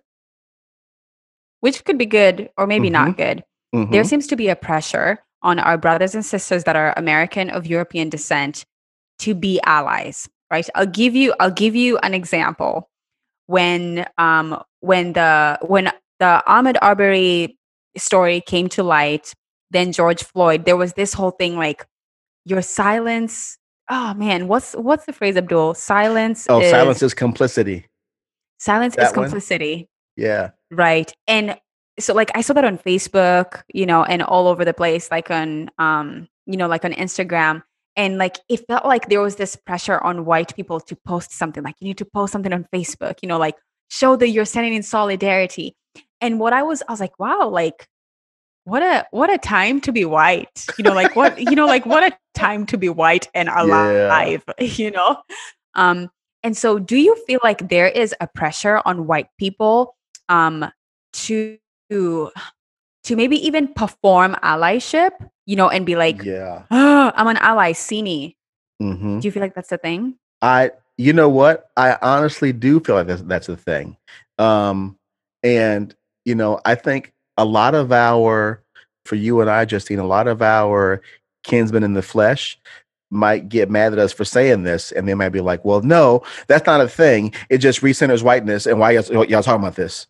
which 1.61 1.85
could 1.85 1.99
be 1.99 2.07
good 2.07 2.51
or 2.57 2.67
maybe 2.67 2.91
not 2.91 3.17
good 3.17 3.45
Mhm. 3.75 3.93
there 3.93 4.03
seems 4.05 4.27
to 4.27 4.37
be 4.37 4.49
a 4.49 4.57
pressure 4.57 5.23
on 5.43 5.59
our 5.61 5.79
brothers 5.79 6.15
and 6.17 6.25
sisters 6.27 6.65
that 6.65 6.75
are 6.77 6.93
American 6.97 7.51
of 7.51 7.67
European 7.67 8.09
descent 8.11 8.65
to 9.21 9.33
be 9.35 9.61
allies, 9.65 10.29
right? 10.51 10.69
I'll 10.75 10.87
give 10.87 11.15
you 11.15 11.35
I'll 11.39 11.53
give 11.53 11.77
you 11.77 11.97
an 11.99 12.13
example. 12.13 12.91
When 13.47 14.07
um 14.19 14.61
when 14.81 15.13
the 15.13 15.59
when 15.63 15.93
the 16.19 16.43
Ahmaud 16.49 16.77
Arbery 16.83 17.57
story 17.97 18.41
came 18.41 18.69
to 18.71 18.83
light, 18.83 19.33
then 19.71 19.93
George 19.93 20.25
Floyd, 20.25 20.65
there 20.65 20.77
was 20.77 20.95
this 20.95 21.15
whole 21.15 21.31
thing 21.31 21.57
like 21.57 21.87
your 22.45 22.63
silence. 22.63 23.59
Oh 23.89 24.15
man, 24.15 24.49
what's 24.49 24.75
what's 24.75 25.07
the 25.07 25.13
phrase, 25.13 25.37
Abdul? 25.37 25.75
Silence 25.75 26.47
oh, 26.49 26.61
is 26.61 26.71
silence 26.71 27.03
is 27.03 27.15
complicity. 27.15 27.87
silence 28.59 28.95
is 28.95 28.99
that 28.99 29.17
one? 29.17 29.25
complicity. 29.25 29.89
Yeah. 30.17 30.51
Right. 30.71 31.13
And 31.27 31.59
so 31.99 32.15
like 32.15 32.31
I 32.35 32.41
saw 32.41 32.55
that 32.55 32.65
on 32.65 32.79
Facebook, 32.79 33.63
you 33.73 33.87
know, 33.87 34.05
and 34.05 34.23
all 34.23 34.47
over 34.47 34.65
the 34.65 34.75
place, 34.75 35.11
like 35.11 35.31
on 35.31 35.71
um, 35.79 36.29
you 36.47 36.57
know, 36.57 36.69
like 36.69 36.85
on 36.85 36.93
Instagram. 36.93 37.63
And 37.97 38.19
like 38.19 38.39
it 38.49 38.65
felt 38.69 38.87
like 38.87 39.09
there 39.09 39.21
was 39.21 39.37
this 39.37 39.57
pressure 39.57 39.99
on 39.99 40.25
white 40.25 40.55
people 40.55 40.81
to 40.81 40.97
post 41.07 41.33
something, 41.33 41.63
like 41.63 41.75
you 41.81 41.89
need 41.89 41.99
to 41.99 42.05
post 42.05 42.33
something 42.33 42.53
on 42.53 42.67
Facebook, 42.73 43.17
you 43.23 43.29
know, 43.29 43.39
like 43.39 43.57
show 43.89 44.17
that 44.17 44.29
you're 44.29 44.45
standing 44.45 44.75
in 44.75 44.83
solidarity. 44.83 45.75
And 46.21 46.39
what 46.39 46.53
I 46.53 46.63
was, 46.63 46.83
I 46.89 46.93
was 46.93 47.01
like, 47.01 47.19
wow, 47.19 47.49
like 47.49 47.87
what 48.71 48.85
a 48.85 49.05
what 49.11 49.29
a 49.31 49.37
time 49.37 49.81
to 49.81 49.91
be 49.91 50.05
white. 50.05 50.65
You 50.79 50.85
know, 50.85 50.95
like 50.95 51.17
what, 51.17 51.37
you 51.39 51.57
know, 51.57 51.67
like 51.67 51.85
what 51.85 52.05
a 52.05 52.17
time 52.35 52.67
to 52.67 52.79
be 52.79 52.89
white 52.89 53.29
and 53.35 53.49
alive, 53.49 54.45
you 54.61 54.93
know? 54.93 55.17
Um, 55.75 56.09
and 56.45 56.57
so 56.57 56.79
do 56.79 56.97
you 56.97 57.17
feel 57.27 57.41
like 57.43 57.69
there 57.69 57.89
is 57.89 58.15
a 58.21 58.29
pressure 58.29 58.81
on 58.85 59.09
white 59.09 59.27
people 59.39 59.97
um 60.29 60.71
to 61.13 61.59
to 61.91 63.17
maybe 63.17 63.45
even 63.45 63.67
perform 63.75 64.37
allyship, 64.43 65.11
you 65.47 65.57
know, 65.57 65.69
and 65.69 65.85
be 65.85 65.97
like, 65.97 66.23
yeah. 66.23 66.63
oh, 66.71 67.13
I'm 67.17 67.27
an 67.27 67.39
ally, 67.39 67.73
see 67.73 68.03
me. 68.03 68.37
hmm 68.79 69.19
Do 69.19 69.27
you 69.27 69.33
feel 69.33 69.43
like 69.43 69.55
that's 69.55 69.71
the 69.71 69.79
thing? 69.79 70.15
I, 70.43 70.71
you 70.97 71.13
know 71.13 71.29
what? 71.29 71.71
I 71.77 71.99
honestly 72.03 72.53
do 72.53 72.79
feel 72.79 72.95
like 72.95 73.09
that's, 73.09 73.23
that's 73.23 73.49
the 73.49 73.57
thing. 73.57 73.97
Um, 74.39 74.97
and, 75.43 75.93
you 76.25 76.37
know, 76.37 76.61
I 76.65 76.77
think 76.77 77.13
a 77.41 77.45
lot 77.45 77.75
of 77.75 77.91
our, 77.91 78.63
for 79.07 79.15
you 79.17 79.41
and 79.41 79.49
I, 79.49 79.65
Justine, 79.65 79.99
a 79.99 80.07
lot 80.07 80.29
of 80.29 80.43
our 80.43 81.01
kinsmen 81.43 81.83
in 81.83 81.95
the 81.95 82.03
flesh 82.03 82.59
might 83.11 83.49
get 83.49 83.71
mad 83.71 83.95
at 83.95 83.99
us 83.99 84.13
for 84.13 84.27
saying 84.27 84.63
this. 84.63 84.93
And 84.93 85.09
they 85.09 85.15
might 85.15 85.31
be 85.31 85.41
like, 85.41 85.65
well, 85.65 85.81
no, 85.81 86.23
that's 86.49 86.67
not 86.67 86.83
a 86.83 86.89
thing. 86.89 87.33
It 87.49 87.59
just 87.59 87.81
recenters 87.81 88.23
whiteness. 88.23 88.67
And 88.67 88.79
why 88.79 88.91
y'all, 88.93 89.25
y'all 89.25 89.43
talking 89.43 89.63
about 89.63 89.75
this? 89.75 90.07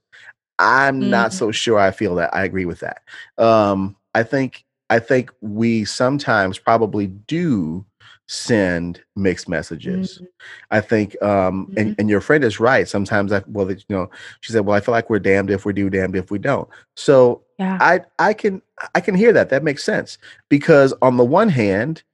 I'm 0.59 1.09
not 1.09 1.31
Mhm. 1.31 1.35
so 1.35 1.51
sure 1.53 1.79
I 1.79 1.93
feel 1.93 2.17
that. 2.17 2.35
I 2.35 2.45
agree 2.45 2.65
with 2.65 2.81
that. 2.81 3.03
Um, 3.39 3.97
I 4.13 4.25
think, 4.25 4.65
I 4.91 4.99
think 4.99 5.31
we 5.41 5.85
sometimes 5.85 6.59
probably 6.59 7.07
do 7.07 7.87
send 8.31 9.03
mixed 9.17 9.49
messages. 9.49 10.21
Mm, 10.23 10.27
I 10.71 10.81
think, 10.81 11.21
um, 11.21 11.75
and, 11.77 11.97
and 11.99 12.09
your 12.09 12.21
friend 12.21 12.45
is 12.45 12.61
right. 12.61 12.87
Sometimes 12.87 13.33
I, 13.33 13.43
well, 13.49 13.69
you 13.69 13.79
know, 13.89 14.09
she 14.41 14.53
said, 14.53 14.65
well, 14.65 14.77
I 14.77 14.81
feel 14.81 14.93
like 14.93 15.11
we're 15.11 15.19
damned 15.19 15.51
if 15.51 15.65
we 15.65 15.73
do, 15.73 15.91
damned 15.91 16.15
if 16.15 16.31
we 16.31 16.39
don't. 16.39 16.69
So 16.95 17.43
yeah. 17.59 17.77
I, 17.81 18.03
I 18.21 18.33
can, 18.33 18.63
I 18.95 19.01
can 19.01 19.17
hear 19.17 19.33
that. 19.33 19.49
That 19.49 19.65
makes 19.65 19.83
sense 19.83 20.17
because 20.49 20.95
on 21.03 21.17
the 21.17 21.25
one 21.25 21.49
hand, 21.49 22.05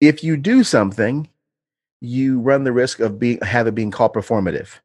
if 0.00 0.24
you 0.24 0.36
do 0.36 0.64
something, 0.64 1.28
you 2.00 2.40
run 2.40 2.64
the 2.64 2.72
risk 2.72 2.98
of 2.98 3.20
being, 3.20 3.38
have 3.42 3.68
it 3.68 3.74
being 3.76 3.92
called 3.92 4.14
performative, 4.14 4.80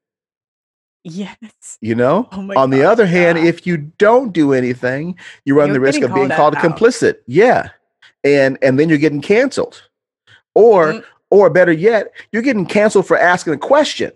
Yes. 1.03 1.80
you 1.82 1.95
know? 1.95 2.30
Oh 2.34 2.53
on 2.55 2.69
the 2.69 2.82
gosh, 2.82 2.91
other 2.91 3.07
hand, 3.07 3.39
yeah. 3.39 3.45
if 3.45 3.65
you 3.65 3.78
don't 3.78 4.32
do 4.32 4.53
anything, 4.53 5.17
you 5.43 5.57
run 5.57 5.69
You're 5.69 5.73
the 5.73 5.80
risk 5.80 6.01
of 6.03 6.13
being 6.13 6.30
called 6.30 6.55
called 6.55 6.73
complicit. 6.73 7.15
Yeah. 7.25 7.69
And, 8.23 8.59
and 8.61 8.80
then 8.80 8.89
you're 8.89 8.99
getting 8.99 9.21
canceled 9.21 9.87
or, 10.58 10.93
Mm. 10.93 11.03
or 11.30 11.49
better 11.49 11.72
yet, 11.72 12.12
you're 12.32 12.41
getting 12.41 12.66
canceled 12.66 13.05
for 13.08 13.18
asking 13.18 13.53
a 13.53 13.58
question. 13.58 14.12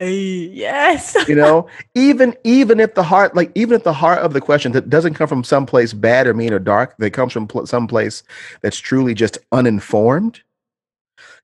yes. 0.00 1.14
you 1.28 1.34
know 1.34 1.66
even 1.94 2.34
even 2.44 2.80
if 2.80 2.94
the 2.94 3.02
heart 3.02 3.36
like 3.36 3.52
even 3.54 3.74
if 3.76 3.84
the 3.84 3.92
heart 3.92 4.18
of 4.20 4.32
the 4.32 4.40
question 4.40 4.72
that 4.72 4.88
doesn't 4.88 5.12
come 5.12 5.28
from 5.28 5.44
someplace 5.44 5.92
bad 5.92 6.26
or 6.26 6.32
mean 6.32 6.54
or 6.54 6.58
dark 6.58 6.96
that 6.96 7.10
comes 7.10 7.34
from 7.34 7.46
pl- 7.46 7.66
someplace 7.66 8.22
that's 8.62 8.78
truly 8.78 9.12
just 9.12 9.36
uninformed 9.52 10.40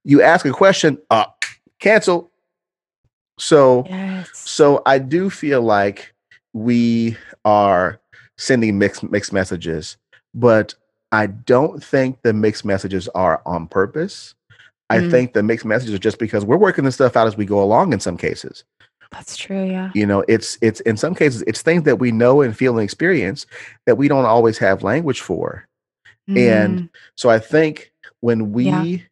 you 0.05 0.23
ask 0.23 0.47
a 0.47 0.53
question 0.53 0.97
uh 1.11 1.27
cancel 1.81 2.31
So 3.39 3.85
Yes. 3.91 4.31
so 4.33 4.81
I 4.87 4.99
do 5.01 5.29
feel 5.29 5.61
like 5.61 6.15
we 6.55 7.19
are 7.45 8.01
sending 8.39 8.79
mixed 8.79 9.03
mixed 9.03 9.35
messages, 9.35 9.99
but 10.33 10.75
I 11.17 11.29
don't 11.29 11.83
think 11.83 12.21
the 12.23 12.35
mixed 12.35 12.65
messages 12.67 13.09
are 13.15 13.41
on 13.47 13.69
purpose. 13.69 14.35
I 14.91 15.01
Mm, 15.01 15.11
think 15.11 15.33
the 15.33 15.43
mixed 15.43 15.65
messages 15.65 15.95
are 15.95 15.99
just 15.99 16.19
because 16.19 16.45
we're 16.45 16.59
working 16.59 16.85
this 16.85 16.97
stuff 16.97 17.17
out 17.17 17.27
as 17.27 17.39
we 17.39 17.47
go 17.47 17.63
along 17.63 17.95
in 17.95 18.01
some 18.01 18.19
cases. 18.19 18.65
that's 19.11 19.35
true. 19.39 19.65
Yeah. 19.65 19.93
You 19.95 20.05
know, 20.05 20.25
it's 20.29 20.59
it's 20.61 20.81
in 20.81 20.99
some 20.99 21.15
cases 21.15 21.43
it's 21.47 21.63
things 21.63 21.85
that 21.85 21.99
we 21.99 22.13
know 22.13 22.43
and 22.43 22.55
feel 22.55 22.75
and 22.75 22.85
experience 22.85 23.47
that 23.87 23.97
we 23.97 24.09
don't 24.09 24.27
always 24.27 24.59
have 24.59 24.83
language 24.83 25.23
for. 25.23 25.67
And 26.37 26.83
Mm, 26.83 26.91
so 27.17 27.31
I 27.31 27.39
think 27.39 27.93
when 28.21 28.53
yeah. 28.63 28.85
we 28.85 29.07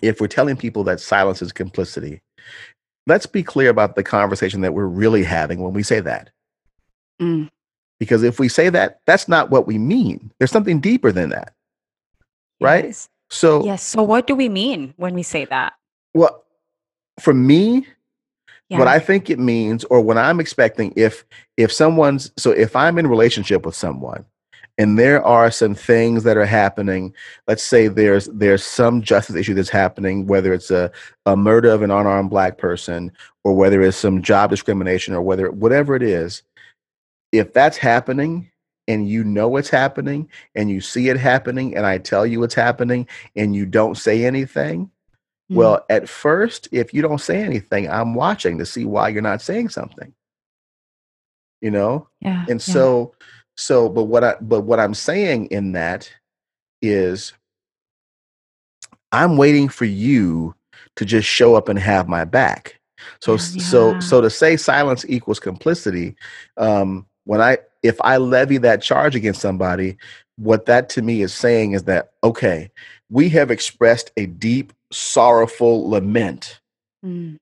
if 0.00 0.20
we're 0.20 0.28
telling 0.28 0.56
people 0.56 0.84
that 0.84 1.00
silence 1.00 1.42
is 1.42 1.52
complicity, 1.52 2.22
let's 3.06 3.26
be 3.26 3.42
clear 3.42 3.68
about 3.68 3.94
the 3.94 4.02
conversation 4.02 4.62
that 4.62 4.72
we're 4.72 4.86
really 4.86 5.22
having 5.24 5.60
when 5.60 5.74
we 5.74 5.82
say 5.82 6.00
that. 6.00 6.30
Mm, 7.20 7.48
Because 7.98 8.22
if 8.22 8.38
we 8.38 8.48
say 8.48 8.68
that, 8.68 9.00
that's 9.06 9.28
not 9.28 9.50
what 9.50 9.66
we 9.66 9.78
mean. 9.78 10.30
There's 10.38 10.50
something 10.50 10.80
deeper 10.80 11.12
than 11.12 11.30
that, 11.30 11.54
right? 12.60 12.84
yes. 12.86 13.08
So, 13.30 13.64
Yes. 13.64 13.82
So, 13.82 14.02
what 14.02 14.26
do 14.26 14.34
we 14.34 14.48
mean 14.48 14.94
when 14.96 15.14
we 15.14 15.22
say 15.22 15.44
that? 15.46 15.72
well, 16.14 16.44
for 17.20 17.34
me, 17.34 17.86
what 18.68 18.88
I 18.88 18.98
think 18.98 19.30
it 19.30 19.38
means, 19.38 19.84
or 19.84 20.00
what 20.00 20.18
I'm 20.18 20.40
expecting, 20.40 20.92
if 20.96 21.24
if 21.56 21.72
someone's 21.72 22.32
so 22.36 22.50
if 22.50 22.74
I'm 22.74 22.98
in 22.98 23.06
relationship 23.06 23.64
with 23.64 23.76
someone 23.76 24.24
and 24.78 24.98
there 24.98 25.24
are 25.24 25.50
some 25.50 25.74
things 25.74 26.24
that 26.24 26.36
are 26.36 26.46
happening, 26.46 27.14
let's 27.46 27.62
say 27.62 27.86
there's 27.88 28.26
there's 28.26 28.64
some 28.64 29.02
justice 29.02 29.36
issue 29.36 29.54
that's 29.54 29.68
happening, 29.68 30.26
whether 30.26 30.52
it's 30.52 30.70
a, 30.70 30.90
a 31.26 31.36
murder 31.36 31.70
of 31.70 31.82
an 31.82 31.90
unarmed 31.90 32.30
black 32.30 32.58
person, 32.58 33.12
or 33.44 33.54
whether 33.54 33.82
it's 33.82 33.96
some 33.96 34.20
job 34.20 34.50
discrimination, 34.50 35.14
or 35.14 35.22
whether 35.22 35.50
whatever 35.50 35.94
it 35.94 36.02
is, 36.02 36.42
if 37.38 37.52
that's 37.52 37.76
happening 37.76 38.50
and 38.88 39.08
you 39.08 39.24
know 39.24 39.56
it's 39.56 39.70
happening 39.70 40.28
and 40.54 40.70
you 40.70 40.80
see 40.80 41.08
it 41.08 41.16
happening 41.18 41.76
and 41.76 41.86
I 41.86 41.98
tell 41.98 42.26
you 42.26 42.42
it's 42.44 42.54
happening 42.54 43.08
and 43.36 43.54
you 43.54 43.66
don't 43.66 43.96
say 43.96 44.24
anything, 44.24 44.90
Mm, 45.50 45.56
well, 45.56 45.86
at 45.90 46.08
first, 46.08 46.68
if 46.72 46.92
you 46.92 47.02
don't 47.02 47.20
say 47.20 47.40
anything, 47.42 47.88
I'm 47.88 48.14
watching 48.14 48.58
to 48.58 48.66
see 48.66 48.84
why 48.84 49.08
you're 49.10 49.22
not 49.22 49.42
saying 49.42 49.68
something, 49.70 50.12
you 51.60 51.70
know? 51.70 52.08
yeah. 52.20 52.46
And 52.48 52.60
Yeah. 52.66 52.72
so 52.72 53.14
so 53.56 53.88
but 53.88 54.04
what 54.04 54.24
I 54.24 54.34
but 54.40 54.62
what 54.62 54.80
I'm 54.80 54.94
saying 54.94 55.46
in 55.46 55.72
that 55.72 56.10
is 56.82 57.32
I'm 59.12 59.36
waiting 59.36 59.68
for 59.68 59.84
you 59.84 60.54
to 60.96 61.04
just 61.04 61.28
show 61.28 61.54
up 61.54 61.68
and 61.68 61.78
have 61.78 62.08
my 62.08 62.24
back. 62.24 62.80
So 63.20 63.36
Yeah. 63.36 63.38
so 63.38 63.96
so 64.00 64.20
to 64.20 64.30
say 64.30 64.56
silence 64.56 65.04
equals 65.08 65.40
complicity, 65.40 66.16
um, 66.56 67.06
when 67.26 67.40
I 67.40 67.58
if 67.82 68.00
I 68.00 68.16
levy 68.16 68.58
that 68.58 68.82
charge 68.82 69.14
against 69.14 69.40
somebody, 69.40 69.96
what 70.36 70.66
that 70.66 70.88
to 70.90 71.02
me 71.02 71.22
is 71.22 71.34
saying 71.34 71.72
is 71.72 71.84
that 71.84 72.12
okay, 72.24 72.70
we 73.10 73.28
have 73.30 73.50
expressed 73.50 74.10
a 74.16 74.26
deep 74.26 74.72
sorrowful 74.90 75.88
lament, 75.90 76.60
Mm, 77.04 77.36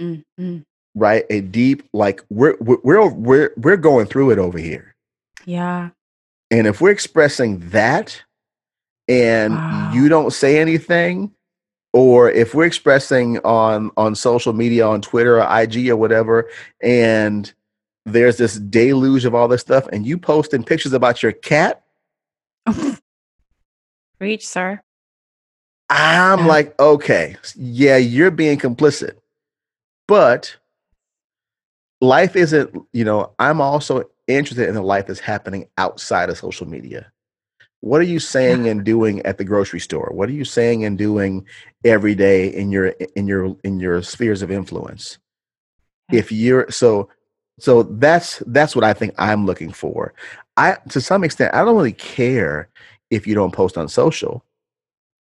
mm, 0.00 0.22
mm. 0.38 0.64
right? 0.94 1.24
A 1.30 1.40
deep 1.40 1.88
like 1.92 2.22
we're 2.28 2.56
we're 2.60 2.78
we're 2.82 3.08
we're, 3.08 3.50
we're 3.56 3.76
going 3.76 4.06
through 4.06 4.30
it 4.30 4.38
over 4.38 4.58
here. 4.58 4.94
Yeah. 5.46 5.90
And 6.50 6.66
if 6.66 6.80
we're 6.80 6.90
expressing 6.90 7.60
that 7.70 8.22
and 9.08 9.94
you 9.94 10.08
don't 10.08 10.32
say 10.32 10.58
anything, 10.58 11.32
or 11.92 12.30
if 12.30 12.54
we're 12.54 12.66
expressing 12.66 13.38
on 13.40 13.90
on 13.96 14.14
social 14.14 14.52
media, 14.52 14.86
on 14.86 15.00
Twitter 15.00 15.42
or 15.42 15.60
IG 15.60 15.88
or 15.88 15.96
whatever, 15.96 16.48
and 16.82 17.52
there's 18.12 18.36
this 18.36 18.56
deluge 18.58 19.24
of 19.24 19.34
all 19.34 19.48
this 19.48 19.60
stuff, 19.60 19.86
and 19.92 20.06
you 20.06 20.18
posting 20.18 20.62
pictures 20.64 20.92
about 20.92 21.22
your 21.22 21.32
cat, 21.32 21.82
Reach, 24.20 24.46
sir. 24.46 24.80
I'm 25.90 26.40
Yeah. 26.40 26.46
like, 26.46 26.78
okay, 26.80 27.36
yeah, 27.56 27.96
you're 27.96 28.30
being 28.30 28.58
complicit. 28.58 29.12
But 30.06 30.56
life 32.00 32.36
isn't, 32.36 32.74
you 32.92 33.04
know, 33.04 33.32
I'm 33.38 33.60
also 33.60 34.04
interested 34.26 34.68
in 34.68 34.74
the 34.74 34.82
life 34.82 35.06
that's 35.06 35.20
happening 35.20 35.68
outside 35.78 36.28
of 36.30 36.38
social 36.38 36.66
media. 36.68 37.10
What 37.80 38.00
are 38.00 38.04
you 38.04 38.18
saying 38.18 38.64
Yeah. 38.64 38.72
and 38.72 38.84
doing 38.84 39.24
at 39.24 39.38
the 39.38 39.44
grocery 39.44 39.80
store? 39.80 40.10
What 40.12 40.28
are 40.28 40.32
you 40.32 40.44
saying 40.44 40.84
and 40.84 40.98
doing 40.98 41.46
every 41.84 42.14
day 42.14 42.48
in 42.48 42.70
your 42.72 42.88
in 43.14 43.26
your 43.28 43.56
in 43.62 43.78
your 43.80 44.02
spheres 44.02 44.42
of 44.42 44.50
influence? 44.50 45.18
Yeah. 46.10 46.18
If 46.18 46.32
you're 46.32 46.70
so 46.70 47.08
so 47.58 47.82
that's 47.84 48.42
that's 48.46 48.74
what 48.74 48.84
I 48.84 48.92
think 48.92 49.14
I'm 49.18 49.46
looking 49.46 49.72
for. 49.72 50.14
I 50.56 50.76
to 50.90 51.00
some 51.00 51.24
extent 51.24 51.54
I 51.54 51.64
don't 51.64 51.76
really 51.76 51.92
care 51.92 52.68
if 53.10 53.26
you 53.26 53.34
don't 53.34 53.52
post 53.52 53.78
on 53.78 53.88
social, 53.88 54.44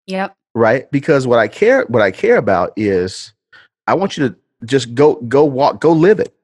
Yep. 0.07 0.35
right? 0.55 0.91
Because 0.91 1.27
what 1.27 1.39
I 1.39 1.49
care 1.49 1.85
what 1.87 2.03
I 2.03 2.11
care 2.11 2.37
about 2.37 2.73
is 2.77 3.33
I 3.87 3.95
want 3.95 4.17
you 4.17 4.29
to 4.29 4.37
just 4.65 4.95
go 4.95 5.17
go 5.17 5.45
walk 5.45 5.81
go 5.81 5.93
live 5.93 6.21
it. 6.21 6.35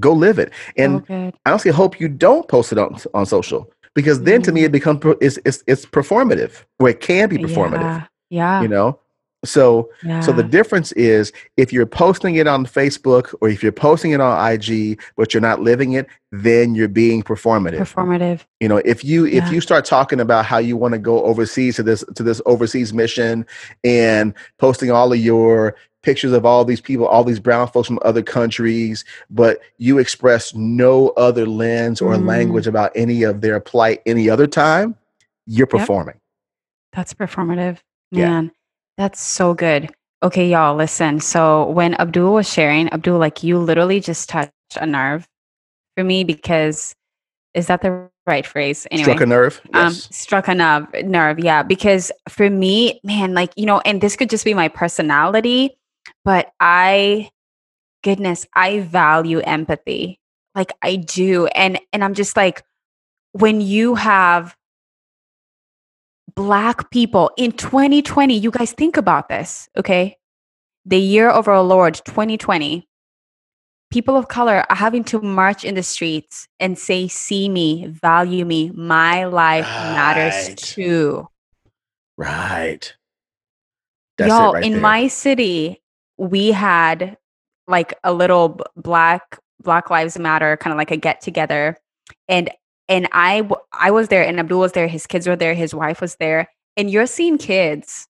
Go 0.00 0.12
live 0.12 0.38
it. 0.38 0.52
And 0.76 1.06
good. 1.06 1.34
I 1.46 1.50
honestly 1.50 1.70
hope 1.70 2.00
you 2.00 2.08
don't 2.08 2.48
post 2.48 2.72
it 2.72 2.78
on 2.78 2.96
on 3.14 3.26
social 3.26 3.70
because 3.94 4.22
then 4.22 4.42
to 4.42 4.52
me 4.52 4.62
Mm, 4.62 4.64
it 4.64 4.72
becomes 4.72 5.00
it's 5.20 5.38
it's, 5.44 5.62
it's 5.66 5.86
performative 5.86 6.64
where 6.78 6.90
it 6.90 7.00
can 7.00 7.28
be 7.28 7.38
performative 7.38 7.80
yeah. 7.80 8.06
Yeah. 8.30 8.62
you 8.62 8.68
know 8.68 8.98
so 9.44 9.90
so 10.22 10.32
the 10.32 10.42
difference 10.42 10.92
is 10.92 11.32
if 11.56 11.72
you're 11.72 11.86
posting 11.86 12.36
it 12.36 12.46
on 12.46 12.64
facebook 12.66 13.34
or 13.40 13.48
if 13.48 13.62
you're 13.62 13.72
posting 13.72 14.12
it 14.12 14.20
on 14.20 14.52
ig 14.52 15.00
but 15.16 15.32
you're 15.34 15.40
not 15.40 15.60
living 15.60 15.92
it 15.92 16.06
then 16.32 16.74
you're 16.74 16.88
being 16.88 17.22
performative 17.22 17.78
Performative. 17.80 18.40
you 18.60 18.68
know 18.68 18.78
if 18.78 19.04
you 19.04 19.26
if 19.26 19.34
Yeah. 19.34 19.50
you 19.50 19.60
start 19.60 19.84
talking 19.84 20.20
about 20.20 20.44
how 20.44 20.58
you 20.58 20.76
want 20.76 20.92
to 20.92 20.98
go 20.98 21.22
overseas 21.24 21.76
to 21.76 21.82
this 21.82 22.02
to 22.14 22.22
this 22.22 22.40
overseas 22.46 22.92
mission 22.92 23.46
and 23.84 24.34
posting 24.58 24.90
all 24.90 25.12
of 25.12 25.18
your 25.18 25.76
pictures 26.02 26.32
of 26.32 26.44
all 26.44 26.64
these 26.64 26.80
people 26.80 27.06
all 27.06 27.24
these 27.24 27.40
brown 27.40 27.66
folks 27.68 27.86
from 27.88 27.98
other 28.02 28.22
countries 28.22 29.04
but 29.30 29.60
you 29.78 29.98
express 29.98 30.54
no 30.54 31.08
other 31.10 31.46
lens 31.46 32.00
or 32.02 32.14
Mm, 32.14 32.26
language 32.26 32.66
about 32.66 32.92
any 32.94 33.22
of 33.22 33.40
their 33.40 33.58
plight 33.60 34.02
any 34.06 34.28
other 34.28 34.46
time 34.46 34.96
you're 35.46 35.66
yep. 35.66 35.70
performing 35.70 36.20
That's 36.92 37.12
performative. 37.14 37.78
yeah 38.10 38.28
Man, 38.30 38.52
that's 38.96 39.20
so 39.20 39.54
good. 39.54 39.90
Okay, 40.22 40.48
y'all, 40.48 40.74
listen. 40.74 41.20
So 41.20 41.68
when 41.70 41.94
Abdul 41.94 42.34
was 42.34 42.50
sharing, 42.50 42.88
Abdul, 42.92 43.18
like 43.18 43.42
you 43.42 43.58
literally 43.58 44.00
just 44.00 44.28
touched 44.28 44.52
a 44.76 44.86
nerve 44.86 45.28
for 45.96 46.04
me 46.04 46.24
because 46.24 46.94
is 47.52 47.66
that 47.66 47.82
the 47.82 48.08
right 48.26 48.46
phrase? 48.46 48.80
struck 48.80 48.90
a 48.90 48.94
Anyway, 48.94 49.26
nerve 49.26 49.60
um, 49.74 49.86
yes 49.86 50.08
struck 50.10 50.48
a 50.48 50.54
nerve, 50.54 50.86
nerve, 51.04 51.38
yeah. 51.38 51.62
Because 51.62 52.10
for 52.28 52.48
me, 52.50 53.00
man, 53.04 53.34
like, 53.34 53.52
you 53.56 53.66
know, 53.66 53.80
and 53.80 54.00
this 54.00 54.16
could 54.16 54.30
just 54.30 54.44
be 54.44 54.54
my 54.54 54.68
personality, 54.68 55.76
but 56.24 56.52
I, 56.58 57.30
goodness, 58.02 58.46
I 58.54 58.80
value 58.80 59.40
empathy. 59.40 60.18
Like 60.54 60.72
I 60.82 60.96
do. 60.96 61.46
And 61.48 61.80
and 61.92 62.04
I'm 62.04 62.14
just 62.14 62.36
like, 62.36 62.62
when 63.32 63.60
you 63.60 63.94
have 63.96 64.56
black 66.36 66.90
people 66.90 67.30
in 67.36 67.52
2020 67.52 68.36
you 68.36 68.50
guys 68.50 68.72
think 68.72 68.96
about 68.96 69.28
this 69.28 69.68
okay? 69.76 70.16
The 70.86 70.98
year 70.98 71.28
of 71.28 71.48
our 71.48 71.62
lord 71.62 71.94
2020 72.04 72.86
people 73.94 74.16
of 74.16 74.26
color 74.26 74.64
are 74.68 74.76
having 74.76 75.04
to 75.04 75.20
march 75.20 75.64
in 75.64 75.76
the 75.76 75.82
streets 75.84 76.48
and 76.58 76.76
say 76.76 77.06
see 77.06 77.48
me 77.48 77.86
value 77.86 78.44
me. 78.44 78.72
My 78.74 79.24
life 79.24 79.64
matters 79.66 80.52
too. 80.56 81.28
Right. 82.16 82.92
That's 84.18 84.28
y'all 84.28 84.54
right 84.54 84.64
in 84.64 84.72
there. 84.72 84.80
my 84.80 85.06
city 85.06 85.80
we 86.18 86.50
had 86.50 87.16
like 87.68 87.94
a 88.02 88.12
little 88.12 88.60
black 88.74 89.38
black 89.62 89.90
lives 89.90 90.18
matter 90.18 90.56
kind 90.56 90.72
of 90.72 90.76
like 90.76 90.90
a 90.90 90.96
get 90.96 91.20
together 91.20 91.76
and 92.28 92.50
and 92.88 93.08
I 93.12 93.48
I 93.72 93.90
was 93.90 94.08
there 94.08 94.24
and 94.24 94.38
abdul 94.38 94.60
was 94.60 94.72
there 94.72 94.88
his 94.88 95.06
kids 95.06 95.26
were 95.26 95.36
there 95.36 95.54
his 95.54 95.74
wife 95.74 96.00
was 96.00 96.16
there 96.16 96.48
and 96.76 96.90
you're 96.90 97.06
seeing 97.06 97.38
kids 97.38 98.08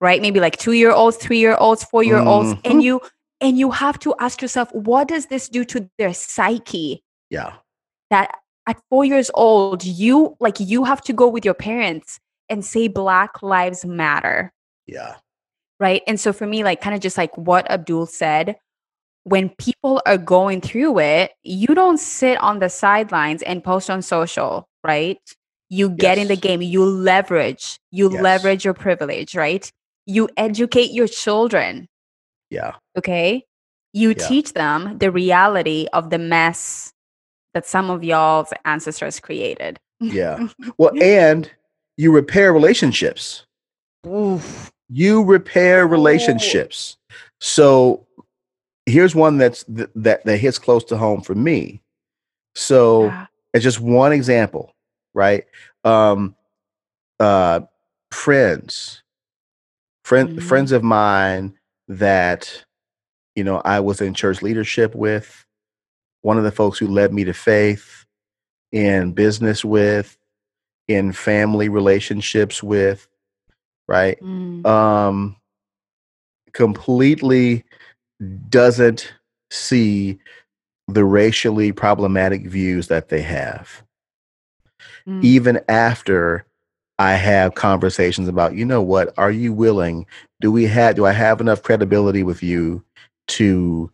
right? 0.00 0.22
Maybe 0.22 0.40
like 0.40 0.56
two 0.56 0.72
year 0.72 0.90
olds 0.92 1.16
three 1.16 1.38
year 1.38 1.56
olds 1.56 1.84
four 1.84 2.02
year 2.02 2.18
olds 2.18 2.52
hmm 2.52 2.60
and 2.64 2.82
you 2.82 3.00
and 3.40 3.58
you 3.58 3.70
have 3.70 3.98
to 4.00 4.14
ask 4.18 4.42
yourself 4.42 4.72
what 4.72 5.08
does 5.08 5.26
this 5.26 5.48
do 5.48 5.64
to 5.66 5.88
their 5.98 6.12
psyche? 6.12 7.02
Yeah. 7.30 7.54
That 8.10 8.34
at 8.66 8.80
four 8.90 9.04
years 9.04 9.30
old 9.34 9.84
you 9.84 10.36
like 10.40 10.60
you 10.60 10.84
have 10.84 11.00
to 11.02 11.12
go 11.12 11.28
with 11.28 11.44
your 11.44 11.54
parents 11.54 12.18
and 12.48 12.64
say 12.64 12.88
black 12.88 13.42
lives 13.42 13.84
matter. 13.84 14.52
Yeah. 14.86 15.16
Right? 15.78 16.02
And 16.06 16.18
so 16.18 16.32
for 16.32 16.46
me 16.46 16.64
like 16.64 16.80
kind 16.80 16.94
of 16.94 17.00
just 17.00 17.16
like 17.16 17.36
what 17.36 17.70
abdul 17.70 18.06
said 18.06 18.56
when 19.24 19.48
people 19.58 20.00
are 20.06 20.18
going 20.18 20.60
through 20.60 20.98
it 20.98 21.32
you 21.42 21.68
don't 21.68 21.98
sit 21.98 22.38
on 22.38 22.58
the 22.58 22.68
sidelines 22.68 23.42
and 23.42 23.62
post 23.62 23.90
on 23.90 24.02
social 24.02 24.66
right 24.84 25.18
you 25.68 25.88
get 25.90 26.18
in 26.18 26.28
the 26.28 26.36
game 26.36 26.62
you 26.62 26.84
leverage 26.84 27.78
you 27.90 28.10
yes 28.10 28.22
leverage 28.22 28.64
your 28.64 28.74
privilege 28.74 29.34
right 29.34 29.70
you 30.06 30.28
educate 30.36 30.90
your 30.92 31.06
children 31.06 31.86
yeah 32.50 32.72
okay 32.96 33.44
you 33.92 34.10
Yeah. 34.10 34.28
teach 34.28 34.52
them 34.54 34.98
the 34.98 35.10
reality 35.10 35.86
of 35.92 36.10
the 36.10 36.18
mess 36.18 36.92
that 37.54 37.66
some 37.66 37.90
of 37.90 38.04
y'all's 38.04 38.52
ancestors 38.64 39.18
created. 39.18 39.78
Yeah. 40.00 40.46
Well, 40.78 40.92
and 41.02 41.50
you 41.96 42.12
repair 42.12 42.52
relationships. 42.52 43.44
Oof. 44.06 44.70
You 44.88 45.24
repair 45.24 45.86
relationships. 45.86 46.96
So 47.40 48.06
here's 48.86 49.14
one 49.14 49.38
that's 49.38 49.64
th- 49.64 49.90
that 49.94 50.24
that 50.24 50.38
hits 50.38 50.58
close 50.58 50.84
to 50.84 50.96
home 50.96 51.20
for 51.22 51.34
me. 51.34 51.80
So 52.54 53.06
Yeah. 53.06 53.26
it's 53.54 53.64
just 53.64 53.80
one 53.80 54.12
example, 54.12 54.74
right? 55.14 55.44
Um, 55.84 56.34
uh, 57.18 57.60
friends, 58.10 59.02
friend, 60.04 60.30
Mhm. 60.30 60.42
friends 60.42 60.72
of 60.72 60.82
mine 60.82 61.54
that 61.88 62.64
you 63.36 63.44
know 63.44 63.60
I 63.64 63.80
was 63.80 64.00
in 64.00 64.14
church 64.14 64.42
leadership 64.42 64.94
with. 64.94 65.44
One 66.22 66.36
of 66.38 66.44
the 66.44 66.52
folks 66.52 66.78
who 66.78 66.86
led 66.86 67.12
me 67.14 67.24
to 67.24 67.32
faith, 67.32 68.04
in 68.72 69.12
business 69.12 69.64
with, 69.64 70.16
in 70.86 71.12
family 71.12 71.68
relationships 71.68 72.62
with, 72.62 73.08
right? 73.88 74.20
Mm. 74.20 74.64
Um, 74.66 75.36
completely 76.52 77.64
doesn't 78.48 79.12
see 79.50 80.18
the 80.88 81.04
racially 81.04 81.72
problematic 81.72 82.46
views 82.46 82.88
that 82.88 83.08
they 83.08 83.22
have 83.22 83.82
Mm. 85.06 85.24
even 85.24 85.60
after 85.68 86.44
I 86.98 87.12
have 87.14 87.54
conversations 87.54 88.28
about, 88.28 88.54
you 88.54 88.64
know 88.64 88.82
what, 88.82 89.14
are 89.16 89.30
you 89.30 89.52
willing? 89.52 90.06
Do 90.40 90.52
we 90.52 90.66
have 90.66 90.96
do 90.96 91.06
I 91.06 91.12
have 91.12 91.40
enough 91.40 91.62
credibility 91.62 92.22
with 92.22 92.42
you 92.42 92.84
to 93.28 93.90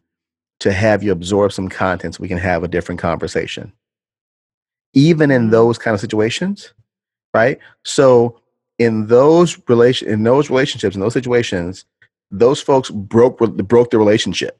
to 0.60 0.72
have 0.72 1.02
you 1.02 1.12
absorb 1.12 1.52
some 1.52 1.68
content 1.68 2.14
so 2.14 2.22
we 2.22 2.28
can 2.28 2.38
have 2.38 2.64
a 2.64 2.68
different 2.68 3.00
conversation? 3.00 3.72
Even 4.94 5.30
in 5.30 5.48
Mm. 5.48 5.50
those 5.52 5.78
kind 5.78 5.94
of 5.94 6.00
situations, 6.00 6.72
right? 7.34 7.58
So 7.84 8.40
in 8.78 9.06
those 9.06 9.58
relation 9.68 10.08
in 10.08 10.24
those 10.24 10.50
relationships, 10.50 10.96
in 10.96 11.00
those 11.00 11.12
situations, 11.14 11.84
those 12.30 12.60
folks 12.60 12.90
broke 12.90 13.38
broke 13.38 13.90
the 13.90 13.98
relationship, 13.98 14.58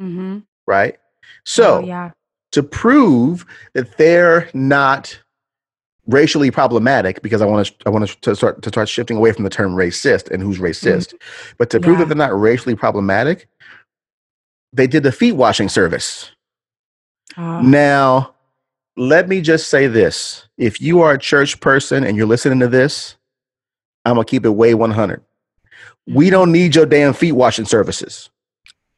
Mhm. 0.00 0.42
right? 0.66 0.96
Oh, 0.98 1.02
So 1.44 1.78
yeah. 1.80 2.10
to 2.52 2.62
prove 2.62 3.44
that 3.74 3.96
they're 3.98 4.48
not 4.54 5.18
racially 6.06 6.50
problematic 6.52 7.20
because 7.22 7.42
I 7.42 7.46
want 7.46 7.66
to 7.66 7.74
I 7.84 7.90
want 7.90 8.08
to 8.22 8.34
start 8.36 8.62
to 8.62 8.68
start 8.68 8.88
shifting 8.88 9.16
away 9.16 9.32
from 9.32 9.44
the 9.44 9.50
term 9.50 9.74
racist 9.74 10.30
and 10.30 10.42
who's 10.42 10.58
racist, 10.58 11.14
but 11.58 11.70
to 11.70 11.80
prove 11.80 11.94
Yeah. 11.98 12.04
that 12.04 12.08
they're 12.08 12.28
not 12.28 12.38
racially 12.40 12.76
problematic, 12.76 13.48
they 14.72 14.86
did 14.86 15.02
the 15.02 15.12
feet 15.12 15.32
washing 15.32 15.68
service. 15.68 16.30
Oh, 17.36 17.60
Now, 17.60 18.34
let 18.96 19.28
me 19.28 19.40
just 19.40 19.68
say 19.68 19.88
this: 19.88 20.46
if 20.58 20.80
you 20.80 21.00
are 21.00 21.12
a 21.12 21.18
church 21.18 21.60
person 21.60 22.04
and 22.04 22.16
you're 22.16 22.26
listening 22.26 22.60
to 22.60 22.68
this, 22.68 23.16
I'm 24.04 24.14
gonna 24.14 24.24
keep 24.24 24.44
it 24.46 24.50
way 24.50 24.74
100. 24.74 25.22
We 26.06 26.30
don't 26.30 26.52
need 26.52 26.74
your 26.74 26.86
damn 26.86 27.12
feet 27.14 27.32
washing 27.32 27.64
services. 27.64 28.30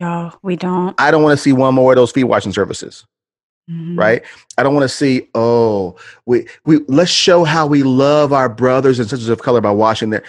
no, 0.01 0.33
we 0.43 0.57
don't. 0.57 0.95
I 1.01 1.11
don't 1.11 1.23
want 1.23 1.37
to 1.37 1.43
see 1.43 1.53
one 1.53 1.75
more 1.75 1.93
of 1.93 1.97
those 1.97 2.13
feet 2.13 2.25
washing 2.25 2.53
services. 2.53 3.05
Mhm. 3.71 3.99
right? 3.99 4.23
I 4.57 4.63
don't 4.63 4.73
want 4.75 4.85
to 4.85 4.89
see, 4.89 5.29
oh, 5.35 5.97
we 6.25 6.47
we 6.65 6.79
let's 6.89 7.11
show 7.11 7.45
how 7.45 7.67
we 7.67 7.83
love 7.83 8.33
our 8.33 8.49
brothers 8.49 8.99
and 8.99 9.07
sisters 9.09 9.29
of 9.29 9.43
color 9.43 9.61
by 9.61 9.71
washing 9.71 10.09
their 10.11 10.23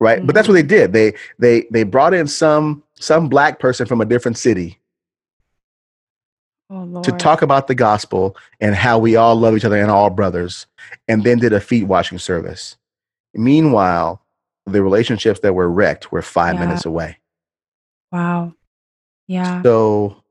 right. 0.00 0.24
But 0.26 0.34
that's 0.34 0.48
what 0.48 0.54
they 0.54 0.62
did. 0.62 0.92
They 0.92 1.14
they 1.38 1.66
they 1.70 1.82
brought 1.84 2.12
in 2.12 2.26
some 2.26 2.82
some 3.00 3.28
black 3.30 3.58
person 3.58 3.86
from 3.86 4.00
a 4.02 4.04
different 4.04 4.36
city 4.36 4.78
Oh, 6.70 7.00
to 7.00 7.12
talk 7.12 7.40
about 7.40 7.66
the 7.68 7.74
gospel 7.74 8.36
and 8.60 8.74
how 8.74 8.98
we 8.98 9.16
all 9.16 9.34
love 9.34 9.56
each 9.56 9.64
other 9.64 9.80
and 9.80 9.90
all 9.90 10.10
brothers, 10.10 10.66
and 11.06 11.24
then 11.24 11.38
did 11.38 11.54
a 11.54 11.60
feet 11.60 11.84
washing 11.84 12.18
service. 12.18 12.76
Meanwhile, 13.32 14.20
the 14.72 14.82
relationships 14.82 15.40
that 15.40 15.54
were 15.54 15.70
wrecked 15.70 16.12
were 16.12 16.22
five 16.22 16.54
Yeah. 16.54 16.60
minutes 16.60 16.84
away. 16.84 17.18
Wow. 18.12 18.54
Yeah. 19.26 19.62
So 19.62 20.22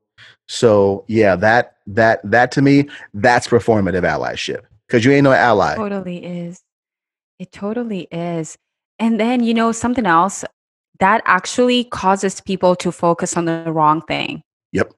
so 0.47 1.05
yeah, 1.07 1.35
that 1.35 1.77
that 1.87 2.19
that 2.23 2.51
to 2.53 2.61
me, 2.61 2.89
that's 3.13 3.47
performative 3.47 4.03
allyship. 4.03 4.61
Because 4.87 5.03
you 5.03 5.11
ain't 5.11 5.25
no 5.25 5.33
ally. 5.33 5.75
totally 5.75 6.23
is. 6.23 6.61
It 7.39 7.51
totally 7.51 8.07
is. 8.11 8.57
And 8.99 9.19
then, 9.19 9.43
you 9.43 9.53
know, 9.53 9.71
something 9.71 10.05
else 10.05 10.43
that 10.99 11.21
actually 11.25 11.83
causes 11.83 12.41
people 12.41 12.75
to 12.77 12.91
focus 12.91 13.37
on 13.37 13.45
the 13.45 13.65
wrong 13.71 14.01
thing. 14.01 14.41
Yep. 14.71 14.93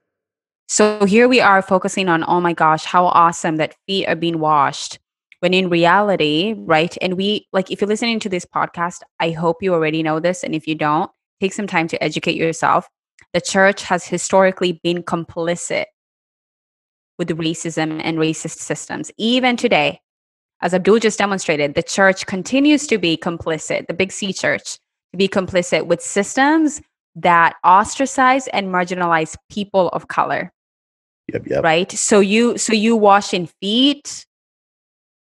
So 0.68 1.04
here 1.04 1.28
we 1.28 1.40
are 1.40 1.60
focusing 1.60 2.08
on, 2.08 2.24
oh 2.26 2.40
my 2.40 2.52
gosh, 2.52 2.84
how 2.84 3.06
awesome 3.06 3.56
that 3.56 3.74
feet 3.86 4.06
are 4.06 4.14
being 4.16 4.38
washed. 4.38 4.98
When 5.40 5.54
in 5.54 5.70
reality, 5.70 6.54
right? 6.56 6.96
And 7.00 7.14
we, 7.16 7.46
like, 7.52 7.70
if 7.70 7.80
you're 7.80 7.88
listening 7.88 8.20
to 8.20 8.28
this 8.28 8.44
podcast, 8.44 9.00
I 9.20 9.30
hope 9.30 9.62
you 9.62 9.72
already 9.74 10.02
know 10.02 10.20
this. 10.20 10.44
And 10.44 10.54
if 10.54 10.66
you 10.66 10.74
don't, 10.74 11.10
take 11.40 11.52
some 11.54 11.66
time 11.66 11.88
to 11.88 12.02
educate 12.02 12.36
yourself. 12.36 12.88
The 13.32 13.40
church 13.40 13.82
has 13.84 14.06
historically 14.06 14.80
been 14.82 15.02
complicit 15.02 15.86
with 17.18 17.28
racism 17.30 18.00
and 18.04 18.18
racist 18.18 18.58
systems. 18.58 19.10
Even 19.16 19.56
today, 19.56 20.00
as 20.62 20.74
Abdul 20.74 20.98
just 20.98 21.18
demonstrated, 21.18 21.74
the 21.74 21.82
church 21.82 22.26
continues 22.26 22.86
to 22.88 22.98
be 22.98 23.16
complicit, 23.16 23.86
the 23.86 23.94
big 23.94 24.12
C 24.12 24.32
church, 24.32 24.78
to 25.12 25.16
be 25.16 25.28
complicit 25.28 25.86
with 25.86 26.02
systems 26.02 26.82
that 27.16 27.56
ostracize 27.64 28.46
and 28.48 28.68
marginalize 28.68 29.36
people 29.50 29.88
of 29.88 30.08
color 30.08 30.52
Yep, 31.32 31.42
yep. 31.46 31.62
right 31.64 31.90
so 31.92 32.20
you 32.20 32.58
so 32.58 32.72
you 32.72 32.96
washing 32.96 33.48
feet 33.60 34.26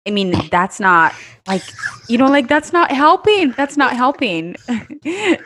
i 0.08 0.10
mean 0.10 0.34
that's 0.50 0.80
not 0.80 1.14
like 1.48 1.64
you 2.08 2.18
know 2.18 2.28
like 2.28 2.48
that's 2.48 2.74
not 2.74 2.92
helping. 2.92 3.52
That's 3.52 3.78
not 3.78 3.96
helping. 3.96 4.56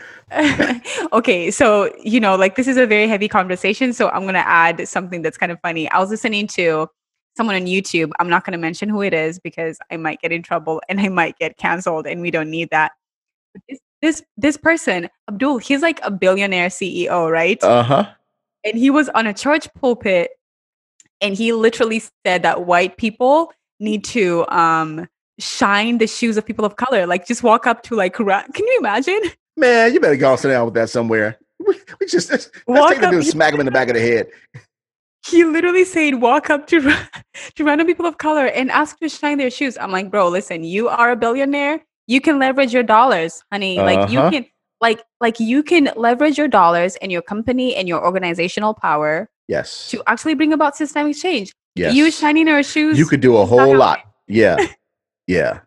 Okay 1.12 1.52
so 1.52 1.94
you 2.02 2.18
know 2.22 2.38
like 2.38 2.56
this 2.56 2.66
is 2.66 2.78
a 2.78 2.88
very 2.88 3.06
heavy 3.06 3.28
conversation 3.28 3.92
so 3.92 4.08
i'm 4.12 4.22
going 4.22 4.34
to 4.34 4.48
add 4.48 4.88
something 4.88 5.22
that's 5.22 5.38
kind 5.38 5.52
of 5.52 5.60
funny. 5.60 5.92
I 5.92 6.00
was 6.00 6.10
listening 6.10 6.48
to 6.56 6.88
someone 7.36 7.58
on 7.58 7.64
youtube. 7.64 8.12
I'm 8.18 8.30
not 8.30 8.46
going 8.46 8.54
to 8.54 8.58
mention 8.58 8.88
who 8.88 9.02
it 9.02 9.14
is 9.14 9.40
because 9.40 9.78
i 9.92 9.98
might 9.98 10.22
get 10.22 10.32
in 10.32 10.42
trouble 10.42 10.82
and 10.88 11.02
i 11.02 11.10
might 11.10 11.38
get 11.38 11.58
canceled 11.58 12.08
and 12.08 12.22
we 12.22 12.32
don't 12.32 12.50
need 12.50 12.70
that. 12.70 12.94
This 13.68 13.80
this, 14.02 14.24
this 14.38 14.56
person 14.56 15.10
abdul 15.28 15.58
he's 15.58 15.82
like 15.82 16.00
a 16.02 16.10
billionaire 16.10 16.70
ceo 16.70 17.30
right? 17.30 17.62
Uh 17.62 17.84
huh. 17.84 18.10
and 18.64 18.78
he 18.78 18.90
was 18.90 19.10
on 19.10 19.28
a 19.28 19.34
church 19.34 19.68
pulpit 19.74 20.32
and 21.20 21.36
he 21.36 21.52
literally 21.52 22.02
said 22.26 22.44
that 22.44 22.66
white 22.66 22.96
people 22.96 23.52
need 23.82 24.04
to 24.06 24.46
um 24.50 25.08
shine 25.40 25.98
the 25.98 26.08
shoes 26.08 26.38
of 26.38 26.46
people 26.46 26.64
of 26.64 26.76
color 26.76 27.06
like 27.08 27.26
just 27.26 27.42
walk 27.44 27.66
up 27.66 27.82
to 27.84 27.96
like 27.96 28.18
ra- 28.20 28.44
can 28.54 28.66
you 28.66 28.78
imagine 28.80 29.20
Man, 29.58 29.94
you 29.94 30.00
better 30.00 30.16
go 30.16 30.36
sit 30.38 30.48
down 30.50 30.64
with 30.66 30.74
that 30.76 30.90
somewhere. 30.90 31.38
We, 31.60 31.76
we 32.00 32.06
just 32.08 32.32
let's, 32.32 32.50
let's 32.68 32.90
take 32.92 33.02
the 33.02 33.08
up- 33.08 33.12
dude 33.12 33.20
and 33.22 33.28
smack 33.28 33.54
him 33.54 33.60
in 33.60 33.66
the 33.66 33.72
back 33.72 33.90
of 33.90 33.96
the 33.96 34.02
head. 34.02 34.28
he 35.28 35.44
literally 35.44 35.84
said 35.86 36.16
walk 36.22 36.50
up 36.50 36.68
to 36.68 36.80
ra- 36.80 37.08
to 37.56 37.64
random 37.64 37.86
people 37.88 38.06
of 38.06 38.18
color 38.18 38.46
and 38.48 38.72
ask 38.72 38.98
to 39.00 39.10
shine 39.10 39.38
their 39.38 39.50
shoes 39.52 39.78
i'm 39.80 39.92
like 39.92 40.10
bro 40.10 40.28
listen 40.30 40.64
you 40.64 40.88
are 40.90 41.12
a 41.12 41.16
billionaire 41.16 41.80
you 42.08 42.20
can 42.22 42.40
leverage 42.40 42.74
your 42.74 42.84
dollars 42.84 43.44
honey 43.52 43.78
like 43.78 44.10
you 44.10 44.20
Uh-huh. 44.20 44.32
can 44.32 44.46
like 44.80 45.04
like 45.20 45.40
you 45.40 45.62
can 45.62 45.92
leverage 45.96 46.38
your 46.38 46.48
dollars 46.48 46.96
and 47.02 47.12
your 47.12 47.22
company 47.22 47.76
and 47.76 47.88
your 47.88 48.04
organizational 48.04 48.74
power 48.74 49.30
Yes. 49.48 49.90
to 49.92 50.02
actually 50.08 50.34
bring 50.34 50.54
about 50.54 50.76
systemic 50.78 51.16
change 51.18 51.54
yes. 51.76 51.94
you 51.94 52.12
shining 52.12 52.48
our 52.48 52.64
shoes 52.64 52.98
You 52.98 53.06
could 53.06 53.22
do 53.22 53.38
a 53.38 53.46
whole 53.46 53.76
lot. 53.76 54.00
Yeah. 54.28 54.58
yeah. 55.28 55.62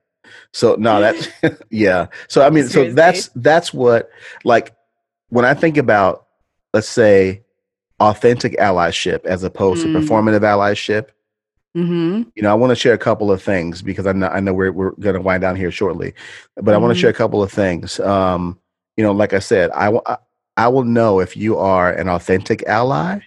So 0.53 0.77
no, 0.79 1.01
that's 1.01 1.29
yeah. 1.71 2.07
So 2.29 2.43
I 2.43 2.51
mean, 2.51 2.69
so 2.69 2.91
that's 2.93 3.29
that's 3.35 3.75
what 3.75 4.11
like 4.45 4.75
when 5.29 5.45
I 5.45 5.55
think 5.55 5.77
about 5.77 6.27
let's 6.73 6.89
say 6.89 7.43
authentic 8.01 8.57
allyship 8.59 9.25
as 9.25 9.43
opposed 9.45 9.87
Mm. 9.87 9.93
to 9.93 10.01
performative 10.01 10.41
allyship, 10.41 11.09
mm-hmm. 11.77 12.29
you 12.35 12.43
know, 12.43 12.51
I 12.51 12.55
want 12.55 12.71
to 12.71 12.77
share 12.77 12.95
a 12.95 12.99
couple 12.99 13.31
of 13.31 13.43
things 13.43 13.83
because 13.83 14.07
I 14.07 14.13
know 14.13 14.29
I 14.29 14.41
know 14.41 14.53
we're 14.55 14.73
we're 14.73 14.93
going 14.93 15.15
to 15.15 15.21
wind 15.21 15.43
down 15.43 15.57
here 15.57 15.71
shortly, 15.71 16.15
but 16.57 16.75
I 16.75 16.79
want 16.79 16.95
to 16.95 17.01
share 17.01 17.11
a 17.11 17.15
couple 17.15 17.43
of 17.43 17.53
things. 17.53 18.01
Um, 18.01 18.59
you 18.97 19.05
know, 19.05 19.13
like 19.13 19.33
I 19.33 19.39
said, 19.41 19.71
I 19.75 19.99
I, 20.07 20.17
I 20.57 20.69
will 20.69 20.85
know 20.85 21.21
if 21.21 21.37
you 21.37 21.59
are 21.59 21.93
an 21.93 22.09
authentic 22.09 22.63
ally 22.67 23.21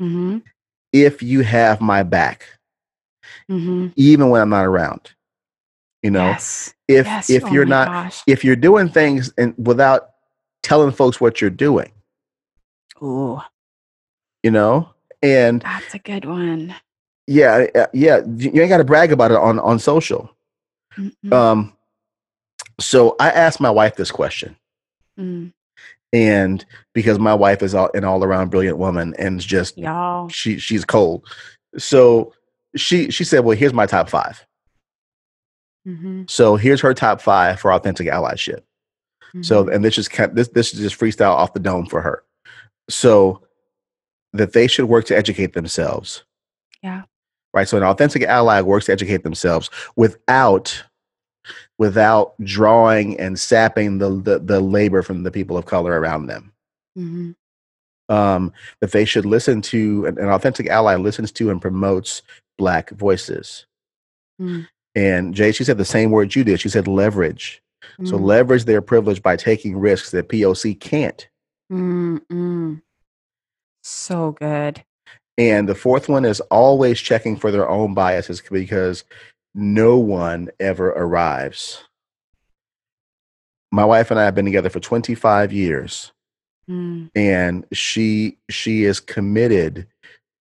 Mm-hmm. 0.00 0.38
If 0.92 1.22
you 1.22 1.40
have 1.42 1.80
my 1.80 2.02
back, 2.02 2.46
Mm-hmm. 3.50 3.88
even 3.96 4.30
when 4.30 4.40
I'm 4.40 4.48
not 4.48 4.64
around. 4.64 5.10
You 6.02 6.12
know, 6.12 6.28
yes. 6.28 6.72
if 6.88 7.04
yes. 7.04 7.28
if 7.28 7.44
oh 7.44 7.52
you're 7.52 7.66
not 7.66 7.88
gosh. 7.88 8.22
if 8.26 8.44
you're 8.44 8.56
doing 8.56 8.88
things 8.88 9.32
and 9.36 9.54
without 9.58 10.10
telling 10.62 10.92
folks 10.92 11.20
what 11.20 11.40
you're 11.40 11.50
doing, 11.50 11.90
Ooh, 13.02 13.40
you 14.42 14.50
know, 14.50 14.88
and 15.20 15.60
that's 15.62 15.94
a 15.94 15.98
good 15.98 16.24
one. 16.24 16.74
yeah, 17.26 17.66
uh, 17.74 17.86
yeah, 17.92 18.20
you 18.24 18.50
you 18.54 18.62
ain't 18.62 18.70
got 18.70 18.78
to 18.78 18.84
brag 18.84 19.12
about 19.12 19.32
it 19.32 19.36
on 19.36 19.58
on 19.58 19.78
social. 19.78 20.30
Mm-mm. 20.96 21.32
Um, 21.32 21.76
so 22.78 23.16
I 23.20 23.30
asked 23.30 23.60
my 23.60 23.70
wife 23.70 23.96
this 23.96 24.10
question. 24.10 24.56
Mm. 25.18 25.52
And 26.12 26.64
because 26.94 27.18
my 27.18 27.34
wife 27.34 27.62
is 27.62 27.74
all, 27.74 27.90
an 27.94 28.04
all 28.04 28.24
around 28.24 28.50
brilliant 28.50 28.78
woman 28.78 29.14
and 29.18 29.40
just 29.40 29.78
Y'all. 29.78 30.28
she 30.28 30.58
she's 30.58 30.84
cold. 30.84 31.24
So 31.78 32.32
she 32.76 33.10
she 33.10 33.24
said, 33.24 33.40
"Well, 33.44 33.56
here's 33.56 33.72
my 33.72 33.86
top 33.86 34.08
five. 34.08 34.44
Mm-hmm. 35.86 36.24
So 36.28 36.56
here's 36.56 36.80
her 36.80 36.94
top 36.94 37.20
five 37.20 37.58
for 37.60 37.72
authentic 37.72 38.06
allyship. 38.08 38.60
So 39.42 39.64
Mhm. 39.64 39.74
and 39.76 39.84
this 39.84 40.08
kind 40.08 40.34
this 40.34 40.48
this 40.48 40.74
is 40.74 40.80
just 40.80 40.98
freestyle 41.00 41.32
off 41.34 41.52
the 41.52 41.60
dome 41.60 41.86
for 41.86 42.00
her. 42.00 42.24
So 42.88 43.42
that 44.32 44.52
they 44.52 44.66
should 44.66 44.86
work 44.86 45.04
to 45.06 45.16
educate 45.16 45.52
themselves. 45.54 46.24
Yeah. 46.82 47.02
Right. 47.54 47.66
So 47.68 47.76
an 47.76 47.82
authentic 47.84 48.22
ally 48.22 48.60
works 48.60 48.86
to 48.86 48.92
educate 48.92 49.22
themselves 49.22 49.70
without 49.96 50.84
without 51.78 52.34
drawing 52.44 53.18
and 53.18 53.38
sapping 53.38 53.98
the 53.98 54.10
the, 54.10 54.38
the 54.38 54.60
labor 54.60 55.02
from 55.02 55.22
the 55.22 55.30
people 55.30 55.56
of 55.56 55.66
color 55.66 55.98
around 56.00 56.26
them. 56.26 56.52
Mhm. 56.98 57.34
Um, 58.08 58.52
that 58.80 58.90
they 58.92 59.04
should 59.04 59.24
listen 59.24 59.62
to 59.62 60.04
an, 60.06 60.18
an 60.18 60.28
authentic 60.28 60.66
ally 60.68 60.96
listens 60.96 61.30
to 61.32 61.50
and 61.50 61.62
promotes 61.62 62.22
black 62.58 62.90
voices. 62.90 63.66
Mm. 64.40 64.66
And 64.96 65.32
Jay, 65.34 65.52
she 65.52 65.62
said 65.62 65.78
the 65.78 65.84
same 65.84 66.10
word 66.10 66.34
you 66.34 66.42
did. 66.42 66.60
She 66.60 66.68
said 66.68 66.88
leverage. 66.88 67.62
So 68.04 68.18
Mm. 68.18 68.24
leverage 68.24 68.64
their 68.64 68.82
privilege 68.82 69.22
by 69.22 69.36
taking 69.36 69.78
risks 69.78 70.10
that 70.10 70.28
POC 70.28 70.74
can't. 70.74 71.28
Mm, 71.72 72.20
mm. 72.30 72.82
So 73.82 74.32
good. 74.32 74.82
And 75.38 75.68
the 75.68 75.74
fourth 75.74 76.08
one 76.08 76.24
is 76.24 76.40
always 76.50 77.00
checking 77.00 77.36
for 77.36 77.50
their 77.50 77.68
own 77.68 77.94
biases 77.94 78.42
because 78.50 79.04
no 79.54 79.98
one 79.98 80.48
ever 80.60 80.88
arrives. 80.90 81.84
My 83.72 83.84
wife 83.84 84.10
and 84.10 84.18
I 84.18 84.24
have 84.24 84.34
been 84.34 84.44
together 84.44 84.70
for 84.70 84.80
25 84.80 85.52
years 85.52 86.12
Mm. 86.68 87.10
and 87.16 87.66
she 87.72 88.38
she 88.48 88.84
is 88.84 89.00
committed 89.00 89.88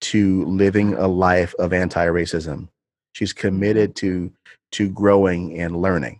to 0.01 0.45
living 0.45 0.93
a 0.93 1.07
life 1.07 1.55
of 1.57 1.73
anti-racism. 1.73 2.67
She's 3.13 3.33
committed 3.33 3.95
to 3.97 4.31
to 4.73 4.89
growing 4.89 5.59
and 5.59 5.81
learning. 5.81 6.19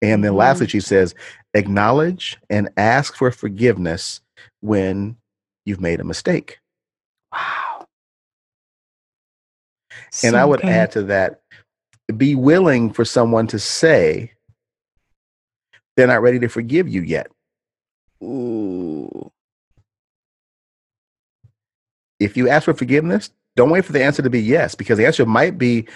And 0.00 0.24
then 0.24 0.34
lastly 0.36 0.66
Mhm. 0.66 0.70
she 0.70 0.80
says 0.80 1.14
acknowledge 1.52 2.38
and 2.48 2.70
ask 2.78 3.14
for 3.14 3.30
forgiveness 3.30 4.22
when 4.60 5.16
you've 5.66 5.80
made 5.82 6.00
a 6.00 6.04
mistake. 6.04 6.60
Wow. 7.32 7.86
And 10.24 10.34
I 10.36 10.44
would 10.46 10.60
good. 10.62 10.70
add 10.70 10.92
to 10.92 11.02
that 11.04 11.41
be 12.12 12.34
willing 12.34 12.92
for 12.92 13.04
someone 13.04 13.46
to 13.48 13.58
say 13.58 14.32
they're 15.96 16.06
not 16.06 16.22
ready 16.22 16.38
to 16.38 16.48
forgive 16.48 16.88
you 16.88 17.02
yet. 17.02 17.28
Ooh. 18.22 19.30
If 22.18 22.36
you 22.36 22.48
ask 22.48 22.64
for 22.64 22.74
forgiveness, 22.74 23.30
don't 23.56 23.70
wait 23.70 23.84
for 23.84 23.92
the 23.92 24.02
answer 24.02 24.22
to 24.22 24.30
be 24.30 24.40
yes, 24.40 24.74
because 24.74 24.96
the 24.96 25.06
answer 25.06 25.26
might 25.26 25.58
be, 25.58 25.88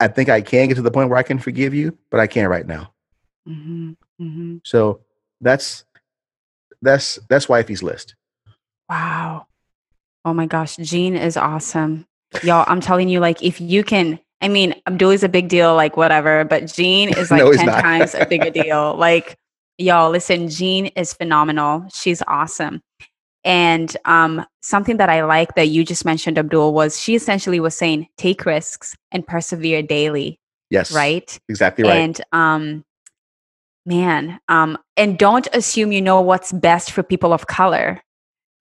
I 0.00 0.08
think 0.08 0.28
I 0.28 0.40
can 0.40 0.68
get 0.68 0.74
to 0.74 0.82
the 0.82 0.90
point 0.90 1.10
where 1.10 1.18
I 1.18 1.22
can 1.22 1.38
forgive 1.38 1.74
you, 1.74 1.96
but 2.10 2.18
I 2.18 2.26
can't 2.26 2.50
right 2.50 2.66
now. 2.66 2.92
hmm 3.46 3.92
hmm 4.18 4.56
So 4.64 5.00
that's 5.40 5.84
that's 6.82 7.18
that's 7.28 7.48
wifey's 7.48 7.82
list. 7.82 8.14
Wow. 8.88 9.46
Oh 10.24 10.34
my 10.34 10.46
gosh, 10.46 10.76
Jean 10.76 11.14
is 11.16 11.36
awesome. 11.36 12.06
Y'all, 12.42 12.64
I'm 12.68 12.80
telling 12.80 13.08
you, 13.08 13.20
like, 13.20 13.42
if 13.42 13.60
you 13.60 13.84
can, 13.84 14.18
I 14.40 14.48
mean, 14.48 14.74
Abdul 14.86 15.10
is 15.10 15.22
a 15.22 15.28
big 15.28 15.48
deal, 15.48 15.74
like, 15.74 15.96
whatever, 15.96 16.44
but 16.44 16.66
Jean 16.72 17.08
is 17.16 17.30
like 17.30 17.42
No, 17.42 17.52
10 17.52 17.66
not. 17.66 17.80
times 17.80 18.14
a 18.14 18.26
bigger 18.26 18.50
deal. 18.62 18.94
Like, 18.96 19.36
y'all, 19.78 20.10
listen, 20.10 20.48
Jean 20.48 20.86
is 20.88 21.12
phenomenal. 21.12 21.86
She's 21.92 22.22
awesome. 22.28 22.82
And 23.44 23.96
um, 24.04 24.44
something 24.60 24.96
that 24.96 25.08
I 25.08 25.22
like 25.24 25.54
that 25.54 25.68
you 25.68 25.84
just 25.84 26.04
mentioned, 26.04 26.36
Abdul, 26.38 26.74
was 26.74 27.00
she 27.00 27.14
essentially 27.14 27.60
was 27.60 27.76
saying, 27.76 28.08
take 28.18 28.44
risks 28.44 28.96
and 29.12 29.24
persevere 29.26 29.82
daily, 29.82 30.38
Yes. 30.68 30.90
right? 30.92 31.38
Exactly 31.48 31.84
right. 31.84 31.92
And 31.96 32.20
um 32.32 32.84
man, 33.84 34.40
um 34.48 34.76
and 34.96 35.16
don't 35.16 35.46
assume 35.52 35.92
you 35.92 36.02
know 36.02 36.20
what's 36.20 36.50
best 36.52 36.90
for 36.90 37.04
people 37.04 37.32
of 37.32 37.46
color. 37.46 38.02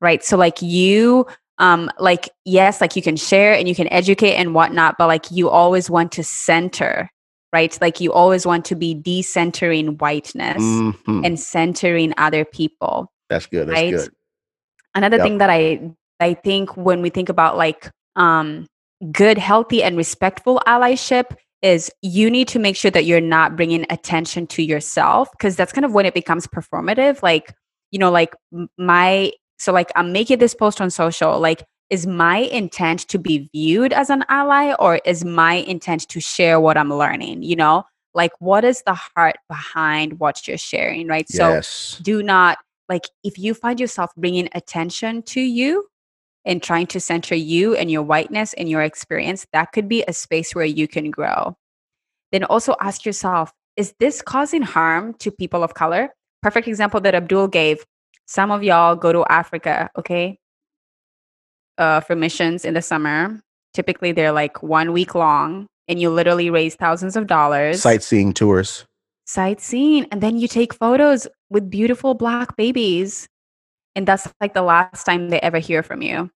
Right? 0.02 0.24
So 0.24 0.38
like 0.38 0.62
you 0.62 1.26
um 1.58 1.90
like 2.00 2.30
yes, 2.46 2.82
like 2.82 2.96
you 2.96 3.02
can 3.02 3.16
share 3.16 3.54
and 3.54 3.68
you 3.68 3.76
can 3.76 3.88
educate 3.92 4.36
and 4.36 4.54
whatnot, 4.54 4.96
but 4.98 5.08
like 5.08 5.32
you 5.32 5.50
always 5.50 5.90
want 5.90 6.12
to 6.14 6.24
center, 6.24 7.10
right? 7.54 7.78
Like 7.82 8.02
you 8.02 8.12
always 8.12 8.46
want 8.46 8.66
to 8.66 8.76
be 8.76 8.94
decentering 8.96 10.00
whiteness 10.00 10.62
Mhm. 10.62 11.26
and 11.26 11.40
centering 11.40 12.14
other 12.18 12.44
people 12.46 13.12
That's 13.30 13.46
good. 13.48 13.68
That's 13.70 13.82
right? 13.82 13.92
good. 13.94 14.10
another 14.96 15.18
Yep. 15.18 15.26
thing 15.26 15.38
that 15.40 15.50
i 15.50 15.80
i 16.22 16.34
think 16.34 16.76
when 16.78 17.02
we 17.02 17.10
think 17.10 17.28
about 17.30 17.58
like 17.58 17.92
um 18.16 18.66
good 19.12 19.38
healthy 19.38 19.84
and 19.84 19.98
respectful 19.98 20.62
allyship 20.68 21.36
is 21.62 21.92
you 22.02 22.30
need 22.30 22.48
to 22.48 22.60
make 22.60 22.76
sure 22.78 22.92
that 22.92 23.04
you're 23.06 23.20
not 23.22 23.56
bringing 23.58 23.86
attention 23.90 24.48
to 24.48 24.62
yourself 24.64 25.30
because 25.32 25.56
that's 25.58 25.74
kind 25.74 25.84
of 25.86 25.94
when 25.94 26.06
it 26.06 26.14
becomes 26.14 26.48
performative 26.48 27.22
like 27.24 27.54
you 27.92 28.00
know 28.00 28.10
like 28.12 28.34
my 28.78 29.32
so 29.58 29.72
like 29.72 29.92
i'm 29.96 30.12
making 30.12 30.40
this 30.40 30.54
post 30.54 30.82
on 30.82 30.90
social 30.90 31.40
like 31.40 31.64
is 31.90 32.08
my 32.08 32.38
intent 32.38 33.02
to 33.02 33.20
be 33.20 33.48
viewed 33.54 33.94
as 33.94 34.10
an 34.10 34.24
ally 34.30 34.74
or 34.80 35.00
is 35.06 35.24
my 35.24 35.56
intent 35.56 36.08
to 36.10 36.20
share 36.20 36.60
what 36.60 36.78
i'm 36.78 36.92
learning 36.94 37.44
you 37.44 37.56
know? 37.56 37.84
Like 38.16 38.32
what 38.40 38.64
is 38.64 38.82
the 38.86 38.94
heart 38.94 39.36
behind 39.50 40.20
what 40.20 40.48
you're 40.48 40.58
sharing 40.58 41.08
right? 41.08 41.30
So 41.30 41.56
yes. 41.56 42.00
do 42.02 42.24
not 42.24 42.58
like 42.88 43.04
if 43.24 43.38
you 43.38 43.54
find 43.54 43.80
yourself 43.80 44.12
bringing 44.16 44.48
attention 44.54 45.22
to 45.24 45.42
you 45.42 45.86
and 46.46 46.64
trying 46.64 46.88
to 46.88 47.00
center 47.00 47.36
you 47.36 47.76
and 47.76 47.92
your 47.92 48.04
whiteness 48.04 48.54
and 48.54 48.70
your 48.70 48.82
experience 48.84 49.46
that 49.52 49.74
could 49.74 49.90
be 49.90 50.04
a 50.08 50.14
space 50.14 50.56
where 50.56 50.66
you 50.66 50.88
can 50.88 51.12
grow. 51.12 51.58
Then 52.32 52.46
also 52.46 52.76
ask 52.80 53.06
yourself 53.06 53.52
is 53.76 53.94
this 54.00 54.22
causing 54.22 54.62
harm 54.62 55.14
to 55.16 55.30
people 55.30 55.62
of 55.62 55.74
color? 55.74 56.10
Perfect 56.42 56.70
example 56.70 57.02
that 57.02 57.16
abdul 57.16 57.50
gave 57.50 57.86
some 58.26 58.52
of 58.52 58.64
y'all 58.64 58.96
go 58.96 59.12
to 59.14 59.24
africa 59.30 59.90
okay 59.98 60.38
uh, 61.78 62.00
for 62.00 62.16
missions 62.16 62.64
in 62.66 62.74
the 62.74 62.82
summer 62.82 63.42
typically 63.74 64.12
they're 64.12 64.32
like 64.32 64.64
one 64.64 64.94
week 64.94 65.14
long 65.16 65.68
and 65.88 66.00
you 66.00 66.10
literally 66.10 66.50
raise 66.50 66.76
thousands 66.76 67.16
of 67.16 67.28
dollars 67.28 67.82
Sightseeing 67.82 68.34
tours. 68.34 68.86
sightseeing 69.26 70.06
and 70.12 70.22
then 70.22 70.38
you 70.40 70.48
take 70.48 70.74
photos 70.74 71.28
with 71.50 71.70
beautiful 71.70 72.14
black 72.14 72.56
babies 72.56 73.28
and 73.96 74.08
that's 74.08 74.28
like 74.42 74.54
the 74.54 74.62
last 74.62 75.04
time 75.04 75.30
they 75.30 75.40
ever 75.42 75.60
hear 75.60 75.84
from 75.84 76.02
you 76.02 76.30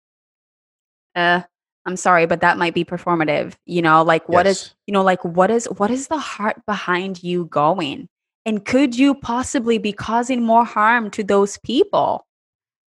uh 1.15 1.41
i'm 1.85 1.95
sorry 1.95 2.25
but 2.25 2.41
that 2.41 2.57
might 2.57 2.73
be 2.73 2.83
performative 2.83 3.53
you 3.65 3.81
know 3.81 4.03
like 4.03 4.27
what 4.27 4.45
is 4.45 4.61
Yes. 4.63 4.75
you 4.87 4.93
know 4.93 5.03
like 5.03 5.23
what 5.23 5.49
is 5.49 5.65
what 5.77 5.89
is 5.89 6.07
the 6.07 6.17
heart 6.19 6.61
behind 6.67 7.23
you 7.23 7.45
going 7.45 8.09
and 8.45 8.65
could 8.65 8.97
you 8.97 9.13
possibly 9.15 9.77
be 9.77 9.91
causing 9.91 10.41
more 10.43 10.65
harm 10.65 11.09
to 11.11 11.23
those 11.23 11.57
people 11.59 12.25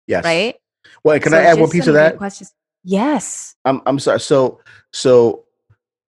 Yes. 0.07 0.25
right 0.25 0.57
Well, 1.05 1.19
can 1.21 1.33
So 1.33 1.39
I 1.39 1.43
add 1.43 1.59
one 1.59 1.71
piece 1.71 1.87
of 1.87 1.95
that? 1.95 2.17
questions 2.17 2.53
yes 2.85 3.55
I'm 3.65 3.81
I'm 3.87 3.99
sorry. 3.99 4.21
So 4.21 4.61
so 4.93 5.45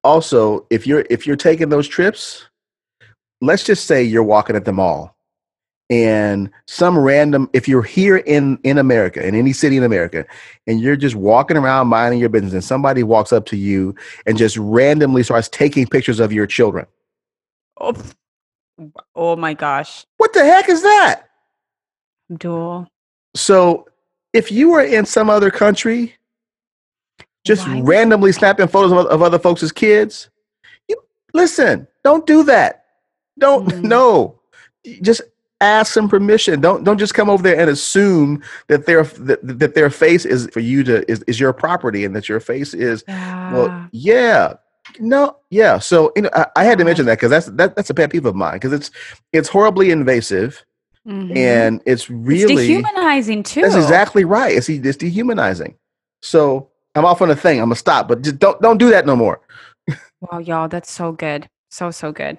also 0.02 0.66
if 0.70 0.86
you're 0.86 1.04
if 1.10 1.26
you're 1.26 1.36
taking 1.36 1.68
those 1.68 1.86
trips, 1.88 2.46
let's 3.40 3.64
just 3.64 3.86
say 3.86 4.02
you're 4.02 4.22
walking 4.24 4.56
at 4.56 4.64
the 4.64 4.72
mall 4.72 5.16
and 5.90 6.50
some 6.66 6.98
random 6.98 7.48
if 7.52 7.68
you're 7.68 7.82
here 7.82 8.16
in 8.16 8.58
in 8.64 8.78
America 8.78 9.24
in 9.24 9.34
any 9.34 9.52
city 9.52 9.76
in 9.76 9.84
America 9.84 10.24
and 10.66 10.80
you're 10.80 10.96
just 10.96 11.14
walking 11.14 11.56
around 11.58 11.88
minding 11.88 12.18
your 12.18 12.30
business 12.30 12.54
and 12.54 12.64
somebody 12.64 13.02
walks 13.02 13.32
up 13.34 13.44
to 13.46 13.56
you 13.56 13.94
and 14.26 14.38
just 14.38 14.56
randomly 14.56 15.22
starts 15.22 15.48
taking 15.50 15.86
pictures 15.86 16.20
of 16.20 16.32
your 16.32 16.46
children. 16.46 16.86
oh. 17.80 17.94
Oh 19.14 19.36
my 19.36 19.54
gosh 19.54 20.04
What 20.16 20.32
the 20.32 20.44
heck 20.44 20.68
is 20.68 20.82
that? 20.82 21.22
Abdul 22.30 22.86
So 23.36 23.86
if 24.32 24.50
you 24.50 24.70
were 24.70 24.82
in 24.82 25.04
some 25.06 25.30
other 25.30 25.50
country 25.50 26.14
just 27.44 27.66
Why 27.68 27.80
randomly 27.80 28.32
snapping 28.32 28.68
photos 28.68 28.92
of, 28.92 29.06
of 29.06 29.22
other 29.22 29.38
folks' 29.38 29.70
kids. 29.70 30.30
You 30.88 30.96
listen, 31.34 31.86
don't 32.02 32.26
do 32.26 32.42
that. 32.44 32.86
Don't 33.38 33.68
Mm. 33.68 33.82
no. 33.82 34.40
Just 35.02 35.22
ask 35.60 35.92
some 35.92 36.08
permission. 36.08 36.60
Don't 36.60 36.84
don't 36.84 36.98
just 36.98 37.14
come 37.14 37.28
over 37.30 37.42
there 37.42 37.58
and 37.58 37.68
assume 37.70 38.42
that 38.68 38.86
their 38.86 39.04
that, 39.04 39.40
that 39.42 39.74
their 39.74 39.90
face 39.90 40.24
is 40.24 40.48
for 40.52 40.60
you 40.60 40.82
to 40.84 41.10
is, 41.10 41.22
is 41.26 41.38
your 41.38 41.52
property 41.52 42.04
and 42.04 42.14
that 42.16 42.28
your 42.28 42.40
face 42.40 42.72
is 42.74 43.04
well 43.06 43.88
yeah 43.92 44.52
yeah. 44.52 44.54
No, 45.00 45.36
yeah. 45.50 45.78
So 45.78 46.12
you 46.16 46.22
know, 46.22 46.30
I, 46.34 46.46
I 46.56 46.64
had 46.64 46.78
to 46.78 46.84
mention 46.84 47.06
that 47.06 47.18
because 47.18 47.30
that's 47.30 47.46
that, 47.46 47.74
that's 47.76 47.90
a 47.90 47.94
pet 47.94 48.10
peeve 48.10 48.26
of 48.26 48.34
mine 48.34 48.54
because 48.54 48.72
it's 48.72 48.90
it's 49.32 49.48
horribly 49.48 49.90
invasive 49.90 50.64
Mhm. 51.06 51.36
and 51.36 51.82
it's 51.84 52.04
it's 52.04 52.10
really 52.10 52.66
dehumanizing 52.66 53.42
too 53.42 53.60
that's 53.60 53.74
exactly 53.74 54.24
right. 54.24 54.56
It's 54.56 54.68
it's 54.70 54.96
dehumanizing. 54.96 55.76
So 56.22 56.70
I'm 56.94 57.04
off 57.04 57.20
on 57.20 57.30
a 57.30 57.36
thing. 57.36 57.58
I'm 57.60 57.66
gonna 57.66 57.76
stop, 57.76 58.08
but 58.08 58.22
just 58.22 58.38
don't 58.38 58.60
don't 58.62 58.78
do 58.78 58.90
that 58.90 59.04
no 59.06 59.16
more. 59.16 59.40
Wow, 60.20 60.38
y'all, 60.38 60.68
that's 60.68 60.90
so 60.90 61.12
good. 61.12 61.48
So, 61.70 61.90
so 61.90 62.12
good. 62.12 62.38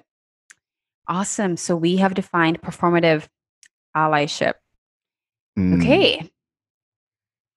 Awesome. 1.06 1.56
So, 1.56 1.76
we 1.76 1.98
have 1.98 2.14
defined 2.14 2.60
performative 2.60 3.26
allyship. 3.96 4.54
Mm, 5.58 5.80
Okay. 5.80 6.30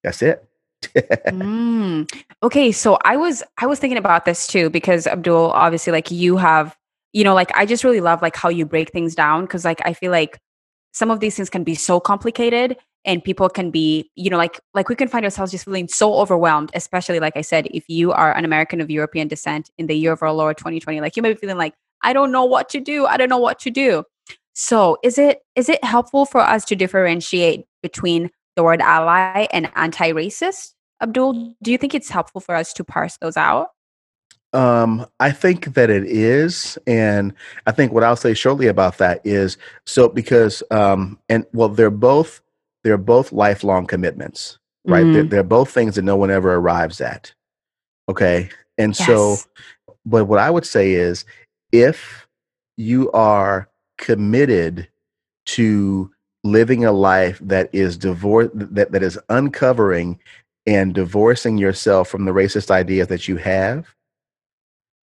That's 0.04 0.22
it. 0.22 0.48
Mm. 0.84 2.10
Okay, 2.42 2.72
so 2.72 2.98
I 3.04 3.18
was 3.18 3.44
I 3.58 3.66
was 3.66 3.80
thinking 3.80 3.98
about 3.98 4.26
this 4.26 4.48
too 4.48 4.70
because 4.70 5.08
Abdul, 5.08 5.52
obviously, 5.52 5.92
like 5.92 6.10
you 6.12 6.38
have, 6.38 6.76
you 7.14 7.24
know, 7.24 7.34
like 7.34 7.52
I 7.56 7.66
just 7.66 7.84
really 7.84 8.02
love 8.02 8.22
like 8.22 8.36
how 8.36 8.50
you 8.50 8.66
break 8.66 8.92
things 8.92 9.16
down 9.16 9.46
because 9.46 9.66
like 9.66 9.82
I 9.86 9.94
feel 9.94 10.12
like 10.12 10.40
some 10.94 11.12
of 11.12 11.20
these 11.20 11.36
things 11.36 11.50
can 11.50 11.64
be 11.64 11.76
so 11.76 12.00
complicated 12.00 12.78
and 13.06 13.24
people 13.24 13.50
can 13.50 13.72
be, 13.72 14.10
you 14.16 14.30
know, 14.30 14.38
like 14.38 14.60
like 14.74 14.90
we 14.90 14.96
can 14.96 15.08
find 15.08 15.26
ourselves 15.26 15.52
just 15.52 15.66
feeling 15.66 15.88
so 15.88 16.14
overwhelmed, 16.16 16.72
especially 16.74 17.20
like 17.20 17.36
I 17.36 17.42
said, 17.42 17.68
if 17.72 17.84
you 17.90 18.12
are 18.12 18.34
an 18.34 18.46
American 18.46 18.82
of 18.82 18.90
European 18.90 19.28
descent 19.28 19.70
in 19.78 19.88
the 19.88 19.96
year 19.96 20.14
of 20.14 20.24
our 20.24 20.32
Lord 20.32 20.58
2020, 20.58 21.02
like 21.02 21.16
you 21.16 21.22
may 21.22 21.34
be 21.34 21.40
feeling 21.40 21.58
like, 21.58 21.74
I 22.04 22.14
don't 22.14 22.32
know 22.32 22.46
what 22.46 22.70
to 22.70 22.80
do. 22.80 23.06
I 23.06 23.18
don't 23.18 23.30
know 23.30 23.38
what 23.38 23.60
to 23.60 23.70
do. 23.70 24.04
So 24.54 24.98
is 25.04 25.18
it 25.18 25.40
is 25.56 25.70
it 25.70 25.84
helpful 25.84 26.26
for 26.26 26.42
us 26.42 26.66
to 26.66 26.76
differentiate 26.76 27.66
between 27.82 28.30
the 28.60 28.64
word 28.64 28.82
ally 28.82 29.48
and 29.54 29.72
anti-racist? 29.76 30.74
Abdul, 31.02 31.56
do 31.64 31.72
you 31.72 31.78
think 31.78 31.96
it's 31.96 32.10
helpful 32.10 32.42
for 32.42 32.56
us 32.56 32.74
to 32.74 32.84
parse 32.84 33.16
those 33.22 33.38
out? 33.38 33.70
Um, 34.52 35.06
I 35.22 35.32
think 35.32 35.76
that 35.76 35.90
it 35.90 36.04
is, 36.04 36.78
and 36.86 37.34
I 37.68 37.72
think 37.72 37.94
what 37.94 38.04
I'll 38.04 38.18
say 38.18 38.34
shortly 38.34 38.68
about 38.68 38.98
that 38.98 39.22
is 39.24 39.58
so 39.86 40.10
because 40.10 40.62
um, 40.72 41.18
and 41.30 41.46
well, 41.54 41.70
they're 41.70 41.90
both 41.90 42.42
they're 42.84 42.98
both 42.98 43.32
lifelong 43.32 43.86
commitments, 43.86 44.60
right? 44.86 45.06
They're, 45.14 45.24
Mm, 45.24 45.30
they're 45.30 45.44
both 45.44 45.72
things 45.72 45.96
that 45.96 46.02
no 46.02 46.18
one 46.18 46.32
ever 46.32 46.56
arrives 46.56 47.00
at. 47.00 47.34
Okay, 48.10 48.50
and 48.78 48.94
so, 48.94 49.38
but 50.06 50.26
what 50.26 50.40
I 50.40 50.50
would 50.50 50.66
say 50.66 50.94
is, 50.94 51.24
if 51.72 52.28
you 52.76 53.10
are 53.12 53.70
committed 53.98 54.90
to 55.46 56.12
living 56.44 56.86
a 56.86 56.92
life 56.92 57.40
that 57.42 57.70
is 57.74 57.98
divorce 57.98 58.50
that 58.54 58.92
that 58.92 59.04
is 59.04 59.20
uncovering 59.30 60.20
and 60.66 60.94
divorcing 60.94 61.58
yourself 61.58 62.08
from 62.10 62.26
the 62.26 62.32
racist 62.32 62.72
ideas 62.72 63.08
that 63.08 63.28
you 63.28 63.38
have 63.38 63.94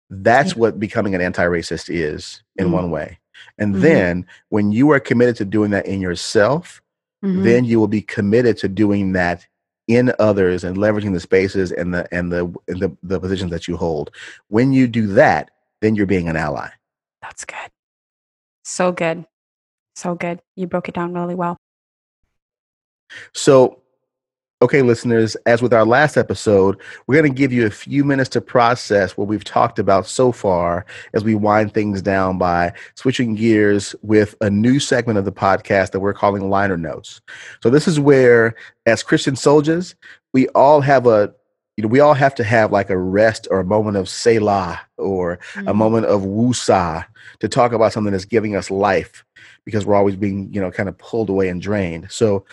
that's 0.10 0.56
what 0.56 0.80
becoming 0.80 1.16
an 1.16 1.22
anti-racist 1.22 1.90
is 1.90 2.44
in 2.58 2.68
Mm, 2.68 2.72
one 2.72 2.92
way. 2.92 3.20
And 3.58 3.76
mhm, 3.76 3.82
then 3.82 4.26
when 4.50 4.72
you 4.72 4.92
are 4.92 5.00
committed 5.00 5.36
to 5.38 5.46
doing 5.46 5.72
that 5.72 5.86
in 5.86 6.02
yourself, 6.02 6.82
mhm. 7.24 7.44
then 7.44 7.66
you 7.66 7.80
will 7.80 7.88
be 7.88 8.02
committed 8.02 8.58
to 8.60 8.68
doing 8.68 9.14
that 9.14 9.48
in 9.88 10.14
others 10.20 10.64
and 10.64 10.78
leveraging 10.78 11.14
the 11.14 11.20
spaces 11.20 11.72
and 11.72 11.94
the 11.94 12.08
and 12.14 12.32
the 12.32 12.46
and 12.68 12.80
the, 12.80 12.96
the 13.04 13.20
positions 13.20 13.52
that 13.52 13.68
you 13.68 13.76
hold. 13.78 14.12
When 14.50 14.72
you 14.72 14.88
do 14.88 15.08
that, 15.08 15.52
then 15.82 15.96
you're 15.96 16.06
being 16.06 16.30
an 16.30 16.38
ally. 16.38 16.70
That's 17.22 17.46
good. 17.46 17.72
So 18.64 18.92
good. 18.92 19.26
So 19.96 20.16
good. 20.16 20.42
You 20.56 20.68
broke 20.68 20.90
it 20.90 20.96
down 20.96 21.14
really 21.14 21.36
well. 21.36 21.58
So 23.34 23.84
Okay, 24.62 24.82
listeners, 24.82 25.36
as 25.46 25.62
with 25.62 25.74
our 25.74 25.84
last 25.84 26.16
episode, 26.16 26.80
we're 27.06 27.20
going 27.20 27.30
to 27.30 27.38
give 27.38 27.52
you 27.52 27.66
a 27.66 27.70
few 27.70 28.06
minutes 28.06 28.30
to 28.30 28.40
process 28.40 29.18
what 29.18 29.28
we've 29.28 29.44
talked 29.44 29.78
about 29.78 30.08
so 30.08 30.32
far 30.32 30.86
as 31.14 31.26
we 31.26 31.36
wind 31.36 31.74
things 31.74 32.02
down 32.02 32.38
by 32.38 32.72
switching 32.96 33.36
gears 33.36 33.94
with 34.04 34.36
a 34.40 34.50
new 34.50 34.80
segment 34.80 35.20
of 35.20 35.26
the 35.26 35.34
podcast 35.34 35.92
that 35.92 36.00
we're 36.00 36.14
calling 36.14 36.50
Liner 36.50 36.78
Notes. 36.78 37.20
So, 37.62 37.70
this 37.70 37.90
is 37.90 38.00
where, 38.00 38.56
as 38.86 39.04
Christian 39.04 39.36
soldiers, 39.36 39.96
we 40.34 40.48
all 40.50 40.80
have 40.80 41.08
a 41.08 41.34
you 41.76 41.82
know, 41.82 41.90
we 41.90 42.00
all 42.00 42.14
have 42.14 42.36
to 42.36 42.44
have 42.44 42.72
like 42.72 42.90
a 42.90 42.98
rest 42.98 43.48
or 43.52 43.60
a 43.60 43.66
moment 43.66 43.98
of 43.98 44.08
Selah 44.08 44.80
or 44.98 45.40
a 45.68 45.74
Mm, 45.74 45.74
moment 45.74 46.06
of 46.06 46.22
woosah 46.22 47.06
to 47.40 47.50
talk 47.50 47.74
about 47.74 47.92
something 47.92 48.12
that's 48.12 48.26
giving 48.26 48.56
us 48.56 48.72
life 48.72 49.26
because 49.66 49.86
we're 49.86 49.96
always 49.96 50.16
being, 50.16 50.52
you 50.54 50.62
know, 50.62 50.72
kind 50.72 50.90
of 50.90 50.98
pulled 50.98 51.30
away 51.30 51.50
and 51.50 51.62
drained. 51.62 52.08
So, 52.12 52.46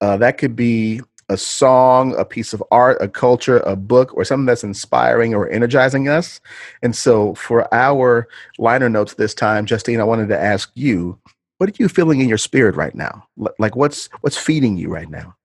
uh, 0.00 0.16
that 0.16 0.38
could 0.38 0.56
be 0.56 1.00
a 1.28 1.36
song, 1.36 2.14
a 2.18 2.24
piece 2.24 2.52
of 2.52 2.62
art, 2.70 2.98
a 3.00 3.08
culture, 3.08 3.58
a 3.58 3.76
book, 3.76 4.14
or 4.16 4.24
something 4.24 4.46
that's 4.46 4.64
inspiring 4.64 5.32
or 5.34 5.48
energizing 5.48 6.08
us. 6.08 6.40
And 6.82 6.94
so, 6.94 7.34
for 7.34 7.72
our 7.72 8.28
liner 8.58 8.88
notes 8.88 9.14
this 9.14 9.34
time, 9.34 9.64
Justine, 9.64 10.00
I 10.00 10.04
wanted 10.04 10.28
to 10.28 10.38
ask 10.38 10.70
you, 10.74 11.18
what 11.58 11.68
are 11.68 11.74
you 11.78 11.88
feeling 11.88 12.20
in 12.20 12.28
your 12.28 12.38
spirit 12.38 12.74
right 12.74 12.94
now? 12.94 13.26
Like, 13.58 13.76
what's 13.76 14.06
what's 14.22 14.36
feeding 14.36 14.76
you 14.76 14.88
right 14.88 15.08
now? 15.08 15.36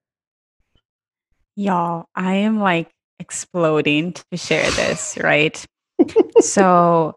Y'all, 1.54 2.06
I 2.14 2.34
am 2.34 2.58
like 2.58 2.90
exploding 3.18 4.12
to 4.12 4.36
share 4.36 4.70
this, 4.72 5.16
right? 5.22 5.64
So 6.40 7.16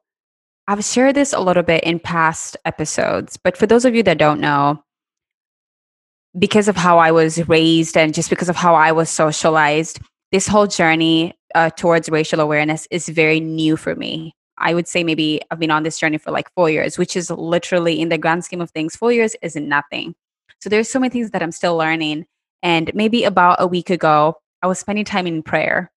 I've 0.69 0.85
shared 0.85 1.15
this 1.15 1.33
a 1.33 1.39
little 1.39 1.63
bit 1.63 1.83
in 1.83 1.97
past 1.97 2.55
episodes, 2.63 3.37
but 3.37 3.57
for 3.57 3.65
those 3.65 3.85
of 3.85 3.95
you 3.95 4.03
that 4.03 4.19
don't 4.19 4.39
know, 4.39 4.83
because 6.37 6.67
of 6.67 6.75
how 6.75 6.99
I 6.99 7.09
was 7.09 7.47
raised 7.47 7.97
and 7.97 8.13
just 8.13 8.29
because 8.29 8.49
of 8.49 8.55
how 8.55 8.75
I 8.75 8.91
was 8.91 9.09
socialized, 9.09 9.99
this 10.31 10.47
whole 10.47 10.67
journey 10.67 11.33
uh, 11.55 11.71
towards 11.71 12.07
racial 12.07 12.39
awareness 12.39 12.87
is 12.91 13.09
very 13.09 13.39
new 13.39 13.77
for 13.77 13.95
me. 13.95 14.35
I 14.59 14.75
would 14.75 14.87
say 14.87 15.03
maybe 15.03 15.41
I've 15.49 15.57
been 15.57 15.71
on 15.71 15.81
this 15.81 15.97
journey 15.97 16.19
for 16.19 16.29
like 16.29 16.53
four 16.53 16.69
years, 16.69 16.99
which 16.99 17.17
is 17.17 17.31
literally 17.31 17.99
in 17.99 18.09
the 18.09 18.19
grand 18.19 18.45
scheme 18.45 18.61
of 18.61 18.69
things, 18.69 18.95
four 18.95 19.11
years 19.11 19.35
isn't 19.41 19.67
nothing. 19.67 20.13
So 20.61 20.69
there's 20.69 20.87
so 20.87 20.99
many 20.99 21.09
things 21.09 21.31
that 21.31 21.41
I'm 21.41 21.51
still 21.51 21.77
learning. 21.77 22.27
And 22.61 22.91
maybe 22.93 23.23
about 23.23 23.55
a 23.59 23.65
week 23.65 23.89
ago, 23.89 24.35
I 24.61 24.67
was 24.67 24.77
spending 24.77 25.03
time 25.03 25.25
in 25.25 25.41
prayer 25.41 25.89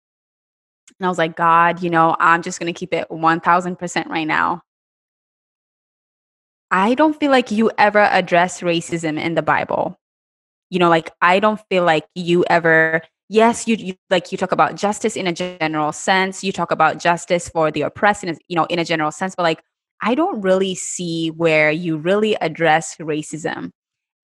and 0.98 1.06
I 1.06 1.08
was 1.08 1.18
like, 1.18 1.36
God, 1.36 1.82
you 1.82 1.90
know, 1.90 2.16
I'm 2.20 2.42
just 2.42 2.58
going 2.60 2.72
to 2.72 2.78
keep 2.78 2.92
it 2.94 3.08
1000% 3.10 4.06
right 4.08 4.24
now. 4.26 4.62
I 6.70 6.94
don't 6.94 7.18
feel 7.18 7.30
like 7.30 7.50
you 7.50 7.70
ever 7.78 8.00
address 8.00 8.60
racism 8.60 9.20
in 9.20 9.34
the 9.34 9.42
Bible. 9.42 9.98
you 10.70 10.78
know 10.80 10.88
like 10.88 11.10
i 11.22 11.38
don't 11.40 11.60
feel 11.70 11.84
like 11.84 12.06
you 12.16 12.44
ever 12.50 13.02
yes 13.28 13.68
you, 13.68 13.76
you 13.76 13.94
like 14.10 14.32
you 14.32 14.38
talk 14.38 14.52
about 14.52 14.74
justice 14.76 15.16
in 15.16 15.26
a 15.28 15.32
general 15.32 15.92
sense 15.92 16.42
you 16.44 16.52
talk 16.52 16.72
about 16.72 16.98
justice 16.98 17.48
for 17.48 17.70
the 17.70 17.82
oppressed 17.82 18.24
in 18.24 18.30
a, 18.30 18.36
you 18.48 18.56
know 18.56 18.66
in 18.66 18.78
a 18.80 18.84
general 18.84 19.12
sense 19.12 19.34
but 19.36 19.44
like 19.44 19.62
i 20.02 20.14
don't 20.14 20.40
really 20.42 20.74
see 20.74 21.30
where 21.30 21.70
you 21.70 21.96
really 21.98 22.34
address 22.40 22.96
racism 22.98 23.70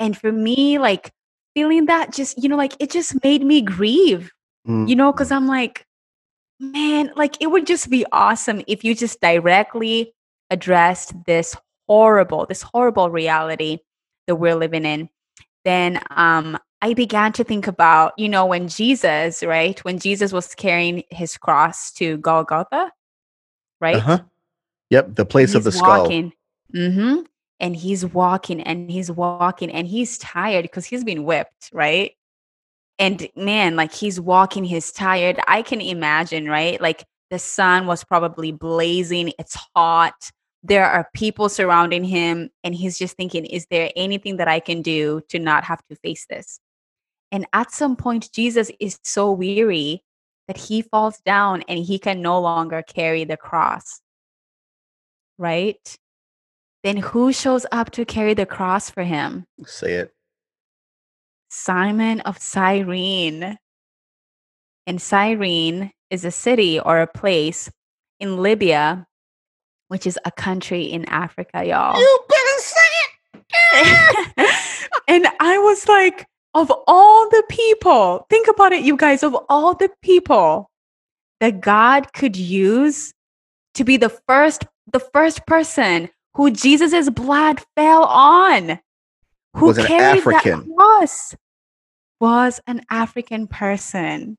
and 0.01 0.17
for 0.17 0.33
me 0.33 0.79
like 0.79 1.13
feeling 1.55 1.87
that 1.87 2.13
just 2.13 2.43
you 2.43 2.49
know 2.49 2.57
like 2.57 2.75
it 2.81 2.91
just 2.91 3.23
made 3.23 3.43
me 3.45 3.61
grieve 3.63 4.33
you 4.87 4.97
know 4.97 5.13
because 5.13 5.31
Mm, 5.31 5.37
i'm 5.37 5.47
like 5.47 5.85
man 6.61 7.13
like 7.17 7.37
it 7.41 7.47
would 7.47 7.67
just 7.67 7.89
be 7.89 8.05
awesome 8.13 8.63
if 8.67 8.85
you 8.85 8.95
just 8.95 9.21
directly 9.21 10.13
addressed 10.51 11.13
this 11.25 11.57
horrible 11.87 12.47
this 12.47 12.63
horrible 12.63 13.11
reality 13.11 13.79
that 14.27 14.37
we're 14.37 14.55
living 14.55 14.85
in 14.85 15.09
then 15.65 16.01
um, 16.11 16.59
I 16.81 16.95
began 16.95 17.33
to 17.35 17.45
think 17.45 17.67
about, 17.67 18.13
you 18.17 18.29
know, 18.29 18.47
when 18.47 18.69
Jesus, 18.69 19.43
right, 19.43 19.79
when 19.85 19.99
Jesus 19.99 20.33
was 20.33 20.55
carrying 20.55 21.03
his 21.11 21.37
cross 21.37 21.93
to 21.95 22.19
Golgotha, 22.19 22.93
right? 23.81 23.97
uh 23.97 23.99
right, 23.99 24.03
huh. 24.03 24.19
Yep. 24.91 25.17
The 25.17 25.27
place 25.27 25.55
of 25.55 25.65
the 25.65 25.73
skull. 25.73 26.09
mm-hmm, 26.09 27.21
and 27.61 27.77
he's 27.77 28.07
walking 28.07 28.63
and 28.63 28.91
he's 28.91 29.11
walking 29.11 29.71
and 29.71 29.87
he's 29.87 30.19
tired 30.19 30.63
because 30.63 30.87
he's 30.87 31.05
been 31.05 31.25
whipped, 31.25 31.71
right? 31.73 32.13
And 32.99 33.29
man, 33.37 33.77
like 33.77 33.93
he's 33.93 34.21
walking, 34.21 34.65
he's 34.65 34.91
tired. 34.91 35.39
I 35.47 35.63
can 35.63 35.81
imagine, 35.81 36.49
right? 36.49 36.81
Like 36.81 37.05
the 37.31 37.39
sun 37.39 37.87
was 37.87 38.05
probably 38.05 38.53
blazing, 38.53 39.33
it's 39.39 39.57
hot. 39.75 40.31
There 40.65 40.85
are 40.85 41.09
people 41.15 41.49
surrounding 41.49 42.03
him, 42.03 42.51
and 42.65 42.75
he's 42.75 42.99
just 42.99 43.17
thinking, 43.17 43.45
is 43.47 43.67
there 43.71 43.91
anything 43.95 44.39
that 44.39 44.49
I 44.49 44.59
can 44.59 44.83
do 44.83 45.21
to 45.29 45.39
not 45.39 45.63
have 45.65 45.81
to 45.89 45.97
face 45.97 46.27
this? 46.29 46.59
And 47.31 47.47
at 47.53 47.71
some 47.71 47.95
point, 47.95 48.33
Jesus 48.33 48.71
is 48.81 48.99
so 49.05 49.31
weary 49.31 50.03
that 50.49 50.57
he 50.57 50.83
falls 50.83 51.21
down 51.21 51.63
and 51.69 51.79
he 51.79 51.99
can 51.99 52.23
no 52.23 52.41
longer 52.41 52.83
carry 52.83 53.25
the 53.25 53.37
cross, 53.37 54.01
right? 55.37 55.97
Then 56.83 56.97
who 56.97 57.33
shows 57.33 57.67
up 57.71 57.91
to 57.93 58.05
carry 58.05 58.35
the 58.35 58.47
cross 58.47 58.91
for 58.91 59.05
him? 59.05 59.45
Say 59.65 59.93
it. 59.93 60.13
Simon 61.49 62.21
of 62.21 62.39
Cyrene. 62.39 63.59
And 64.87 65.03
Cyrene 65.03 65.91
is 66.11 66.25
a 66.25 66.31
city 66.31 66.81
or 66.81 67.01
a 67.01 67.07
place 67.07 67.71
in 68.21 68.39
Libya, 68.39 69.07
which 69.89 70.07
is 70.07 70.19
a 70.25 70.31
country 70.31 70.85
in 70.85 71.05
Africa, 71.07 71.65
y'all. 71.65 71.99
You 71.99 72.21
better 72.29 72.59
say 72.59 72.81
it. 73.35 74.29
and 75.09 75.27
I 75.41 75.59
was 75.59 75.87
like, 75.89 76.27
of 76.55 76.73
all 76.87 77.29
the 77.31 77.43
people, 77.49 78.27
think 78.31 78.49
about 78.49 78.73
it, 78.73 78.83
you 78.83 78.97
guys, 78.97 79.23
of 79.23 79.37
all 79.49 79.75
the 79.75 79.91
people 80.03 80.71
that 81.41 81.61
God 81.61 82.13
could 82.13 82.37
use 82.37 83.13
to 83.75 83.85
be 83.85 83.97
the 83.97 84.09
first, 84.09 84.65
the 84.93 85.01
first 85.01 85.47
person 85.47 86.09
who 86.35 86.51
Jesus's 86.51 87.11
blood 87.11 87.63
fell 87.77 88.05
on, 88.05 88.81
who 89.55 89.67
Was 89.67 89.79
an 89.79 89.87
African. 89.91 90.75
cross, 90.75 91.37
was 92.21 92.61
an 92.67 92.83
African 92.91 93.47
person. 93.47 94.37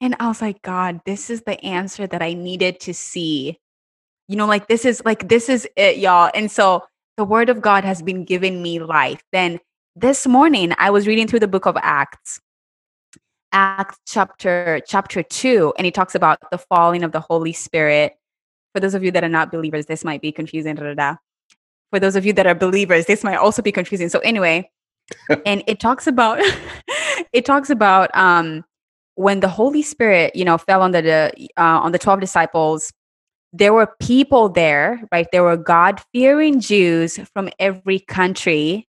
And 0.00 0.16
I 0.18 0.28
was 0.28 0.42
like, 0.42 0.62
God, 0.62 1.00
this 1.06 1.30
is 1.30 1.42
the 1.42 1.62
answer 1.64 2.06
that 2.06 2.22
I 2.22 2.34
needed 2.34 2.80
to 2.80 2.94
see. 2.94 3.58
You 4.28 4.36
know, 4.36 4.46
like 4.46 4.66
this 4.68 4.84
is 4.84 5.02
like 5.04 5.28
this 5.28 5.48
is 5.48 5.68
it, 5.76 5.98
y'all. 5.98 6.30
And 6.34 6.50
so 6.50 6.84
the 7.16 7.24
word 7.24 7.48
of 7.48 7.60
God 7.60 7.84
has 7.84 8.02
been 8.02 8.24
giving 8.24 8.62
me 8.62 8.80
life. 8.80 9.22
Then 9.32 9.60
this 9.94 10.26
morning 10.26 10.72
I 10.78 10.90
was 10.90 11.06
reading 11.06 11.28
through 11.28 11.40
the 11.40 11.48
book 11.48 11.66
of 11.66 11.76
Acts. 11.80 12.40
Acts 13.52 13.98
chapter 14.08 14.80
chapter 14.86 15.22
2 15.22 15.74
and 15.76 15.84
he 15.84 15.90
talks 15.90 16.14
about 16.14 16.38
the 16.50 16.58
falling 16.58 17.04
of 17.04 17.12
the 17.12 17.20
Holy 17.20 17.52
Spirit. 17.52 18.16
For 18.74 18.80
those 18.80 18.94
of 18.94 19.04
you 19.04 19.10
that 19.10 19.22
are 19.22 19.28
not 19.28 19.52
believers, 19.52 19.86
this 19.86 20.04
might 20.04 20.22
be 20.22 20.32
confusing. 20.32 20.74
Da, 20.74 20.82
da, 20.82 20.94
da. 20.94 21.16
For 21.92 22.00
those 22.00 22.16
of 22.16 22.24
you 22.24 22.32
that 22.34 22.46
are 22.46 22.54
believers, 22.54 23.06
this 23.06 23.22
might 23.22 23.36
also 23.36 23.62
be 23.62 23.72
confusing. 23.72 24.08
So 24.08 24.18
anyway, 24.20 24.70
and 25.46 25.62
it 25.66 25.78
talks 25.80 26.06
about 26.06 26.40
it 27.32 27.44
talks 27.44 27.70
about 27.70 28.14
um 28.16 28.64
when 29.14 29.40
the 29.40 29.48
Holy 29.48 29.82
Spirit, 29.82 30.34
you 30.34 30.44
know, 30.44 30.58
fell 30.58 30.82
on 30.82 30.92
the 30.92 31.32
uh, 31.56 31.80
on 31.80 31.92
the 31.92 31.98
12 31.98 32.20
disciples, 32.20 32.92
there 33.52 33.72
were 33.72 33.94
people 34.00 34.48
there, 34.48 35.06
right? 35.12 35.26
There 35.30 35.44
were 35.44 35.56
God-fearing 35.56 36.60
Jews 36.60 37.18
from 37.34 37.50
every 37.58 38.00
country 38.00 38.88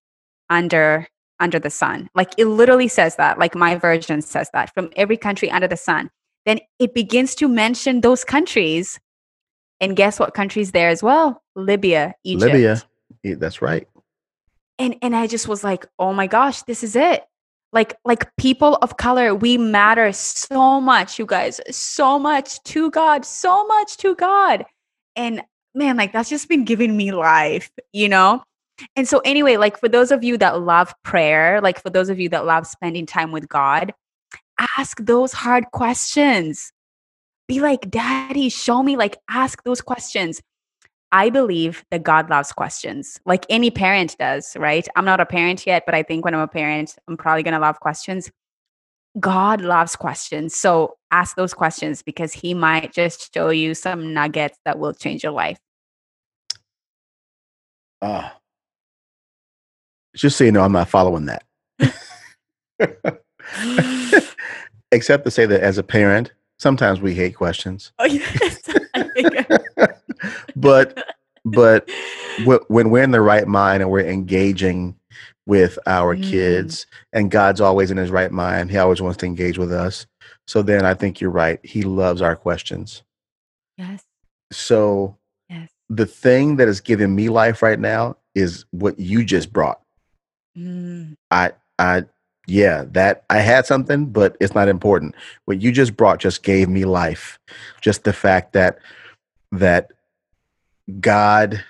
under 0.49 1.07
under 1.39 1.59
the 1.59 1.69
sun. 1.69 2.09
Like 2.15 2.33
it 2.37 2.45
literally 2.45 2.89
says 2.89 3.15
that, 3.15 3.39
like 3.39 3.55
my 3.55 3.75
version 3.75 4.21
says 4.21 4.49
that, 4.53 4.73
from 4.73 4.89
every 4.95 5.17
country 5.17 5.49
under 5.49 5.67
the 5.67 5.77
sun. 5.77 6.09
Then 6.45 6.59
it 6.79 6.93
begins 6.93 7.35
to 7.35 7.47
mention 7.47 8.01
those 8.01 8.23
countries. 8.23 8.99
And 9.81 9.95
guess 9.95 10.19
what 10.19 10.33
countries 10.33 10.71
there 10.71 10.89
as 10.89 11.01
well? 11.01 11.41
Libya, 11.55 12.13
Egypt. 12.23 12.53
Libya. 12.53 12.81
Yeah, 13.23 13.35
that's 13.37 13.61
right. 13.61 13.87
And 14.77 14.95
and 15.01 15.15
I 15.15 15.27
just 15.27 15.47
was 15.47 15.63
like, 15.63 15.85
"Oh 15.97 16.13
my 16.13 16.27
gosh, 16.27 16.63
this 16.63 16.83
is 16.83 16.95
it." 16.95 17.25
Like 17.73 17.95
like 18.05 18.35
people 18.37 18.75
of 18.81 18.97
color, 18.97 19.35
we 19.35 19.57
matter 19.57 20.11
so 20.13 20.79
much, 20.81 21.19
you 21.19 21.25
guys. 21.25 21.59
So 21.69 22.17
much 22.17 22.61
to 22.63 22.89
God, 22.91 23.25
so 23.25 23.65
much 23.67 23.97
to 23.97 24.15
God. 24.15 24.65
And 25.15 25.41
man, 25.75 25.97
like 25.97 26.13
that's 26.13 26.29
just 26.29 26.49
been 26.49 26.65
giving 26.65 26.95
me 26.95 27.11
life, 27.11 27.71
you 27.93 28.09
know? 28.09 28.43
And 28.95 29.07
so, 29.07 29.19
anyway, 29.25 29.57
like 29.57 29.79
for 29.79 29.89
those 29.89 30.11
of 30.11 30.23
you 30.23 30.37
that 30.37 30.61
love 30.61 30.93
prayer, 31.03 31.61
like 31.61 31.81
for 31.81 31.89
those 31.89 32.09
of 32.09 32.19
you 32.19 32.29
that 32.29 32.45
love 32.45 32.65
spending 32.65 33.05
time 33.05 33.31
with 33.31 33.49
God, 33.49 33.93
ask 34.77 34.97
those 35.03 35.33
hard 35.33 35.71
questions. 35.71 36.71
Be 37.47 37.59
like, 37.59 37.89
Daddy, 37.89 38.49
show 38.49 38.83
me, 38.83 38.95
like, 38.95 39.17
ask 39.29 39.63
those 39.63 39.81
questions. 39.81 40.41
I 41.11 41.29
believe 41.29 41.83
that 41.91 42.03
God 42.03 42.29
loves 42.29 42.51
questions, 42.51 43.19
like 43.25 43.45
any 43.49 43.71
parent 43.71 44.15
does, 44.19 44.55
right? 44.57 44.87
I'm 44.95 45.05
not 45.05 45.19
a 45.19 45.25
parent 45.25 45.65
yet, 45.65 45.83
but 45.85 45.95
I 45.95 46.03
think 46.03 46.23
when 46.23 46.35
I'm 46.35 46.41
a 46.41 46.47
parent, 46.47 46.95
I'm 47.07 47.17
probably 47.17 47.43
going 47.43 47.55
to 47.55 47.59
love 47.59 47.79
questions. 47.79 48.31
God 49.19 49.61
loves 49.61 49.95
questions. 49.95 50.55
So 50.55 50.97
ask 51.11 51.35
those 51.35 51.53
questions 51.53 52.03
because 52.03 52.31
He 52.31 52.53
might 52.53 52.93
just 52.93 53.33
show 53.33 53.49
you 53.49 53.73
some 53.73 54.13
nuggets 54.13 54.59
that 54.65 54.77
will 54.77 54.93
change 54.93 55.23
your 55.23 55.31
life. 55.31 55.57
Ah, 58.01 58.39
just 60.15 60.37
so 60.37 60.43
you 60.43 60.51
know, 60.51 60.61
I'm 60.61 60.71
not 60.71 60.89
following 60.89 61.25
that. 61.25 61.43
Except 64.91 65.23
to 65.25 65.31
say 65.31 65.45
that 65.45 65.61
as 65.61 65.77
a 65.77 65.83
parent, 65.83 66.33
sometimes 66.57 66.99
we 66.99 67.13
hate 67.13 67.35
questions. 67.35 67.91
Oh, 67.99 68.05
yes. 68.05 68.61
but 70.55 71.03
but 71.45 71.89
when 72.45 72.89
we're 72.89 73.03
in 73.03 73.11
the 73.11 73.21
right 73.21 73.47
mind 73.47 73.81
and 73.81 73.91
we're 73.91 74.07
engaging 74.07 74.95
with 75.45 75.79
our 75.87 76.15
mm. 76.15 76.23
kids 76.23 76.85
and 77.11 77.31
God's 77.31 77.61
always 77.61 77.91
in 77.91 77.97
his 77.97 78.11
right 78.11 78.31
mind, 78.31 78.71
he 78.71 78.77
always 78.77 79.01
wants 79.01 79.17
to 79.17 79.25
engage 79.25 79.57
with 79.57 79.71
us. 79.71 80.05
So 80.47 80.61
then 80.61 80.85
I 80.85 80.93
think 80.93 81.19
you're 81.19 81.31
right. 81.31 81.59
He 81.63 81.81
loves 81.81 82.21
our 82.21 82.35
questions. 82.35 83.03
Yes. 83.77 84.03
So 84.51 85.17
yes. 85.49 85.69
the 85.89 86.05
thing 86.05 86.57
that 86.57 86.67
is 86.67 86.81
giving 86.81 87.15
me 87.15 87.29
life 87.29 87.61
right 87.61 87.79
now 87.79 88.17
is 88.35 88.65
what 88.71 88.99
you 88.99 89.23
just 89.23 89.51
brought. 89.51 89.81
Mm. 90.57 91.15
I, 91.31 91.51
I, 91.77 92.05
yeah, 92.47 92.85
that 92.91 93.23
I 93.29 93.37
had 93.39 93.65
something, 93.65 94.07
but 94.07 94.35
it's 94.39 94.55
not 94.55 94.67
important. 94.67 95.15
What 95.45 95.61
you 95.61 95.71
just 95.71 95.95
brought 95.95 96.19
just 96.19 96.43
gave 96.43 96.67
me 96.67 96.83
life. 96.85 97.39
Just 97.81 98.03
the 98.03 98.13
fact 98.13 98.53
that 98.53 98.79
that 99.51 99.91
God 100.99 101.63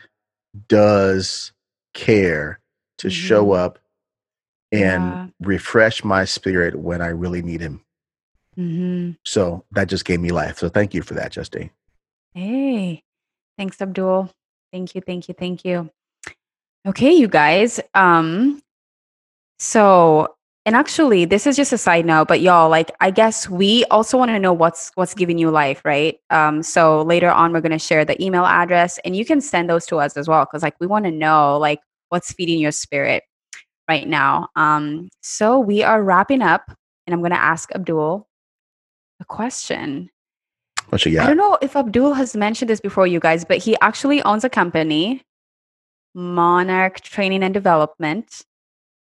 does 0.68 1.52
care 1.94 2.60
to 3.00 3.08
mm-hmm. 3.08 3.14
show 3.14 3.52
up 3.52 3.80
and 4.72 5.04
yeah. 5.04 5.28
refresh 5.42 6.04
my 6.04 6.26
spirit 6.26 6.76
when 6.76 7.02
I 7.02 7.08
really 7.08 7.42
need 7.42 7.62
Him. 7.62 7.82
Mm-hmm. 8.58 9.12
So 9.26 9.64
that 9.72 9.88
just 9.88 10.06
gave 10.06 10.20
me 10.20 10.32
life. 10.32 10.58
So 10.58 10.70
thank 10.70 10.94
you 10.94 11.02
for 11.02 11.14
that, 11.16 11.32
Justine. 11.32 11.72
Hey, 12.34 13.04
thanks, 13.58 13.82
Abdul. 13.82 14.30
Thank 14.72 14.96
you, 14.96 15.02
thank 15.02 15.28
you, 15.28 15.34
thank 15.34 15.66
you. 15.66 15.90
Okay, 16.86 17.14
you 17.14 17.28
guys. 17.28 17.80
Um, 17.94 18.62
so, 19.58 20.36
and 20.66 20.76
actually, 20.76 21.26
this 21.26 21.48
is 21.48 21.56
just 21.56 21.72
a 21.72 21.78
side 21.78 22.06
note, 22.06 22.28
but 22.28 22.42
y'all, 22.42 22.70
like, 22.70 22.92
I 23.00 23.12
guess 23.12 23.50
we 23.50 23.86
also 23.86 24.18
want 24.18 24.30
to 24.30 24.40
know 24.40 24.54
what's 24.54 24.92
what's 24.96 25.14
giving 25.14 25.38
you 25.38 25.50
life, 25.50 25.82
right? 25.86 26.20
Um, 26.30 26.62
so 26.64 27.02
later 27.04 27.32
on, 27.32 27.54
we're 27.54 27.62
gonna 27.62 27.80
share 27.80 28.04
the 28.04 28.22
email 28.24 28.46
address, 28.46 29.00
and 29.06 29.16
you 29.16 29.26
can 29.26 29.42
send 29.42 29.70
those 29.70 29.86
to 29.88 29.98
us 29.98 30.18
as 30.18 30.28
well, 30.28 30.46
because 30.46 30.62
like 30.62 30.76
we 30.80 30.88
want 30.88 31.06
to 31.06 31.12
know 31.12 31.58
like 31.58 31.80
what's 32.10 32.34
feeding 32.34 32.60
your 32.60 32.72
spirit 32.72 33.24
right 33.88 34.08
now. 34.08 34.50
Um, 34.56 35.10
so 35.22 35.60
we 35.60 35.82
are 35.82 36.04
wrapping 36.04 36.42
up, 36.42 36.70
and 37.08 37.14
I'm 37.14 37.22
gonna 37.22 37.36
ask 37.36 37.72
Abdul 37.74 38.28
a 39.22 39.26
question. 39.26 40.10
What 40.90 41.06
you 41.06 41.14
got? 41.14 41.24
I 41.24 41.28
don't 41.28 41.38
know 41.38 41.58
if 41.62 41.76
Abdul 41.76 42.14
has 42.14 42.36
mentioned 42.36 42.70
this 42.70 42.82
before, 42.82 43.08
you 43.08 43.20
guys, 43.20 43.46
but 43.46 43.60
he 43.60 43.78
actually 43.80 44.22
owns 44.24 44.44
a 44.44 44.50
company, 44.50 45.24
Monarch 46.14 47.02
Training 47.02 47.44
and 47.44 47.54
Development 47.54 48.44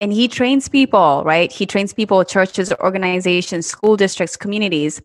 and 0.01 0.12
he 0.12 0.28
trains 0.28 0.68
people, 0.68 1.22
right? 1.24 1.51
He 1.51 1.66
trains 1.66 1.94
people, 1.94 2.24
churches, 2.24 2.72
organizations, 2.80 3.66
school 3.66 3.97
districts, 3.97 4.36
communities. 4.36 5.01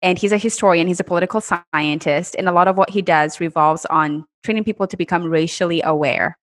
And 0.00 0.18
he's 0.18 0.32
a 0.32 0.38
historian, 0.38 0.86
he's 0.86 1.00
a 1.00 1.04
political 1.04 1.40
scientist. 1.40 2.36
And 2.38 2.48
a 2.48 2.52
lot 2.52 2.68
of 2.68 2.76
what 2.76 2.90
he 2.90 3.02
does 3.02 3.40
revolves 3.40 3.84
on 3.86 4.24
training 4.44 4.64
people 4.64 4.86
to 4.86 4.96
become 4.96 5.24
racially 5.24 5.82
aware, 5.82 6.38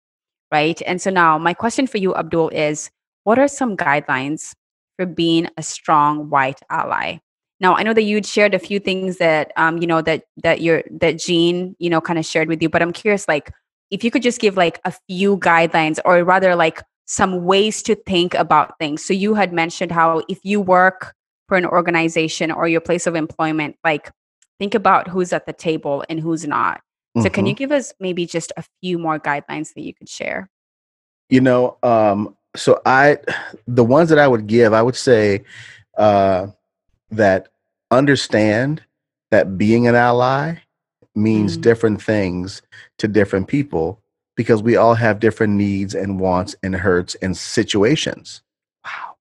right? 0.52 0.82
And 0.86 1.02
so 1.02 1.10
now, 1.10 1.38
my 1.38 1.54
question 1.54 1.88
for 1.88 1.98
you, 1.98 2.14
Abdul, 2.16 2.50
is 2.50 2.92
what 3.24 3.40
are 3.40 3.48
some 3.48 3.78
guidelines 3.78 4.54
for 4.98 5.06
being 5.06 5.48
a 5.58 5.64
strong 5.64 6.30
white 6.30 6.60
ally? 6.70 7.18
Now, 7.62 7.76
I 7.76 7.84
know 7.84 7.94
that 7.94 8.04
you'd 8.04 8.26
shared 8.26 8.54
a 8.54 8.60
few 8.60 8.80
things 8.80 9.18
that, 9.18 9.54
um, 9.56 9.78
you 9.78 9.88
know, 9.88 10.02
that 10.02 10.26
that 10.44 10.60
your 10.60 10.84
that 10.92 11.18
Jean, 11.18 11.76
you 11.80 11.90
know, 11.90 12.02
kind 12.02 12.20
of 12.20 12.26
shared 12.26 12.50
with 12.50 12.62
you. 12.62 12.68
But 12.68 12.82
I'm 12.82 12.92
curious, 12.92 13.28
like, 13.28 13.52
if 13.90 14.04
you 14.04 14.12
could 14.12 14.22
just 14.22 14.42
give 14.42 14.58
like 14.58 14.82
a 14.84 14.94
few 15.08 15.38
guidelines, 15.38 16.00
or 16.04 16.24
rather, 16.26 16.56
like 16.56 16.84
some 17.06 17.46
ways 17.46 17.84
to 17.84 17.96
think 17.96 18.34
about 18.34 18.78
things. 18.80 19.04
So 19.04 19.14
you 19.14 19.36
had 19.36 19.54
mentioned 19.54 19.92
how 19.92 20.24
if 20.28 20.40
you 20.44 20.60
work 20.60 21.14
for 21.48 21.58
an 21.58 21.66
organization 21.66 22.52
or 22.52 22.68
your 22.68 22.82
place 22.82 23.08
of 23.08 23.16
employment, 23.16 23.78
like 23.84 24.12
think 24.60 24.74
about 24.74 25.08
who's 25.08 25.32
at 25.32 25.46
the 25.46 25.54
table 25.54 26.04
and 26.10 26.20
who's 26.20 26.46
not. 26.48 26.82
So 27.16 27.24
mm-hmm. 27.24 27.34
can 27.34 27.46
you 27.46 27.54
mm-hmm. 27.54 27.58
give 27.58 27.72
us 27.72 27.94
maybe 28.00 28.26
just 28.26 28.52
a 28.58 28.64
few 28.82 28.98
more 28.98 29.20
guidelines 29.20 29.74
that 29.74 29.82
you 29.82 29.94
could 29.94 30.10
share? 30.10 30.50
You 31.30 31.42
know, 31.42 31.78
um, 31.82 32.36
so 32.56 32.82
I 32.86 33.20
the 33.68 33.84
ones 33.84 34.10
that 34.10 34.20
I 34.20 34.28
would 34.28 34.48
give, 34.48 34.74
I 34.74 34.82
would 34.82 34.96
say 34.96 35.44
uh, 35.98 36.48
that 37.12 37.50
understand 37.92 38.84
that 39.32 39.58
being 39.58 39.88
an 39.88 39.96
ally 39.96 40.56
means 41.16 41.54
mm-hmm. 41.54 41.62
different 41.62 42.02
things 42.02 42.62
to 42.98 43.08
different 43.08 43.48
people 43.48 44.02
because 44.36 44.62
we 44.62 44.76
all 44.76 44.96
have 44.96 45.20
different 45.20 45.54
needs 45.54 45.96
and 45.96 46.20
wants 46.20 46.56
and 46.64 46.76
hurts 46.76 47.16
and 47.16 47.36
situations. 47.36 48.42
Wow. 48.84 49.16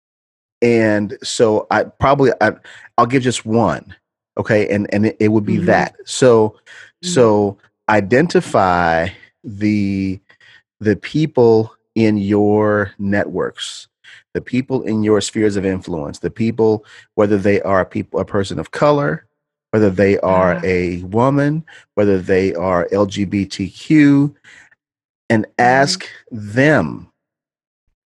And 0.62 1.18
so 1.22 1.66
I 1.70 1.84
probably 1.84 2.32
I, 2.40 2.52
will 2.98 3.06
give 3.06 3.22
just 3.22 3.46
one. 3.46 3.94
Okay. 4.36 4.68
And 4.68 4.92
and 4.92 5.06
it, 5.06 5.16
it 5.20 5.28
would 5.28 5.46
be 5.46 5.56
mm-hmm. 5.56 5.66
that. 5.66 5.96
So 6.04 6.50
mm-hmm. 6.50 7.08
so 7.08 7.58
identify 7.88 9.08
the 9.42 10.20
the 10.80 10.96
people 10.96 11.74
in 11.94 12.18
your 12.18 12.92
networks 12.98 13.88
the 14.32 14.40
people 14.40 14.82
in 14.82 15.02
your 15.02 15.20
spheres 15.20 15.56
of 15.56 15.64
influence 15.64 16.18
the 16.18 16.30
people 16.30 16.84
whether 17.14 17.38
they 17.38 17.60
are 17.62 17.80
a 17.80 17.86
people 17.86 18.18
a 18.20 18.24
person 18.24 18.58
of 18.58 18.70
color 18.70 19.26
whether 19.70 19.90
they 19.90 20.18
are 20.20 20.60
a 20.64 21.02
woman 21.02 21.64
whether 21.94 22.18
they 22.18 22.54
are 22.54 22.88
lgbtq 22.88 24.34
and 25.30 25.44
mm-hmm. 25.44 25.52
ask 25.58 26.06
them, 26.30 27.10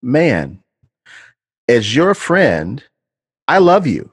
man, 0.02 0.62
as 1.68 1.94
your 1.94 2.14
friend, 2.14 2.82
I 3.46 3.58
love 3.58 3.86
you. 3.86 4.10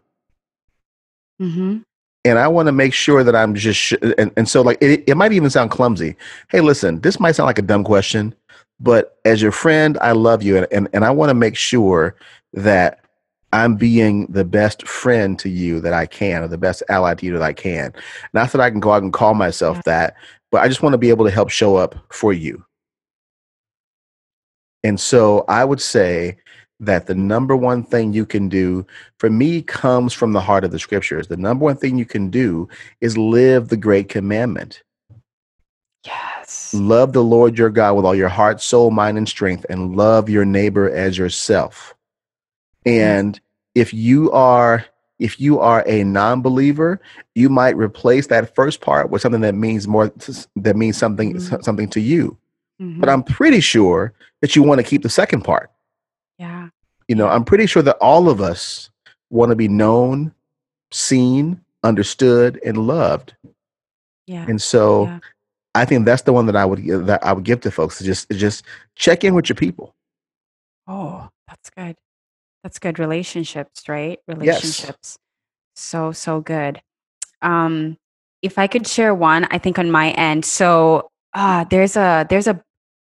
Mm-hmm. 1.41 1.80
And 2.24 2.39
I 2.39 2.48
want 2.48 2.68
to 2.68 2.72
make 2.72 2.93
sure 2.93 3.24
that 3.24 3.36
I'm 3.36 3.54
just, 3.54 3.80
sh- 3.80 3.93
and, 4.18 4.32
and 4.36 4.50
so 4.50 4.62
like, 4.62 4.80
it, 4.82 5.04
it 5.08 5.16
might 5.16 5.32
even 5.32 5.50
sound 5.50 5.70
clumsy. 5.70 6.16
Hey, 6.50 6.62
listen, 6.62 7.00
this 7.02 7.20
might 7.20 7.34
sound 7.34 7.46
like 7.46 7.60
a 7.60 7.64
dumb 7.64 7.84
question, 7.84 8.34
but 8.80 9.20
as 9.26 9.41
your 9.41 9.52
friend, 9.52 9.98
I 10.02 10.14
love 10.14 10.41
you. 10.41 10.58
And, 10.58 10.68
and, 10.72 10.89
and 10.93 11.06
I 11.06 11.12
want 11.12 11.30
to 11.30 11.36
make 11.36 11.56
sure 11.56 12.16
that 12.54 13.02
I'm 13.54 13.76
being 13.76 14.26
the 14.28 14.43
best 14.43 14.88
friend 14.88 15.38
to 15.39 15.50
you 15.50 15.80
that 15.82 15.93
I 15.93 16.08
can, 16.08 16.41
or 16.41 16.48
the 16.48 16.58
best 16.58 16.82
ally 16.89 17.14
to 17.14 17.26
you 17.26 17.34
that 17.34 17.43
I 17.43 17.54
can. 17.54 17.93
Not 18.34 18.52
that 18.52 18.60
I 18.62 18.72
can 18.72 18.80
go 18.80 18.91
out 18.91 19.04
and 19.04 19.14
call 19.14 19.34
myself 19.34 19.84
that, 19.84 20.16
but 20.52 20.62
I 20.62 20.68
just 20.68 20.82
want 20.82 20.93
to 20.93 20.98
be 20.98 21.10
able 21.10 21.26
to 21.26 21.32
help 21.32 21.50
show 21.50 21.76
up 21.76 21.96
for 22.12 22.34
you 22.34 22.66
And 24.86 24.99
so 24.99 25.45
I 25.47 25.65
would 25.65 25.81
say 25.81 26.38
that 26.79 27.07
the 27.07 27.15
number 27.15 27.55
one 27.55 27.81
thing 27.81 28.13
you 28.13 28.23
can 28.23 28.49
do 28.49 28.86
for 29.17 29.31
me 29.31 29.63
comes 29.63 30.13
from 30.13 30.33
the 30.33 30.41
heart 30.41 30.63
of 30.63 30.69
the 30.69 30.77
scriptures. 30.77 31.27
The 31.27 31.38
number 31.38 31.65
one 31.65 31.75
thing 31.75 31.97
you 31.97 32.05
can 32.05 32.29
do 32.29 32.69
is 33.01 33.17
live 33.17 33.69
the 33.69 33.77
great 33.77 34.09
commandment. 34.09 34.83
Yes. 36.05 36.71
Love 36.75 37.13
the 37.13 37.23
Lord 37.23 37.57
your 37.57 37.71
God 37.71 37.95
with 37.95 38.05
all 38.05 38.13
your 38.13 38.29
heart, 38.29 38.61
soul, 38.61 38.91
mind, 38.91 39.17
and 39.17 39.27
strength, 39.27 39.65
and 39.69 39.95
love 39.95 40.29
your 40.29 40.45
neighbor 40.45 40.88
as 40.91 41.17
yourself. 41.17 41.95
And 42.86 43.39
if 43.73 43.91
you 43.91 44.31
are 44.33 44.86
if 45.17 45.39
you 45.39 45.59
are 45.61 45.83
a 45.88 46.03
non-believer, 46.03 46.99
you 47.33 47.49
might 47.49 47.75
replace 47.75 48.27
that 48.27 48.53
first 48.53 48.81
part 48.81 49.09
with 49.09 49.23
something 49.23 49.41
that 49.41 49.55
means 49.55 49.88
more 49.88 50.11
that 50.57 50.75
means 50.75 50.97
something 50.97 51.33
Mhm. 51.38 51.63
something 51.63 51.89
to 51.89 52.01
you. 52.01 52.38
Mhm. 52.82 52.99
But 52.99 53.09
I'm 53.09 53.23
pretty 53.23 53.59
sure 53.61 54.13
that 54.41 54.55
you 54.55 54.63
want 54.63 54.80
to 54.80 54.84
keep 54.84 55.01
the 55.03 55.09
second 55.09 55.41
part. 55.41 55.71
yeah. 56.38 56.69
You 57.07 57.15
know, 57.15 57.28
I'm 57.28 57.45
pretty 57.45 57.67
sure 57.67 57.84
that 57.84 57.97
all 58.01 58.28
of 58.30 58.41
us 58.41 58.89
want 59.30 59.51
to 59.51 59.55
be 59.55 59.67
known, 59.67 60.34
seen, 60.91 61.61
understood, 61.84 62.59
and 62.65 62.78
loved. 62.88 63.36
Yeah. 64.26 64.45
And 64.49 64.59
so 64.61 65.05
Yeah. 65.05 65.19
I 65.76 65.86
think 65.86 66.05
that's 66.05 66.23
the 66.23 66.34
one 66.34 66.47
that 66.47 66.55
I 66.55 66.65
would 66.65 66.84
that 67.05 67.23
I 67.23 67.32
would 67.34 67.43
give 67.43 67.61
to 67.61 67.69
folks. 67.71 68.01
Is 68.01 68.07
just 68.07 68.30
just 68.32 68.63
check 68.95 69.23
in 69.23 69.36
with 69.36 69.49
your 69.49 69.55
people. 69.55 69.93
Oh, 70.88 71.30
that's 71.47 71.69
good. 71.69 71.95
That's 72.63 72.80
good. 72.80 72.97
Relationships, 72.97 73.88
right? 73.88 74.19
Relationships. 74.28 74.88
Yes. 74.88 75.17
So, 75.76 76.11
so 76.11 76.41
good. 76.41 76.82
Um, 77.41 77.97
if 78.41 78.57
I 78.57 78.65
could 78.67 78.88
share 78.88 79.13
one, 79.13 79.45
I 79.51 79.57
think 79.59 79.78
on 79.78 79.91
my 79.91 80.11
end. 80.11 80.43
So 80.43 81.09
uh 81.34 81.65
there's 81.65 81.95
a 81.97 82.26
there's 82.30 82.47
a 82.47 82.63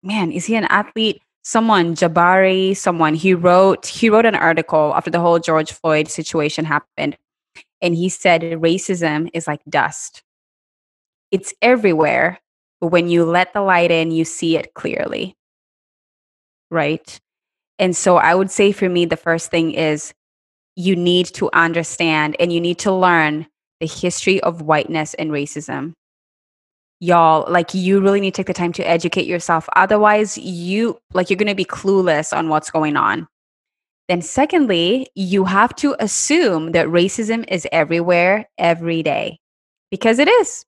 man, 0.04 0.32
is 0.32 0.46
he 0.46 0.56
an 0.56 0.66
athlete? 0.66 1.22
Someone, 1.44 1.96
Jabari, 1.96 2.76
someone, 2.76 3.16
he 3.16 3.34
wrote 3.34 3.86
he 3.88 4.10
wrote 4.10 4.26
an 4.26 4.36
article 4.36 4.94
after 4.96 5.10
the 5.10 5.20
whole 5.20 5.40
George 5.40 5.72
Floyd 5.72 6.08
situation 6.08 6.66
happened. 6.66 7.18
And 7.82 7.96
he 7.96 8.10
said 8.10 8.42
racism 8.42 9.30
is 9.34 9.48
like 9.48 9.62
dust. 9.70 10.22
It's 11.32 11.54
everywhere, 11.62 12.40
but 12.82 12.88
when 12.88 13.10
you 13.10 13.24
let 13.24 13.54
the 13.54 13.62
light 13.62 13.92
in, 13.92 14.12
you 14.12 14.26
see 14.26 14.58
it 14.58 14.74
clearly. 14.74 15.36
Right? 16.70 17.20
And 17.80 17.96
so 17.96 18.18
I 18.18 18.36
would 18.36 18.52
say 18.52 18.72
for 18.72 18.90
me, 18.90 19.06
the 19.06 19.18
first 19.18 19.50
thing 19.50 19.72
is 19.72 20.14
you 20.76 20.96
need 20.96 21.28
to 21.28 21.50
understand 21.54 22.36
and 22.40 22.52
you 22.52 22.60
need 22.62 22.80
to 22.80 22.92
learn 22.92 23.48
the 23.80 23.88
history 23.88 24.42
of 24.42 24.62
whiteness 24.62 25.14
and 25.14 25.32
racism. 25.32 25.94
Y'all, 27.02 27.50
like 27.50 27.74
you 27.74 28.02
really 28.02 28.20
need 28.20 28.34
to 28.34 28.40
take 28.40 28.48
the 28.48 28.54
time 28.54 28.74
to 28.74 28.84
educate 28.88 29.26
yourself. 29.26 29.70
Otherwise, 29.76 30.38
you 30.38 31.00
like 31.14 31.30
you're 31.30 31.38
going 31.38 31.48
to 31.48 31.56
be 31.56 31.66
clueless 31.66 32.36
on 32.36 32.50
what's 32.50 32.70
going 32.70 32.98
on. 32.98 33.28
Then, 34.10 34.22
secondly, 34.22 35.08
you 35.16 35.46
have 35.46 35.76
to 35.76 35.96
assume 36.00 36.72
that 36.72 36.88
racism 36.88 37.46
is 37.48 37.68
everywhere, 37.72 38.50
every 38.58 39.04
day, 39.04 39.40
because 39.92 40.20
it 40.20 40.28
is, 40.28 40.66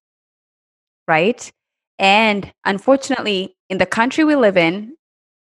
right? 1.08 1.52
And 1.98 2.54
unfortunately, 2.66 3.56
in 3.70 3.78
the 3.80 3.86
country 3.86 4.24
we 4.24 4.36
live 4.36 4.58
in, 4.58 4.96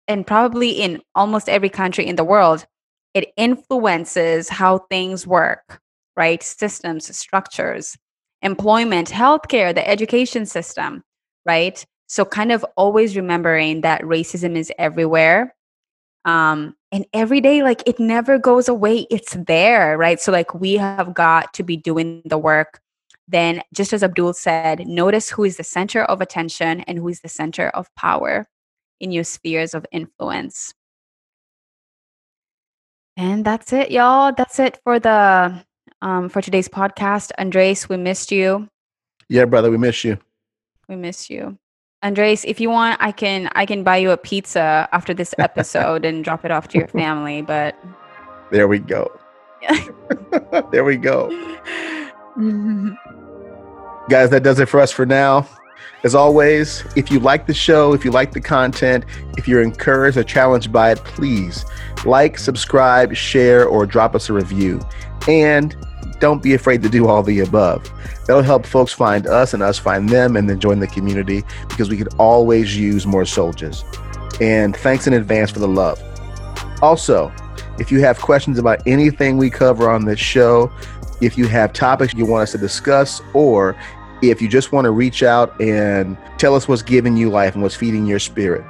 and 0.08 0.26
probably 0.26 0.70
in 0.70 1.02
almost 1.14 1.48
every 1.48 1.68
country 1.68 2.06
in 2.06 2.16
the 2.16 2.24
world, 2.24 2.66
it 3.14 3.32
influences 3.36 4.48
how 4.48 4.78
things 4.90 5.26
work, 5.26 5.80
right? 6.16 6.42
Systems, 6.42 7.14
structures, 7.16 7.96
employment, 8.44 9.10
healthcare, 9.10 9.74
the 9.74 9.86
education 9.88 10.46
system, 10.46 11.02
right? 11.44 11.84
So, 12.06 12.24
kind 12.24 12.52
of 12.52 12.64
always 12.76 13.16
remembering 13.16 13.80
that 13.80 14.02
racism 14.02 14.56
is 14.56 14.70
everywhere. 14.78 15.54
Um, 16.24 16.76
and 16.92 17.06
every 17.12 17.40
day, 17.40 17.62
like 17.62 17.82
it 17.86 17.98
never 17.98 18.38
goes 18.38 18.68
away, 18.68 19.06
it's 19.10 19.36
there, 19.46 19.98
right? 19.98 20.20
So, 20.20 20.30
like, 20.30 20.54
we 20.54 20.74
have 20.74 21.14
got 21.14 21.52
to 21.54 21.62
be 21.64 21.76
doing 21.76 22.22
the 22.26 22.38
work. 22.38 22.80
Then, 23.26 23.62
just 23.72 23.92
as 23.92 24.02
Abdul 24.02 24.34
said, 24.34 24.86
notice 24.86 25.30
who 25.30 25.44
is 25.44 25.56
the 25.56 25.64
center 25.64 26.04
of 26.04 26.20
attention 26.20 26.82
and 26.82 26.98
who 26.98 27.08
is 27.08 27.20
the 27.20 27.28
center 27.28 27.68
of 27.70 27.92
power 27.96 28.46
in 29.00 29.10
your 29.10 29.24
spheres 29.24 29.74
of 29.74 29.86
influence. 29.90 30.74
And 33.16 33.44
that's 33.44 33.72
it, 33.72 33.90
y'all. 33.90 34.32
That's 34.36 34.58
it 34.58 34.78
for 34.84 34.98
the 34.98 35.64
um 36.04 36.28
for 36.28 36.40
today's 36.40 36.68
podcast. 36.68 37.32
Andres, 37.38 37.88
we 37.88 37.96
missed 37.96 38.30
you. 38.30 38.68
Yeah, 39.28 39.46
brother, 39.46 39.70
we 39.70 39.78
miss 39.78 40.04
you. 40.04 40.18
We 40.88 40.96
miss 40.96 41.30
you. 41.30 41.58
Andres, 42.02 42.44
if 42.44 42.60
you 42.60 42.68
want, 42.70 42.98
I 43.00 43.10
can 43.10 43.50
I 43.54 43.64
can 43.66 43.82
buy 43.82 43.96
you 43.96 44.10
a 44.10 44.16
pizza 44.16 44.88
after 44.92 45.14
this 45.14 45.34
episode 45.38 46.04
and 46.04 46.22
drop 46.22 46.44
it 46.44 46.50
off 46.50 46.68
to 46.68 46.78
your 46.78 46.88
family, 46.88 47.42
but 47.42 47.74
There 48.50 48.68
we 48.68 48.78
go. 48.78 49.10
there 50.70 50.84
we 50.84 50.98
go. 50.98 51.30
Guys, 54.10 54.28
that 54.30 54.42
does 54.42 54.60
it 54.60 54.68
for 54.68 54.80
us 54.80 54.92
for 54.92 55.06
now. 55.06 55.48
As 56.02 56.14
always, 56.14 56.84
if 56.96 57.10
you 57.10 57.18
like 57.18 57.46
the 57.46 57.54
show, 57.54 57.94
if 57.94 58.04
you 58.04 58.10
like 58.10 58.32
the 58.32 58.40
content, 58.40 59.06
if 59.38 59.48
you're 59.48 59.62
encouraged 59.62 60.18
or 60.18 60.24
challenged 60.24 60.70
by 60.70 60.92
it, 60.92 60.98
please 60.98 61.64
like, 62.04 62.36
subscribe, 62.36 63.14
share, 63.14 63.66
or 63.66 63.86
drop 63.86 64.14
us 64.14 64.28
a 64.28 64.34
review. 64.34 64.80
And 65.26 65.74
don't 66.20 66.42
be 66.42 66.54
afraid 66.54 66.82
to 66.82 66.88
do 66.88 67.08
all 67.08 67.22
the 67.22 67.40
above. 67.40 67.90
That'll 68.26 68.42
help 68.42 68.66
folks 68.66 68.92
find 68.92 69.26
us 69.26 69.54
and 69.54 69.62
us 69.62 69.78
find 69.78 70.08
them 70.08 70.36
and 70.36 70.48
then 70.48 70.60
join 70.60 70.80
the 70.80 70.86
community 70.86 71.42
because 71.68 71.88
we 71.88 71.96
could 71.96 72.12
always 72.18 72.76
use 72.76 73.06
more 73.06 73.24
soldiers. 73.24 73.84
And 74.40 74.76
thanks 74.76 75.06
in 75.06 75.12
advance 75.12 75.50
for 75.50 75.58
the 75.58 75.68
love. 75.68 76.00
Also, 76.82 77.32
if 77.78 77.90
you 77.90 78.00
have 78.00 78.20
questions 78.20 78.58
about 78.58 78.82
anything 78.86 79.36
we 79.36 79.50
cover 79.50 79.90
on 79.90 80.04
this 80.04 80.20
show, 80.20 80.72
if 81.20 81.38
you 81.38 81.46
have 81.46 81.72
topics 81.72 82.14
you 82.14 82.26
want 82.26 82.42
us 82.44 82.52
to 82.52 82.58
discuss, 82.58 83.20
or 83.32 83.76
if 84.22 84.40
you 84.40 84.48
just 84.48 84.72
want 84.72 84.84
to 84.84 84.90
reach 84.90 85.22
out 85.22 85.58
and 85.60 86.16
tell 86.38 86.54
us 86.54 86.68
what's 86.68 86.82
giving 86.82 87.16
you 87.16 87.30
life 87.30 87.54
and 87.54 87.62
what's 87.62 87.74
feeding 87.74 88.06
your 88.06 88.18
spirit, 88.18 88.64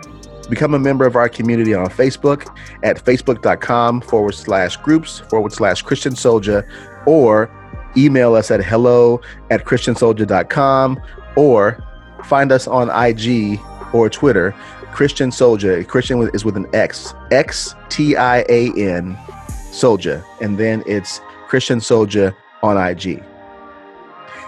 become 0.49 0.75
a 0.75 0.79
member 0.79 1.07
of 1.07 1.17
our 1.17 1.29
community 1.29 1.75
on 1.75 1.87
Facebook 1.87 2.57
at 2.83 3.03
facebook.com 3.03 4.01
forward 4.03 4.35
slash 4.35 4.77
groups 4.79 5.21
forward 5.21 5.53
slash 5.53 5.83
Christian 5.83 6.15
Soldier, 6.15 6.69
or 7.07 7.51
email 7.97 8.35
us 8.35 8.51
at 8.51 8.65
hello 8.65 9.21
at 9.51 9.65
christiansoldier.com, 9.65 11.01
or 11.37 11.85
find 12.25 12.53
us 12.53 12.67
on 12.67 12.91
IG 12.91 13.61
or 13.93 14.09
Twitter, 14.11 14.55
Christian 14.93 15.31
Soldier. 15.31 15.83
Christian 15.85 16.29
is 16.35 16.45
with 16.45 16.57
an 16.57 16.67
X, 16.75 17.15
X 17.31 17.75
T 17.89 18.17
I 18.17 18.45
A 18.49 18.73
N 18.77 19.17
Soldier, 19.71 20.25
and 20.41 20.59
then 20.59 20.83
it's 20.87 21.21
Christian 21.49 21.81
Soldier 21.81 22.37
on 22.63 22.77
IG. 22.77 23.23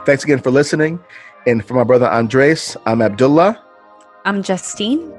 Thanks 0.05 0.25
again 0.25 0.41
for 0.41 0.51
listening. 0.51 1.01
And 1.47 1.65
for 1.65 1.75
my 1.75 1.85
brother 1.85 2.09
Andres, 2.09 2.77
I'm 2.87 3.03
Abdullah. 3.03 3.63
I'm 4.25 4.43
Justine. 4.43 5.13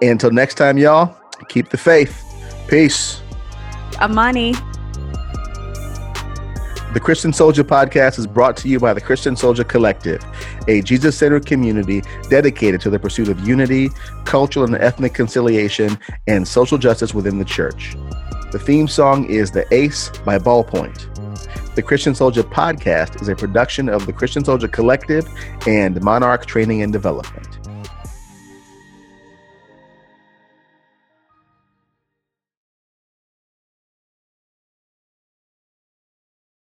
Until 0.00 0.30
next 0.30 0.54
time, 0.54 0.78
y'all, 0.78 1.16
keep 1.48 1.70
the 1.70 1.76
faith. 1.76 2.24
Peace. 2.68 3.20
Amani. 4.00 4.54
The 6.94 7.00
Christian 7.00 7.34
Soldier 7.34 7.64
podcast 7.64 8.18
is 8.18 8.26
brought 8.26 8.56
to 8.58 8.68
you 8.68 8.80
by 8.80 8.94
the 8.94 9.00
Christian 9.02 9.36
Soldier 9.36 9.62
Collective, 9.62 10.24
a 10.68 10.80
Jesus 10.80 11.18
centered 11.18 11.44
community 11.44 12.02
dedicated 12.30 12.80
to 12.80 12.88
the 12.88 12.98
pursuit 12.98 13.28
of 13.28 13.46
unity, 13.46 13.90
cultural 14.24 14.64
and 14.64 14.74
ethnic 14.74 15.12
conciliation, 15.12 15.98
and 16.26 16.48
social 16.48 16.78
justice 16.78 17.12
within 17.12 17.38
the 17.38 17.44
church. 17.44 17.94
The 18.52 18.58
theme 18.58 18.88
song 18.88 19.26
is 19.26 19.50
The 19.50 19.66
Ace 19.74 20.08
by 20.24 20.38
Ballpoint. 20.38 21.74
The 21.74 21.82
Christian 21.82 22.14
Soldier 22.14 22.42
podcast 22.42 23.20
is 23.20 23.28
a 23.28 23.36
production 23.36 23.90
of 23.90 24.06
the 24.06 24.12
Christian 24.14 24.42
Soldier 24.42 24.68
Collective 24.68 25.28
and 25.66 26.02
Monarch 26.02 26.46
Training 26.46 26.80
and 26.80 26.90
Development. 26.90 27.57